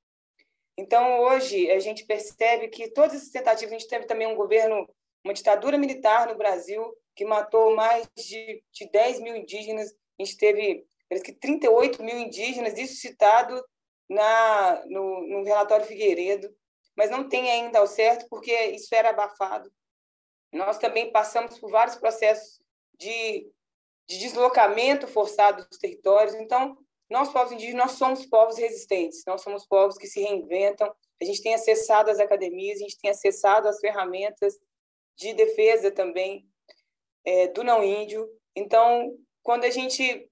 [0.77, 4.88] Então, hoje, a gente percebe que todas essas tentativas, a gente teve também um governo,
[5.23, 9.91] uma ditadura militar no Brasil, que matou mais de, de 10 mil indígenas.
[10.19, 13.64] A gente teve, parece que 38 mil indígenas, isso citado
[14.10, 16.53] na, no, no relatório Figueiredo,
[16.95, 19.72] mas não tem ainda ao certo, porque isso era abafado.
[20.52, 22.61] Nós também passamos por vários processos
[22.97, 23.49] de,
[24.07, 26.35] de deslocamento forçado dos territórios.
[26.35, 26.77] Então,
[27.10, 31.41] nós, povos indígenas, nós somos povos resistentes, nós somos povos que se reinventam, a gente
[31.41, 34.57] tem acessado as academias, a gente tem acessado as ferramentas
[35.15, 36.45] de defesa também
[37.23, 38.27] é, do não índio.
[38.56, 40.30] Então, quando a gente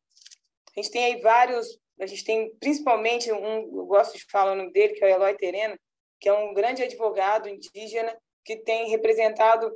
[0.76, 4.56] a gente tem aí vários, a gente tem principalmente um, eu gosto de falar o
[4.56, 5.80] nome dele, que é o Eloy Terena,
[6.20, 9.72] que é um grande advogado indígena que tem representado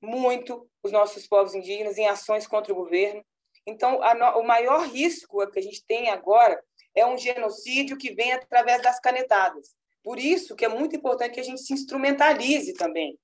[0.00, 3.24] muito os nossos povos indígenas em ações contra o governo.
[3.66, 6.62] Então, no, o maior risco que a gente tem agora
[6.94, 9.74] é um genocídio que vem através das canetadas.
[10.02, 13.18] Por isso que é muito importante que a gente se instrumentalize também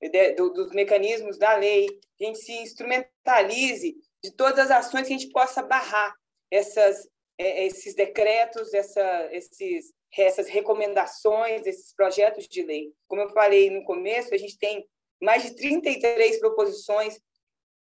[0.00, 5.06] de, do, dos mecanismos da lei, que a gente se instrumentalize de todas as ações
[5.06, 6.14] que a gente possa barrar
[6.50, 12.92] essas, é, esses decretos, essa, esses, essas recomendações, esses projetos de lei.
[13.08, 14.88] Como eu falei no começo, a gente tem
[15.20, 17.20] mais de 33 proposições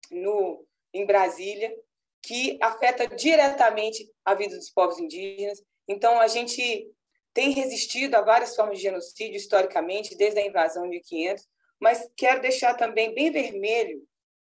[0.10, 1.74] no, em Brasília
[2.22, 5.62] que afeta diretamente a vida dos povos indígenas.
[5.88, 6.90] Então, a gente
[7.34, 11.48] tem resistido a várias formas de genocídio historicamente, desde a invasão de 1500,
[11.80, 14.02] mas quero deixar também bem vermelho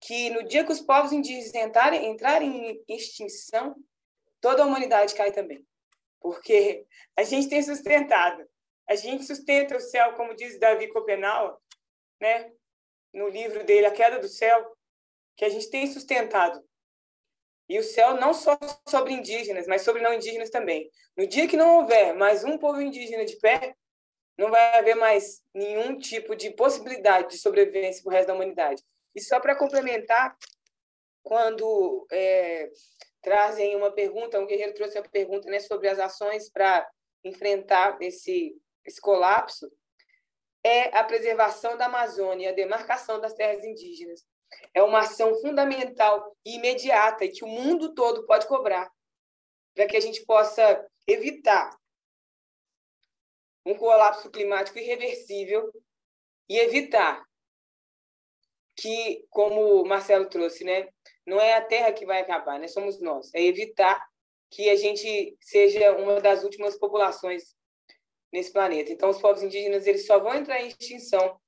[0.01, 3.77] que no dia que os povos indígenas entrarem, entrarem em extinção,
[4.41, 5.65] toda a humanidade cai também.
[6.21, 6.85] Porque
[7.17, 8.45] a gente tem sustentado,
[8.89, 11.61] a gente sustenta o céu, como diz Davi Copenau,
[12.21, 12.51] né?
[13.13, 14.77] no livro dele, A Queda do Céu,
[15.37, 16.63] que a gente tem sustentado.
[17.73, 20.91] E o céu não só sobre indígenas, mas sobre não indígenas também.
[21.17, 23.75] No dia que não houver mais um povo indígena de pé,
[24.37, 28.83] não vai haver mais nenhum tipo de possibilidade de sobrevivência para o resto da humanidade.
[29.15, 30.37] E só para complementar,
[31.23, 32.71] quando é,
[33.23, 36.87] trazem uma pergunta, um guerreiro trouxe a pergunta né, sobre as ações para
[37.25, 38.55] enfrentar esse,
[38.85, 39.67] esse colapso,
[40.63, 44.27] é a preservação da Amazônia, a demarcação das terras indígenas.
[44.75, 48.91] É uma ação fundamental e imediata e que o mundo todo pode cobrar
[49.75, 51.77] para que a gente possa evitar
[53.65, 55.73] um colapso climático irreversível
[56.49, 57.25] e evitar
[58.77, 60.89] que, como o Marcelo trouxe, né,
[61.27, 63.33] não é a Terra que vai acabar, né, somos nós.
[63.35, 64.05] É evitar
[64.51, 67.55] que a gente seja uma das últimas populações
[68.33, 68.93] nesse planeta.
[68.93, 71.41] Então, os povos indígenas eles só vão entrar em extinção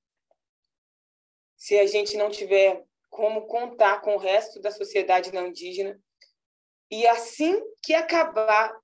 [1.57, 5.97] se a gente não tiver como contar com o resto da sociedade não indígena.
[6.91, 8.77] E assim que acabar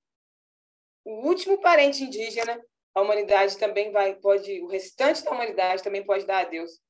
[1.05, 2.63] o último parente indígena,
[2.95, 6.81] a humanidade também vai pode o restante da humanidade também pode dar a Deus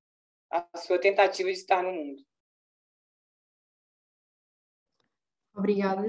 [0.50, 2.22] a sua tentativa de estar no mundo.
[5.54, 6.04] Obrigada.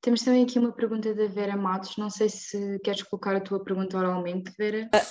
[0.00, 1.96] Temos também aqui uma pergunta da Vera Matos.
[1.96, 4.88] Não sei se queres colocar a tua pergunta oralmente, Vera.
[4.94, 5.04] Ah,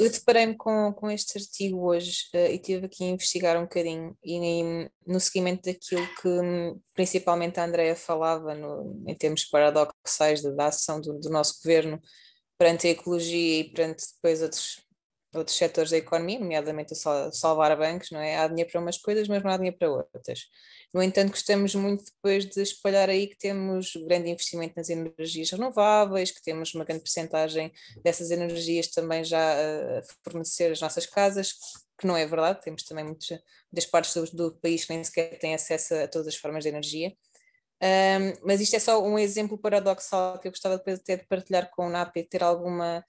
[0.00, 4.16] eu deparei-me com, com este artigo hoje uh, e tive aqui a investigar um bocadinho
[4.24, 10.50] e no seguimento daquilo que hum, principalmente a Andrea falava no, em termos paradoxais da,
[10.50, 12.00] da ação do, do, nosso governo
[12.58, 14.80] perante a ecologia e perante depois outros,
[15.34, 18.36] outros setores da economia, nomeadamente a salvar bancos, não é?
[18.36, 20.40] Há dinheiro para umas coisas, mas não há dinheiro para outras.
[20.94, 26.30] No entanto, gostamos muito depois de espalhar aí que temos grande investimento nas energias renováveis,
[26.30, 27.72] que temos uma grande percentagem
[28.04, 29.54] dessas energias também já
[29.98, 31.54] a fornecer as nossas casas,
[31.98, 33.28] que não é verdade, temos também muitas,
[33.72, 36.68] muitas partes do, do país que nem sequer têm acesso a todas as formas de
[36.68, 37.12] energia.
[37.82, 41.70] Um, mas isto é só um exemplo paradoxal que eu gostava depois até de partilhar
[41.70, 43.04] com o NAP e ter alguma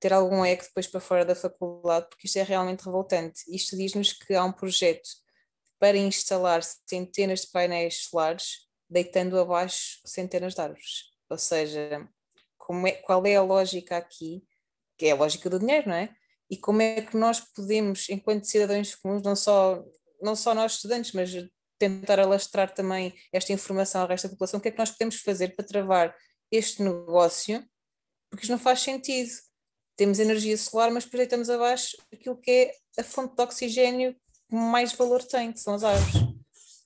[0.00, 3.42] ter algum eco depois para fora da faculdade, porque isto é realmente revoltante.
[3.48, 5.25] Isto diz-nos que há um projeto
[5.78, 11.04] para instalar centenas de painéis solares, deitando abaixo centenas de árvores.
[11.28, 12.08] Ou seja,
[12.86, 14.44] é, qual é a lógica aqui?
[14.96, 16.14] Que é a lógica do dinheiro, não é?
[16.48, 19.84] E como é que nós podemos, enquanto cidadãos comuns, não só,
[20.22, 21.30] não só nós estudantes, mas
[21.78, 25.16] tentar alastrar também esta informação ao resto da população, o que é que nós podemos
[25.16, 26.16] fazer para travar
[26.50, 27.62] este negócio?
[28.30, 29.30] Porque isto não faz sentido.
[29.96, 34.16] Temos energia solar, mas projetamos abaixo aquilo que é a fonte de oxigênio
[34.50, 36.14] mais valor tem, que são as árvores.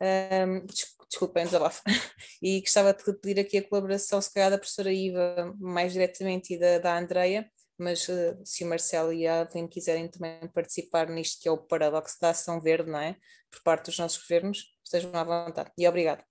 [0.01, 0.66] Um,
[1.11, 1.82] desculpem, desabafo.
[2.43, 6.59] E gostava de pedir aqui a colaboração, se calhar, da professora Iva mais diretamente e
[6.59, 11.43] da, da Andreia, mas uh, se o Marcelo e a Adeline quiserem também participar nisto
[11.43, 13.16] que é o paradoxo da ação verde, não é?
[13.51, 15.70] Por parte dos nossos governos, estejam à vontade.
[15.77, 16.24] E obrigado.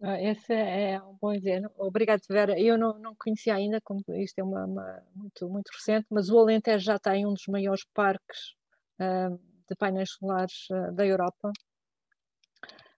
[0.00, 1.72] Ah, esse é um bom exemplo.
[1.76, 2.58] Obrigado, Vera.
[2.58, 6.38] Eu não, não conhecia ainda, como isto é uma, uma, muito, muito recente, mas o
[6.38, 8.56] Alentejo já tem um dos maiores parques
[8.98, 11.50] de painéis solares uh, da Europa.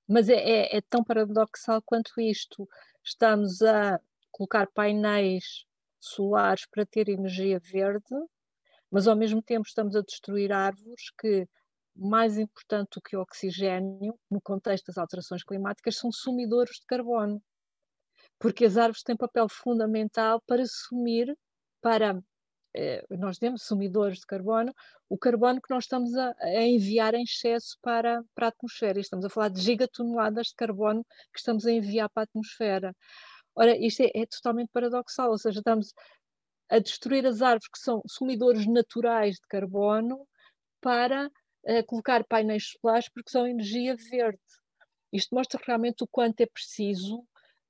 [0.06, 2.68] Mas é, é, é, tão paradoxal quanto isto.
[3.02, 4.00] Estamos a
[4.30, 5.64] colocar painéis
[5.98, 8.14] solares para ter energia verde,
[8.90, 11.48] mas ao mesmo tempo estamos a destruir árvores que
[11.96, 17.42] mais importante do que o oxigênio, no contexto das alterações climáticas, são sumidores de carbono.
[18.38, 21.36] Porque as árvores têm papel fundamental para sumir,
[21.80, 22.20] para.
[22.74, 24.74] Eh, nós temos sumidores de carbono,
[25.08, 28.98] o carbono que nós estamos a, a, enviar em excesso para, para a atmosfera.
[28.98, 32.94] estamos a falar de gigatoneladas de carbono que estamos a enviar para a atmosfera.
[33.54, 35.94] Ora, isto é, é totalmente paradoxal, ou seja, estamos
[36.68, 40.26] a destruir as árvores que são sumidores naturais de carbono
[40.80, 41.30] para
[41.86, 44.38] colocar painéis solares porque são energia verde.
[45.12, 47.24] Isto mostra realmente o quanto é preciso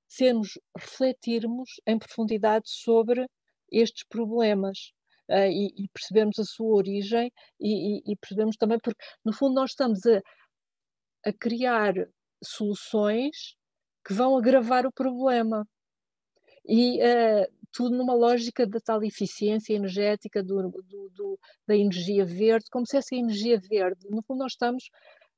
[0.09, 3.28] sermos, refletirmos em profundidade sobre
[3.70, 4.94] estes problemas
[5.31, 9.55] uh, e, e, percebemos a sua origem e, e, e, percebemos também porque, no fundo,
[9.55, 10.21] nós estamos a,
[11.27, 11.95] a criar
[12.43, 13.57] soluções
[14.07, 15.67] que vão agravar o problema.
[16.67, 22.67] E uh, tudo numa lógica da tal eficiência energética do, do, do, da energia verde,
[22.71, 24.89] como se essa energia verde, no fundo, nós estamos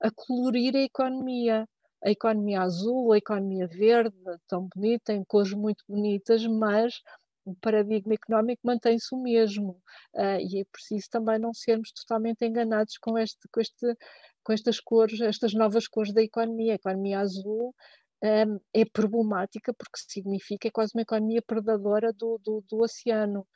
[0.00, 1.66] a colorir a economia.
[2.04, 4.14] A economia azul, a economia verde,
[4.46, 7.00] tão bonita, tem cores muito bonitas, mas
[7.46, 9.80] o paradigma económico mantém-se o mesmo.
[10.14, 13.96] Uh, e é preciso também não sermos totalmente enganados com, este, com, este,
[14.42, 16.72] com estas cores, estas novas cores da economia.
[16.72, 17.74] A economia azul
[18.22, 23.46] um, é problemática porque significa é quase uma economia predadora do, do, do oceano,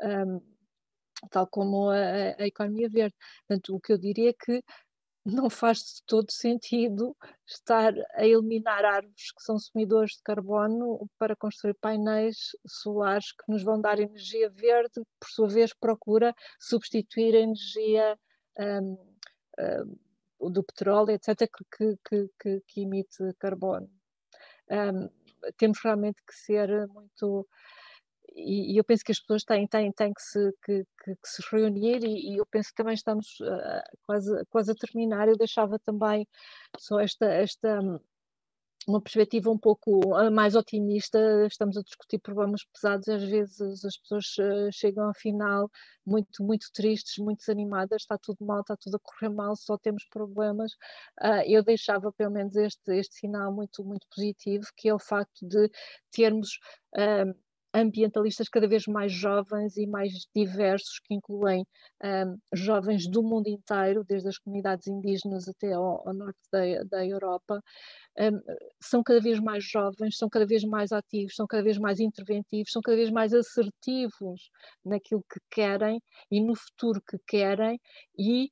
[0.00, 0.40] um,
[1.30, 1.96] tal como a,
[2.38, 3.16] a, economia verde.
[3.46, 4.62] Portanto, o que eu diria é que
[5.24, 7.16] não faz todo sentido
[7.46, 13.62] estar a eliminar árvores que são sumidores de carbono para construir painéis solares que nos
[13.62, 18.18] vão dar energia verde, por sua vez procura substituir a energia
[18.58, 18.98] um,
[20.40, 23.88] um, do petróleo, etc., que, que, que, que emite carbono
[24.72, 25.08] um,
[25.56, 27.46] temos realmente que ser muito.
[28.34, 31.28] E, e, eu penso que as pessoas têm, têm, têm que, se, que, que, que
[31.28, 35.28] se reunir, e, e, eu penso que também estamos uh, quase, quase a terminar.
[35.28, 36.26] Eu deixava também
[36.78, 37.80] só esta, esta
[38.86, 43.96] uma perspectiva um pouco ah, mais otimista, estamos a discutir problemas pesados às vezes as
[43.98, 45.70] pessoas ah, chegam ao final
[46.04, 50.04] muito, muito tristes, muito desanimadas, está tudo mal, está tudo a correr mal, só temos
[50.06, 50.72] problemas.
[51.18, 55.46] Ah, eu deixava pelo menos este, este sinal muito, muito positivo, que é o facto
[55.46, 55.70] de
[56.10, 56.58] termos
[57.74, 61.66] ambientalistas cada vez mais jovens e mais diversos, que incluem
[62.02, 67.06] um, jovens do mundo inteiro, desde as comunidades indígenas até ao, ao norte da, da
[67.06, 67.62] Europa,
[68.18, 68.40] um,
[68.80, 72.72] são cada vez mais jovens, são cada vez mais ativos, são cada vez mais interventivos,
[72.72, 74.50] são cada vez mais assertivos
[74.84, 76.00] naquilo que querem
[76.30, 77.80] e no futuro que querem
[78.18, 78.50] e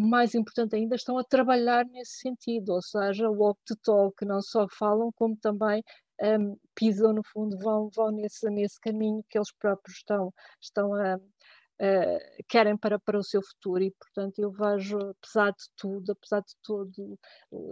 [0.00, 4.40] mais importante ainda, estão a trabalhar nesse sentido, ou seja, o walk the talk, não
[4.40, 5.82] só falam, como também
[6.22, 11.16] um, pisam no fundo, vão, vão nesse, nesse caminho que eles próprios estão, estão a,
[11.16, 13.82] uh, querem para, para o seu futuro.
[13.82, 17.18] E portanto eu vejo, apesar de tudo, apesar de tudo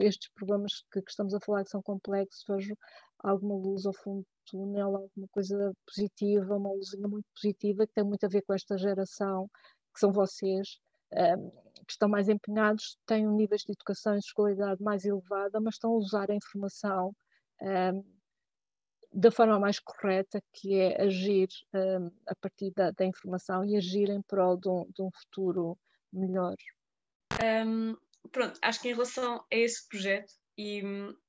[0.01, 2.77] estes problemas que, que estamos a falar que são complexos, vejo
[3.18, 8.05] alguma luz ao fundo do túnel, alguma coisa positiva, uma luzinha muito positiva que tem
[8.05, 9.48] muito a ver com esta geração,
[9.93, 10.78] que são vocês,
[11.12, 15.60] um, que estão mais empenhados, têm um níveis de educação e de escolaridade mais elevada,
[15.60, 17.12] mas estão a usar a informação
[17.62, 18.15] um,
[19.16, 24.10] da forma mais correta, que é agir um, a partir da, da, informação e agir
[24.10, 25.78] em prol de um, de um futuro
[26.12, 26.55] melhor.
[27.43, 27.97] Um,
[28.30, 30.82] pronto, acho que em relação a esse projeto, e,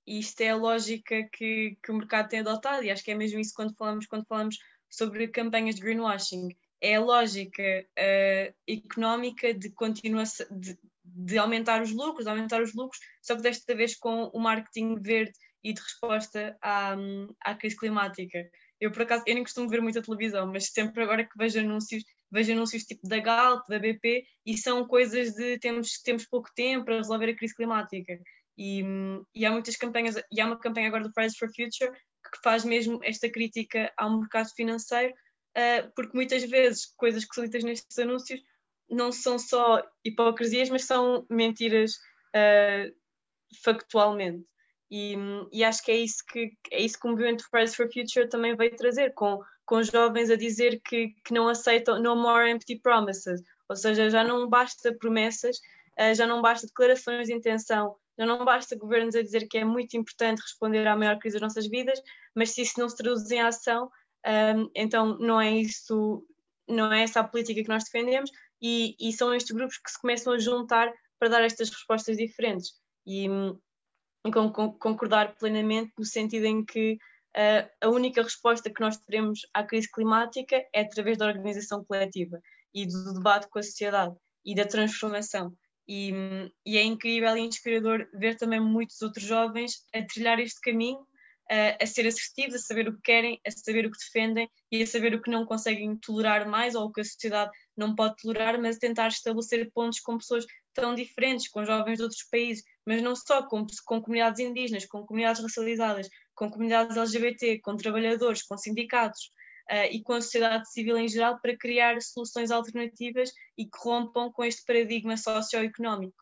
[0.05, 3.15] e isto é a lógica que, que, o mercado tem adotado, e acho que é
[3.15, 4.57] mesmo isso quando falamos, quando falamos
[4.89, 6.49] sobre campanhas de greenwashing.
[6.81, 12.99] É a lógica uh, económica de continuação, de, de aumentar os lucros, aumentar os lucros,
[13.22, 16.95] só que desta vez com o marketing verde e de resposta à,
[17.43, 18.49] à crise climática.
[18.79, 22.03] Eu, por acaso, eu nem costumo ver muita televisão, mas sempre agora que vejo anúncios,
[22.31, 26.85] vejo anúncios tipo da Galp, da BP, e são coisas de temos, temos pouco tempo
[26.85, 28.19] para resolver a crise climática.
[28.57, 28.84] E,
[29.35, 32.65] e há muitas campanhas, e há uma campanha agora do Fridays for Future que faz
[32.65, 37.97] mesmo esta crítica ao mercado financeiro, uh, porque muitas vezes coisas que são ditas nestes
[37.97, 38.41] anúncios
[38.89, 41.93] não são só hipocrisias, mas são mentiras
[42.35, 42.93] uh,
[43.63, 44.45] factualmente.
[44.89, 45.15] E,
[45.51, 48.55] e, acho que é isso que é isso que o movimento Fridays for Future também
[48.55, 53.41] veio trazer, com, com jovens a dizer que, que não aceitam no more empty promises,
[53.68, 55.57] ou seja, já não basta promessas,
[55.99, 59.65] uh, já não basta declarações de intenção, já não basta governos a dizer que é
[59.65, 62.01] muito importante responder à maior crise das nossas vidas,
[62.34, 63.91] mas se isso não se traduz em ação,
[64.26, 66.26] um, então não é isso,
[66.68, 68.31] não é essa a política que nós defendemos,
[68.61, 72.72] e, e, são estes grupos que se começam a juntar para dar estas respostas diferentes.
[73.05, 73.27] E,
[74.32, 76.94] concordar plenamente no sentido em que
[77.36, 82.40] uh, a única resposta que nós teremos à crise climática é através da organização coletiva
[82.74, 85.54] e do debate com a sociedade e da transformação.
[85.88, 86.12] E,
[86.66, 90.99] e, é incrível e inspirador ver também muitos outros jovens a trilhar este caminho
[91.49, 94.84] a, a, ser assertivos, a saber o que querem, a saber o que defendem e
[94.84, 98.16] a saber o que não conseguem tolerar mais ou o que a sociedade não pode
[98.18, 103.01] tolerar, mas tentar estabelecer pontos com pessoas tão diferentes, com jovens de outros países, mas
[103.01, 108.57] não só, com, com comunidades indígenas, com comunidades racializadas, com comunidades LGBT, com trabalhadores, com
[108.57, 109.31] sindicatos.
[109.69, 114.31] Uh, e com a sociedade civil em geral para criar soluções alternativas e que rompam
[114.31, 116.15] com este paradigma socioeconómico.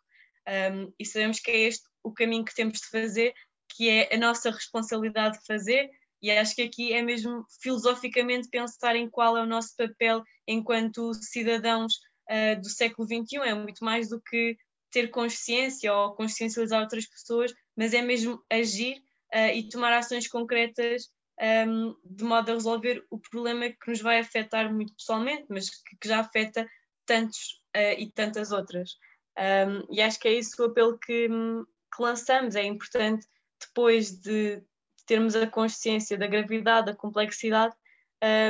[0.48, 3.36] Um, e sabemos que é este o caminho que temos de fazer,
[3.70, 5.92] que é a nossa responsabilidade de fazer,
[6.24, 11.14] e acho que aqui é mesmo filosoficamente pensar em qual é o nosso papel enquanto
[11.14, 11.94] cidadãos
[12.32, 13.38] uh, do século XXI.
[13.46, 14.58] É muito mais do que
[14.96, 19.04] ter consciência ou consciencializar outras pessoas, mas é mesmo agir
[19.34, 24.00] uh, e tomar ações concretas um, ehm, de modo a resolver o problema que nos
[24.00, 26.66] vai afetar muito pessoalmente, mas que, que já afeta
[27.06, 28.92] tantos uh, e tantas outras.
[29.38, 32.56] Um, ehm, e acho que é isso o apelo que, que lançamos.
[32.56, 33.28] É importante
[33.60, 34.64] depois de
[35.06, 37.76] termos a consciência da gravidade, da complexidade,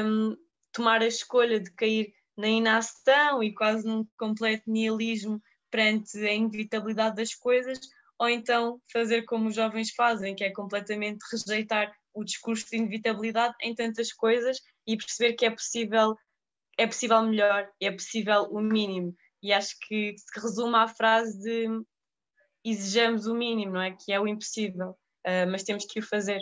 [0.06, 0.38] um,
[0.72, 7.16] tomar a escolha de cair na inação e quase num completo nihilismo perante a inevitabilidade
[7.16, 7.80] das coisas,
[8.18, 13.56] ou então fazer como os jovens fazem, que é completamente rejeitar o discurso de inevitabilidade
[13.62, 16.16] em tantas coisas e perceber que é possível
[16.78, 19.16] é possível melhor, é possível o mínimo.
[19.42, 21.68] E acho que se resume à frase de
[22.66, 23.92] exijamos o mínimo, não é?
[23.92, 26.42] Que é o impossível, uh, mas temos que o fazer,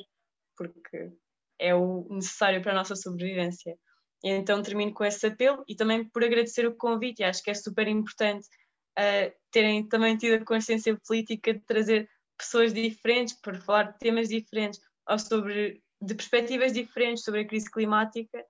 [0.58, 1.12] porque
[1.60, 3.78] é o necessário para a nossa sobrevivência.
[4.24, 7.88] Então termino com esse apelo e também por agradecer o convite, acho que é super
[7.88, 8.48] importante
[9.00, 14.30] uh, terem também tido a consciência política de trazer pessoas diferentes para falar de temas
[14.30, 18.46] diferentes ou sobre de perspectivas diferentes sobre a crise climática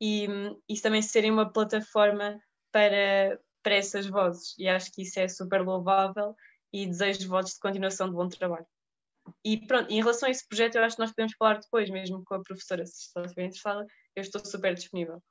[0.00, 0.28] e
[0.68, 4.54] isso também serem uma plataforma para, para essas vozes.
[4.58, 6.34] E acho que isso é super louvável
[6.72, 8.66] e desejo votos de continuação de bom trabalho.
[9.44, 12.22] E pronto, em relação a esse projeto, eu acho que nós podemos falar depois, mesmo
[12.24, 15.22] com a professora, se estiver interessada, eu estou super disponível.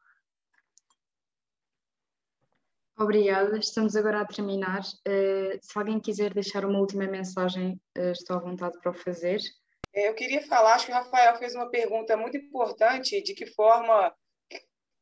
[3.00, 4.82] Obrigada, estamos agora a terminar.
[4.82, 9.40] Uh, se alguém quiser deixar uma última mensagem, uh, estou à vontade para o fazer.
[9.94, 13.46] É, eu queria falar, acho que o Rafael fez uma pergunta muito importante, de que
[13.46, 14.16] forma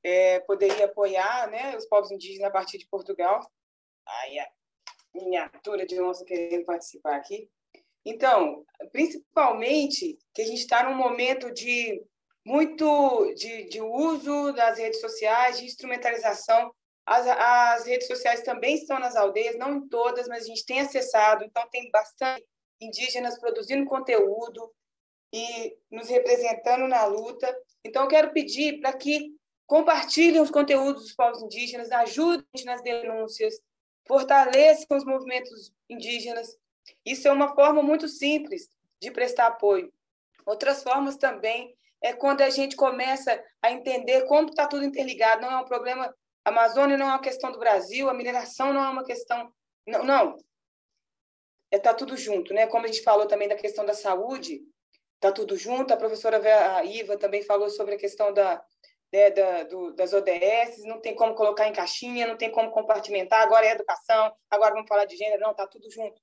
[0.03, 3.39] é, poderia apoiar né, os povos indígenas a partir de Portugal.
[4.05, 4.47] Ai, a
[5.13, 7.49] miniatura de onça querendo participar aqui.
[8.05, 12.03] Então, principalmente que a gente está num momento de
[12.45, 16.71] muito de, de, uso das redes sociais, de instrumentalização.
[17.05, 20.79] As, as redes sociais também estão nas aldeias, não em todas, mas a gente tem
[20.79, 22.45] acessado, então tem bastante
[22.81, 24.73] indígenas produzindo conteúdo
[25.31, 27.55] e nos representando na luta.
[27.83, 29.35] Então, eu quero pedir para que
[29.67, 33.59] compartilhem os conteúdos dos povos indígenas, ajudem nas denúncias,
[34.07, 36.57] fortaleçam os movimentos indígenas,
[37.05, 38.69] isso é uma forma muito simples
[39.01, 39.91] de prestar apoio.
[40.45, 45.41] Outras formas também é quando a gente começa a entender como está tudo interligado.
[45.41, 46.13] Não é um problema.
[46.45, 49.51] A Amazônia não é uma questão do Brasil, a mineração não é uma questão.
[49.87, 50.37] Não, não.
[51.71, 52.67] Está é, tudo junto, né?
[52.67, 54.61] Como a gente falou também da questão da saúde,
[55.15, 55.91] está tudo junto.
[55.91, 56.39] A professora
[56.85, 58.63] Iva também falou sobre a questão da,
[59.11, 63.41] né, da, do, das ODS, não tem como colocar em caixinha, não tem como compartimentar.
[63.41, 66.21] Agora é educação, agora vamos falar de gênero, não, está tudo junto.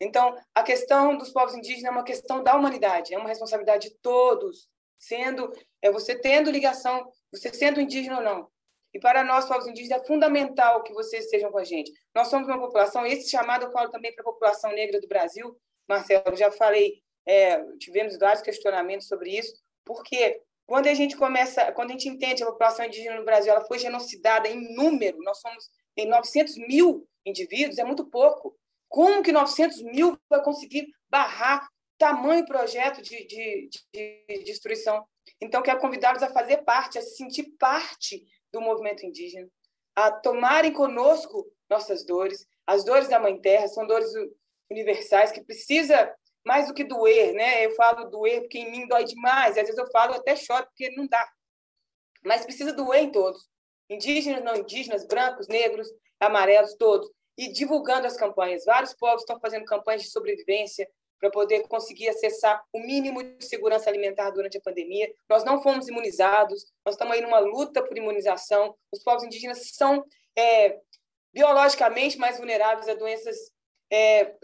[0.00, 3.94] Então, a questão dos povos indígenas é uma questão da humanidade, é uma responsabilidade de
[3.96, 4.68] todos,
[4.98, 8.50] sendo é você tendo ligação, você sendo indígena ou não.
[8.92, 11.92] E para nós, povos indígenas, é fundamental que vocês estejam com a gente.
[12.14, 15.56] Nós somos uma população, esse chamado eu falo também para a população negra do Brasil,
[15.88, 19.54] Marcelo, já falei, é, tivemos vários questionamentos sobre isso,
[19.84, 23.64] porque quando a gente começa, quando a gente entende a população indígena no Brasil, ela
[23.64, 28.56] foi genocidada em número, nós somos em 900 mil indivíduos, é muito pouco.
[28.88, 31.68] Como que 900 mil vai conseguir barrar
[31.98, 35.04] tamanho projeto de, de, de destruição?
[35.40, 39.48] Então, quero convidá-los a fazer parte, a se sentir parte do movimento indígena.
[39.96, 42.46] a tomarem conosco nossas dores.
[42.66, 44.10] As dores da Mãe Terra são dores
[44.70, 46.14] universais que precisa
[46.44, 47.66] mais do que doer, né?
[47.66, 49.58] Eu falo doer porque em mim dói demais.
[49.58, 51.28] Às vezes eu falo até choro porque não dá.
[52.24, 53.48] Mas precisa doer em todos.
[53.88, 57.10] Indígenas, não indígenas, brancos, negros, amarelos, todos.
[57.36, 58.64] E divulgando as campanhas.
[58.64, 60.88] Vários povos estão fazendo campanhas de sobrevivência
[61.20, 65.12] para poder conseguir acessar o mínimo de segurança alimentar durante a pandemia.
[65.28, 68.74] Nós não fomos imunizados, nós estamos aí numa luta por imunização.
[68.90, 70.02] Os povos indígenas são
[70.36, 70.80] é,
[71.32, 73.36] biologicamente mais vulneráveis a doenças
[73.92, 74.34] é,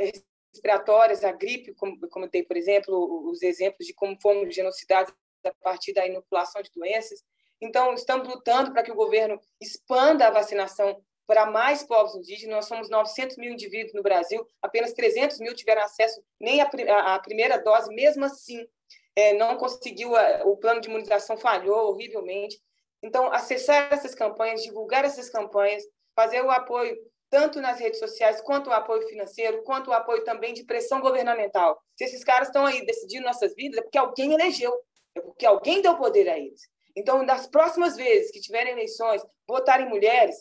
[0.53, 5.13] respiratórias, a gripe, como, como tem, por exemplo, os exemplos de como fomos genocidados
[5.45, 7.25] a partir da inoculação de doenças.
[7.61, 12.57] Então, estamos lutando para que o governo expanda a vacinação para mais povos indígenas.
[12.57, 17.59] Nós somos 900 mil indivíduos no Brasil, apenas 300 mil tiveram acesso nem à primeira
[17.59, 18.67] dose, mesmo assim,
[19.15, 20.13] é, não conseguiu,
[20.45, 22.61] o plano de imunização falhou horrivelmente.
[23.03, 25.83] Então, acessar essas campanhas, divulgar essas campanhas,
[26.15, 26.97] fazer o apoio
[27.29, 31.81] tanto nas redes sociais, quanto o apoio financeiro, quanto o apoio também de pressão governamental.
[31.97, 34.73] Se esses caras estão aí decidindo nossas vidas, é porque alguém elegeu,
[35.15, 36.63] é porque alguém deu poder a eles.
[36.97, 40.37] Então, nas próximas vezes que tiverem eleições, votarem mulheres,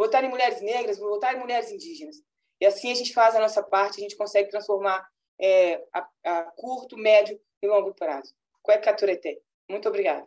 [0.00, 2.16] votar em mulheres negras, votar em mulheres indígenas.
[2.58, 5.06] E assim a gente faz a nossa parte, a gente consegue transformar
[5.38, 8.34] é, a, a, curto, médio e longo prazo.
[8.62, 9.42] Cuecaturete.
[9.68, 10.26] Muito obrigada.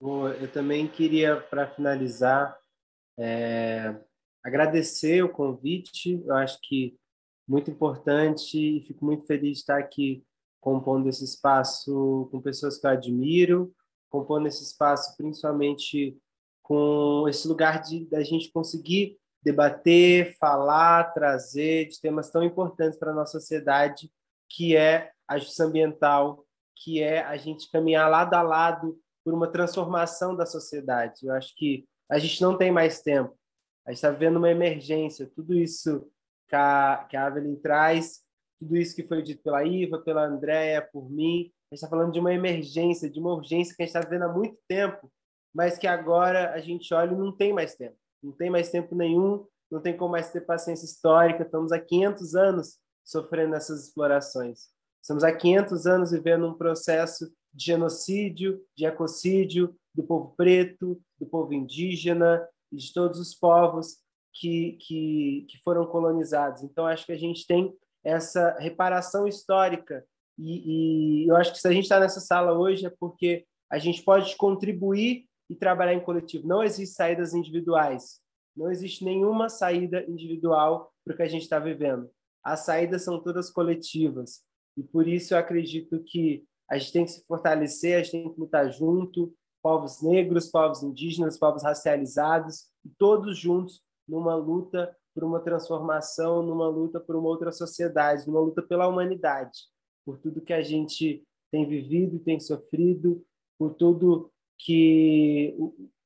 [0.00, 2.56] Eu também queria, para finalizar,
[3.18, 3.92] é,
[4.40, 6.22] agradecer o convite.
[6.24, 6.96] Eu acho que
[7.46, 10.24] muito importante e fico muito feliz de estar aqui
[10.60, 13.74] compondo esse espaço com pessoas que eu admiro,
[14.08, 16.16] compondo esse espaço principalmente
[16.62, 23.10] com esse lugar de da gente conseguir debater, falar, trazer de temas tão importantes para
[23.10, 24.10] a nossa sociedade,
[24.48, 29.50] que é a justiça ambiental, que é a gente caminhar lado a lado por uma
[29.50, 31.26] transformação da sociedade.
[31.26, 33.36] Eu acho que a gente não tem mais tempo.
[33.86, 35.30] A gente está vivendo uma emergência.
[35.34, 36.08] Tudo isso
[36.48, 38.20] que a, que a Evelyn traz,
[38.60, 42.12] tudo isso que foi dito pela Iva, pela Andréia, por mim, a gente está falando
[42.12, 45.10] de uma emergência, de uma urgência que a gente está vivendo há muito tempo
[45.54, 47.96] mas que agora a gente olha e não tem mais tempo.
[48.22, 51.42] Não tem mais tempo nenhum, não tem como mais ter paciência histórica.
[51.42, 54.68] Estamos há 500 anos sofrendo essas explorações.
[55.00, 61.26] Estamos há 500 anos vivendo um processo de genocídio, de ecocídio do povo preto, do
[61.26, 63.98] povo indígena e de todos os povos
[64.32, 66.62] que, que, que foram colonizados.
[66.62, 67.74] Então, acho que a gente tem
[68.04, 70.04] essa reparação histórica.
[70.38, 73.78] E, e eu acho que se a gente está nessa sala hoje é porque a
[73.78, 76.48] gente pode contribuir e trabalhar em coletivo.
[76.48, 78.18] Não existe saídas individuais.
[78.56, 82.10] Não existe nenhuma saída individual para o que a gente está vivendo.
[82.42, 84.42] As saídas são todas coletivas.
[84.78, 88.32] E por isso eu acredito que a gente tem que se fortalecer, a gente tem
[88.32, 95.40] que lutar junto, povos negros, povos indígenas, povos racializados, todos juntos numa luta por uma
[95.40, 99.58] transformação, numa luta por uma outra sociedade, numa luta pela humanidade,
[100.02, 103.22] por tudo que a gente tem vivido, tem sofrido,
[103.58, 105.56] por tudo que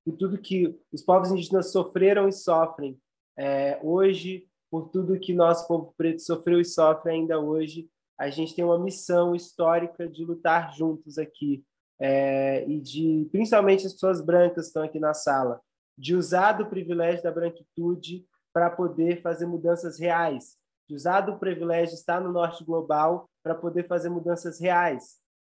[0.05, 2.98] por tudo que os povos indígenas sofreram e sofrem
[3.36, 8.55] é, hoje, por tudo que nosso povo preto sofreu e sofre ainda hoje, a gente
[8.55, 11.64] tem uma missão histórica de lutar juntos aqui
[12.01, 15.60] é, e de, principalmente as pessoas brancas estão aqui na sala,
[15.98, 20.56] de usar do privilégio da branquitude para poder fazer mudanças reais,
[20.89, 25.16] de usar do privilégio de estar no norte global para poder fazer mudanças reais,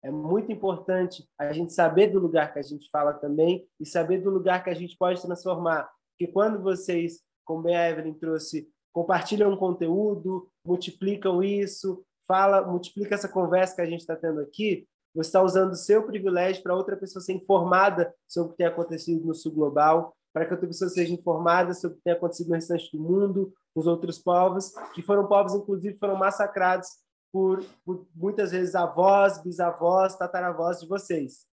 [0.07, 4.19] é muito importante a gente saber do lugar que a gente fala também e saber
[4.19, 5.91] do lugar que a gente pode transformar.
[6.12, 13.28] Porque quando vocês, como a Evelyn trouxe, compartilham um conteúdo, multiplicam isso, fala, multiplica essa
[13.28, 16.97] conversa que a gente está tendo aqui, você está usando o seu privilégio para outra
[16.97, 20.89] pessoa ser informada sobre o que tem acontecido no sul global, para que outra pessoa
[20.89, 25.03] seja informada sobre o que tem acontecido no restante do mundo, os outros povos, que
[25.03, 26.91] foram povos, inclusive, foram massacrados
[27.36, 31.44] por, por muitas vezes avós, bisavós, tataravós de vocês.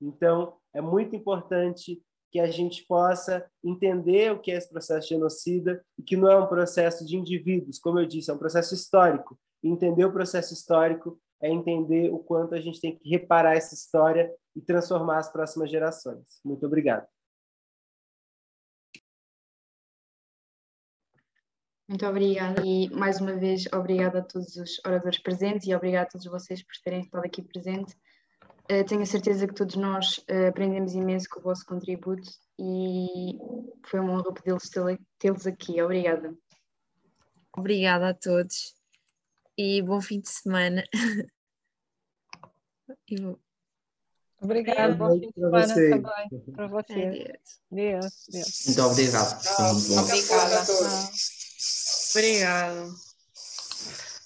[0.00, 2.00] Então, é muito importante
[2.30, 6.38] que a gente possa entender o que é esse processo genocida e que não é
[6.38, 9.36] um processo de indivíduos, como eu disse, é um processo histórico.
[9.64, 13.74] E entender o processo histórico é entender o quanto a gente tem que reparar essa
[13.74, 16.38] história e transformar as próximas gerações.
[16.44, 17.04] Muito obrigado.
[21.88, 26.10] Muito obrigada e mais uma vez obrigada a todos os oradores presentes e obrigada a
[26.10, 27.94] todos vocês por terem estado aqui presente.
[28.70, 33.36] Uh, tenho certeza que todos nós uh, aprendemos imenso com o vosso contributo e
[33.84, 34.70] foi uma honra podê-los
[35.18, 35.82] tê-los aqui.
[35.82, 36.34] Obrigada.
[37.56, 38.74] Obrigada a todos
[39.58, 40.84] e bom fim de semana.
[44.40, 46.02] Obrigada, bom fim de semana também
[46.54, 47.34] para vocês.
[47.70, 48.64] Deus, Deus.
[48.66, 49.40] Muito obrigado.
[49.98, 51.41] Obrigada a todos.
[52.14, 52.94] Obrigada.